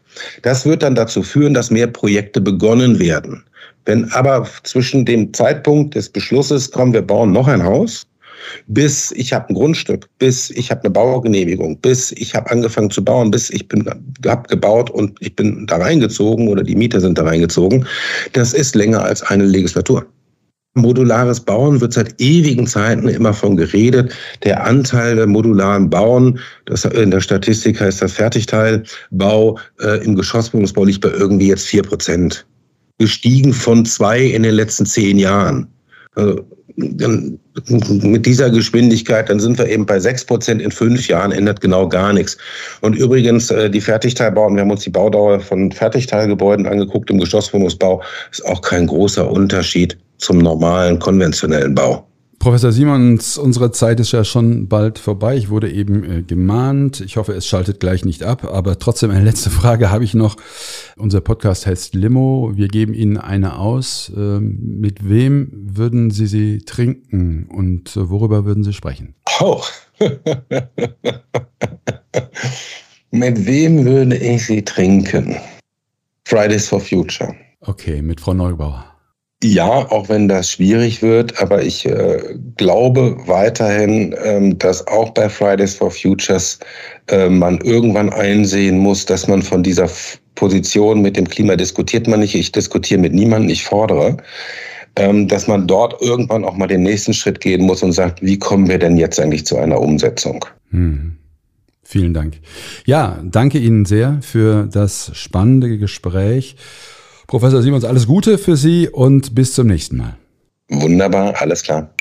Das 0.43 0.65
wird 0.67 0.85
dann 0.85 0.95
dazu 0.95 1.25
führen, 1.25 1.55
dass 1.55 1.73
mehr 1.73 1.89
Projekte 1.89 2.41
begonnen 2.41 3.01
werden. 3.01 3.43
Wenn 3.85 4.11
aber 4.13 4.47
zwischen 4.63 5.05
dem 5.05 5.33
Zeitpunkt 5.35 5.95
des 5.95 6.09
Beschlusses 6.09 6.71
kommen, 6.71 6.93
wir 6.93 7.03
bauen 7.03 7.33
noch 7.33 7.49
ein 7.49 7.65
Haus, 7.65 8.07
bis 8.67 9.13
ich 9.13 9.33
habe 9.33 9.49
ein 9.49 9.55
Grundstück, 9.55 10.09
bis 10.19 10.51
ich 10.51 10.71
habe 10.71 10.83
eine 10.83 10.91
Baugenehmigung, 10.91 11.79
bis 11.79 12.13
ich 12.13 12.35
habe 12.35 12.51
angefangen 12.51 12.91
zu 12.91 13.05
bauen, 13.05 13.31
bis 13.31 13.51
ich 13.51 13.69
bin 13.69 13.89
hab 14.27 14.49
gebaut 14.49 14.91
und 14.91 15.17
ich 15.21 15.35
bin 15.35 15.67
da 15.67 15.77
reingezogen 15.77 16.49
oder 16.49 16.63
die 16.63 16.77
Mieter 16.77 17.01
sind 17.01 17.19
da 17.19 17.25
reingezogen, 17.25 17.87
das 18.33 18.53
ist 18.53 18.75
länger 18.75 19.03
als 19.03 19.23
eine 19.23 19.45
Legislatur. 19.45 20.07
Modulares 20.75 21.39
Bauen 21.39 21.83
wird 21.83 21.93
seit 21.93 22.19
ewigen 22.19 22.67
Zeiten 22.67 23.07
immer 23.07 23.35
von 23.35 23.59
geredet. 23.59 24.15
Der 24.43 24.65
Anteil 24.65 25.17
der 25.17 25.27
modularen 25.27 25.91
Bauen, 25.91 26.39
das 26.65 26.87
in 26.87 27.11
der 27.11 27.21
Statistik 27.21 27.79
heißt 27.79 28.01
das 28.01 28.13
Fertigteilbau 28.13 29.59
äh, 29.81 30.03
im 30.03 30.17
Geschosswohnungsbau 30.17 30.85
liegt 30.85 31.03
bei 31.03 31.11
irgendwie 31.11 31.49
jetzt 31.49 31.67
vier 31.67 31.83
Prozent 31.83 32.47
gestiegen 33.03 33.53
von 33.53 33.85
zwei 33.85 34.21
in 34.21 34.45
den 34.45 34.55
letzten 34.55 34.87
zehn 34.87 35.19
Jahren. 35.19 35.67
Also, 36.15 36.47
mit 36.77 38.25
dieser 38.25 38.49
Geschwindigkeit, 38.49 39.29
dann 39.29 39.41
sind 39.41 39.59
wir 39.59 39.69
eben 39.69 39.85
bei 39.85 39.99
sechs 39.99 40.25
Prozent 40.25 40.63
in 40.63 40.71
fünf 40.71 41.09
Jahren, 41.09 41.33
ändert 41.33 41.61
genau 41.61 41.89
gar 41.89 42.13
nichts. 42.13 42.39
Und 42.81 42.95
übrigens, 42.95 43.51
äh, 43.51 43.69
die 43.69 43.81
Fertigteilbauten, 43.81 44.57
wir 44.57 44.63
haben 44.63 44.71
uns 44.71 44.85
die 44.85 44.91
Baudauer 44.91 45.41
von 45.41 45.71
Fertigteilgebäuden 45.73 46.67
angeguckt 46.67 47.11
im 47.11 47.19
Geschosswohnungsbau, 47.19 48.03
ist 48.31 48.47
auch 48.47 48.63
kein 48.63 48.87
großer 48.87 49.29
Unterschied 49.29 49.99
zum 50.19 50.39
normalen 50.39 50.99
konventionellen 50.99 51.75
Bau. 51.75 52.07
Professor 52.43 52.73
Simons, 52.73 53.39
unsere 53.39 53.71
Zeit 53.71 54.01
ist 54.01 54.11
ja 54.11 54.25
schon 54.25 54.67
bald 54.67 54.99
vorbei. 54.99 55.37
Ich 55.37 55.49
wurde 55.49 55.71
eben 55.71 56.03
äh, 56.03 56.23
gemahnt. 56.23 57.01
Ich 57.01 57.17
hoffe, 57.17 57.35
es 57.35 57.47
schaltet 57.47 57.79
gleich 57.79 58.05
nicht 58.05 58.25
ab. 58.25 58.43
Aber 58.53 58.81
trotzdem 58.81 59.13
eine 59.13 59.23
letzte 59.23 59.49
Frage 59.61 59.93
habe 59.93 60.03
ich 60.03 60.13
noch. 60.15 60.35
Unser 60.97 61.21
Podcast 61.21 61.69
heißt 61.69 61.95
Limo. 61.95 62.51
Wir 62.57 62.67
geben 62.67 62.95
Ihnen 62.95 63.17
eine 63.17 63.61
aus. 63.61 64.11
Ähm, 64.17 64.59
mit 64.81 65.09
wem 65.09 65.53
würden 65.53 66.11
Sie 66.11 66.27
sie 66.27 66.65
trinken 66.65 67.47
und 67.47 67.97
äh, 67.97 68.11
worüber 68.11 68.45
würden 68.45 68.65
Sie 68.65 68.73
sprechen? 68.73 69.15
Oh. 69.39 69.63
mit 73.13 73.47
wem 73.47 73.85
würde 73.85 74.17
ich 74.17 74.47
sie 74.47 74.65
trinken? 74.65 75.37
Fridays 76.25 76.67
for 76.67 76.81
Future. 76.81 77.37
Okay, 77.61 78.03
mit 78.03 78.21
Frau 78.21 78.35
Neubauer. 78.35 78.92
Ja, 79.43 79.91
auch 79.91 80.09
wenn 80.09 80.29
das 80.29 80.51
schwierig 80.51 81.03
wird, 81.03 81.43
aber 81.43 81.65
ich 81.65 81.85
äh, 81.85 82.37
glaube 82.57 83.17
weiterhin, 83.27 84.15
ähm, 84.23 84.57
dass 84.57 84.87
auch 84.87 85.11
bei 85.11 85.29
Fridays 85.29 85.75
for 85.75 85.91
Futures 85.91 86.61
äh, 87.09 87.29
man 87.29 87.59
irgendwann 87.59 88.11
einsehen 88.11 88.79
muss, 88.79 89.05
dass 89.05 89.27
man 89.27 89.43
von 89.43 89.65
dieser 89.65 89.91
Position 90.37 91.03
mit 91.03 91.17
dem 91.17 91.29
Klima 91.29 91.57
diskutiert 91.57 92.07
man 92.07 92.21
nicht, 92.21 92.37
ich 92.37 92.53
diskutiere 92.53 93.01
mit 93.01 93.15
niemandem, 93.15 93.51
ich 93.51 93.65
fordere, 93.65 94.17
ähm, 94.95 95.27
dass 95.27 95.49
man 95.49 95.67
dort 95.67 96.01
irgendwann 96.01 96.45
auch 96.45 96.57
mal 96.57 96.69
den 96.69 96.85
nächsten 96.85 97.13
Schritt 97.13 97.41
gehen 97.41 97.63
muss 97.63 97.83
und 97.83 97.93
sagt, 97.93 98.23
wie 98.23 98.39
kommen 98.39 98.69
wir 98.69 98.79
denn 98.79 98.97
jetzt 98.97 99.19
eigentlich 99.19 99.45
zu 99.45 99.57
einer 99.57 99.81
Umsetzung? 99.81 100.45
Hm. 100.71 101.17
Vielen 101.83 102.15
Dank. 102.15 102.39
Ja, 102.87 103.21
danke 103.25 103.59
Ihnen 103.59 103.85
sehr 103.87 104.19
für 104.23 104.69
das 104.71 105.11
spannende 105.15 105.79
Gespräch. 105.79 106.57
Professor 107.27 107.63
Simons, 107.63 107.85
alles 107.85 108.07
Gute 108.07 108.39
für 108.39 108.57
Sie 108.57 108.89
und 108.89 109.35
bis 109.35 109.55
zum 109.55 109.67
nächsten 109.67 109.97
Mal. 109.97 110.17
Wunderbar, 110.69 111.35
alles 111.41 111.63
klar. 111.63 111.95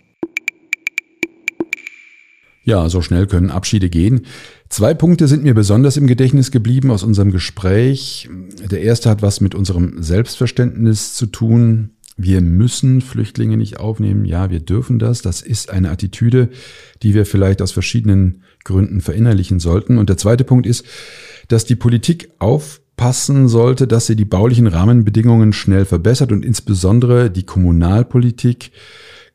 Ja, 2.63 2.89
so 2.89 3.01
schnell 3.01 3.26
können 3.26 3.49
Abschiede 3.49 3.89
gehen. 3.89 4.26
Zwei 4.69 4.93
Punkte 4.93 5.28
sind 5.28 5.43
mir 5.43 5.55
besonders 5.55 5.97
im 5.97 6.07
Gedächtnis 6.07 6.51
geblieben 6.51 6.91
aus 6.91 7.03
unserem 7.03 7.32
Gespräch. 7.32 8.30
Der 8.69 8.82
erste 8.82 9.09
hat 9.09 9.22
was 9.22 9.41
mit 9.41 9.55
unserem 9.55 10.01
Selbstverständnis 10.01 11.15
zu 11.15 11.26
tun. 11.26 11.91
Wir 12.17 12.41
müssen 12.41 13.01
Flüchtlinge 13.01 13.57
nicht 13.57 13.80
aufnehmen. 13.80 14.26
Ja, 14.26 14.51
wir 14.51 14.59
dürfen 14.59 14.99
das. 14.99 15.24
Das 15.24 15.41
ist 15.41 15.72
eine 15.72 15.89
Attitüde, 15.89 16.49
die 17.01 17.15
wir 17.15 17.26
vielleicht 17.26 17.61
aus 17.63 17.72
verschiedenen 17.72 18.43
Gründen 18.63 19.01
verinnerlichen 19.01 19.59
sollten. 19.59 19.97
Und 19.97 20.09
der 20.09 20.17
zweite 20.17 20.43
Punkt 20.43 20.67
ist, 20.67 20.86
dass 21.47 21.65
die 21.65 21.76
Politik 21.76 22.30
auf 22.38 22.82
aufpassen 23.02 23.47
sollte, 23.47 23.88
dass 23.88 24.06
sie 24.06 24.16
die 24.16 24.26
baulichen 24.26 24.68
Rahmenbedingungen 24.68 25.54
schnell 25.54 25.86
verbessert 25.86 26.32
und 26.32 26.45
insbesondere 26.45 27.32
die 27.32 27.47
Kommunalpolitik 27.47 28.72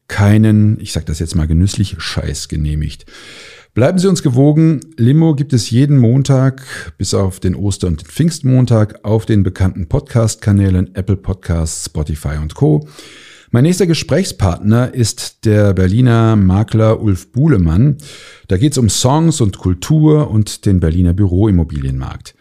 keinen, 0.07 0.79
ich 0.81 0.93
sage 0.93 1.07
das 1.07 1.19
jetzt 1.19 1.35
mal 1.35 1.49
genüsslich, 1.49 1.97
Scheiß 1.99 2.47
genehmigt. 2.47 3.07
Bleiben 3.75 3.99
Sie 3.99 4.09
uns 4.09 4.23
gewogen. 4.23 4.81
Limo 4.97 5.35
gibt 5.35 5.53
es 5.53 5.69
jeden 5.69 5.99
Montag 5.99 6.63
bis 6.97 7.13
auf 7.13 7.41
den 7.41 7.57
Oster- 7.57 7.89
und 7.89 8.03
den 8.03 8.07
Pfingstmontag 8.07 9.05
auf 9.05 9.27
den 9.27 9.43
bekannten 9.43 9.89
Podcast-Kanälen 9.89 10.95
Apple 10.95 11.17
Podcasts, 11.17 11.87
Spotify 11.87 12.37
und 12.41 12.55
Co. 12.55 12.87
Mein 13.51 13.65
nächster 13.65 13.89
Gesprächspartner 13.89 14.95
ist 14.95 15.45
der 15.45 15.75
Berliner 15.75 16.37
Makler 16.37 17.03
Ulf 17.03 17.33
Buhlemann. 17.33 17.97
Da 18.47 18.59
geht 18.59 18.73
es 18.73 18.79
um 18.79 18.89
Songs 18.89 19.41
und 19.41 19.59
Kultur 19.59 20.31
und 20.31 20.67
den 20.67 20.79
Berliner 20.79 21.15
Büroimmobilienmarkt. 21.15 22.37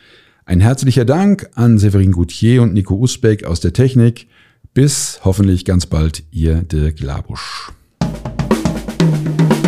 Ein 0.48 0.60
herzlicher 0.60 1.06
Dank 1.06 1.50
an 1.56 1.80
Severin 1.80 2.12
Goutier 2.12 2.62
und 2.62 2.74
Nico 2.76 2.94
Usbeck 2.94 3.46
aus 3.46 3.62
der 3.62 3.74
Technik. 3.74 4.28
Bis 4.76 5.20
hoffentlich 5.24 5.66
ganz 5.66 5.88
bald, 5.88 6.24
Ihr 6.30 6.62
Dirk 6.62 7.00
Labusch. 7.00 7.72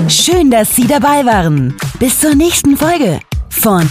Schön, 0.07 0.51
dass 0.51 0.75
Sie 0.75 0.85
dabei 0.85 1.25
waren. 1.25 1.73
Bis 1.99 2.19
zur 2.19 2.35
nächsten 2.35 2.77
Folge 2.77 3.19
von 3.49 3.89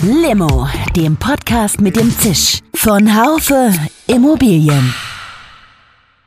Limo, 0.00 0.68
dem 0.94 1.16
Podcast 1.16 1.80
mit 1.80 1.96
dem 1.96 2.16
Zisch 2.16 2.60
von 2.72 3.16
Haufe 3.16 3.72
Immobilien. 4.06 4.94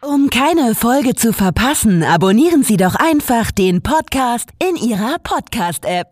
Um 0.02 0.30
keine 0.30 0.76
Folge 0.76 1.16
zu 1.16 1.32
verpassen, 1.32 2.04
abonnieren 2.04 2.64
Sie 2.64 2.78
doch 2.78 2.96
einfach 2.96 3.52
den 3.52 3.82
Podcast 3.82 4.50
in 4.62 4.76
Ihrer 4.76 5.18
Podcast-App. 5.24 6.12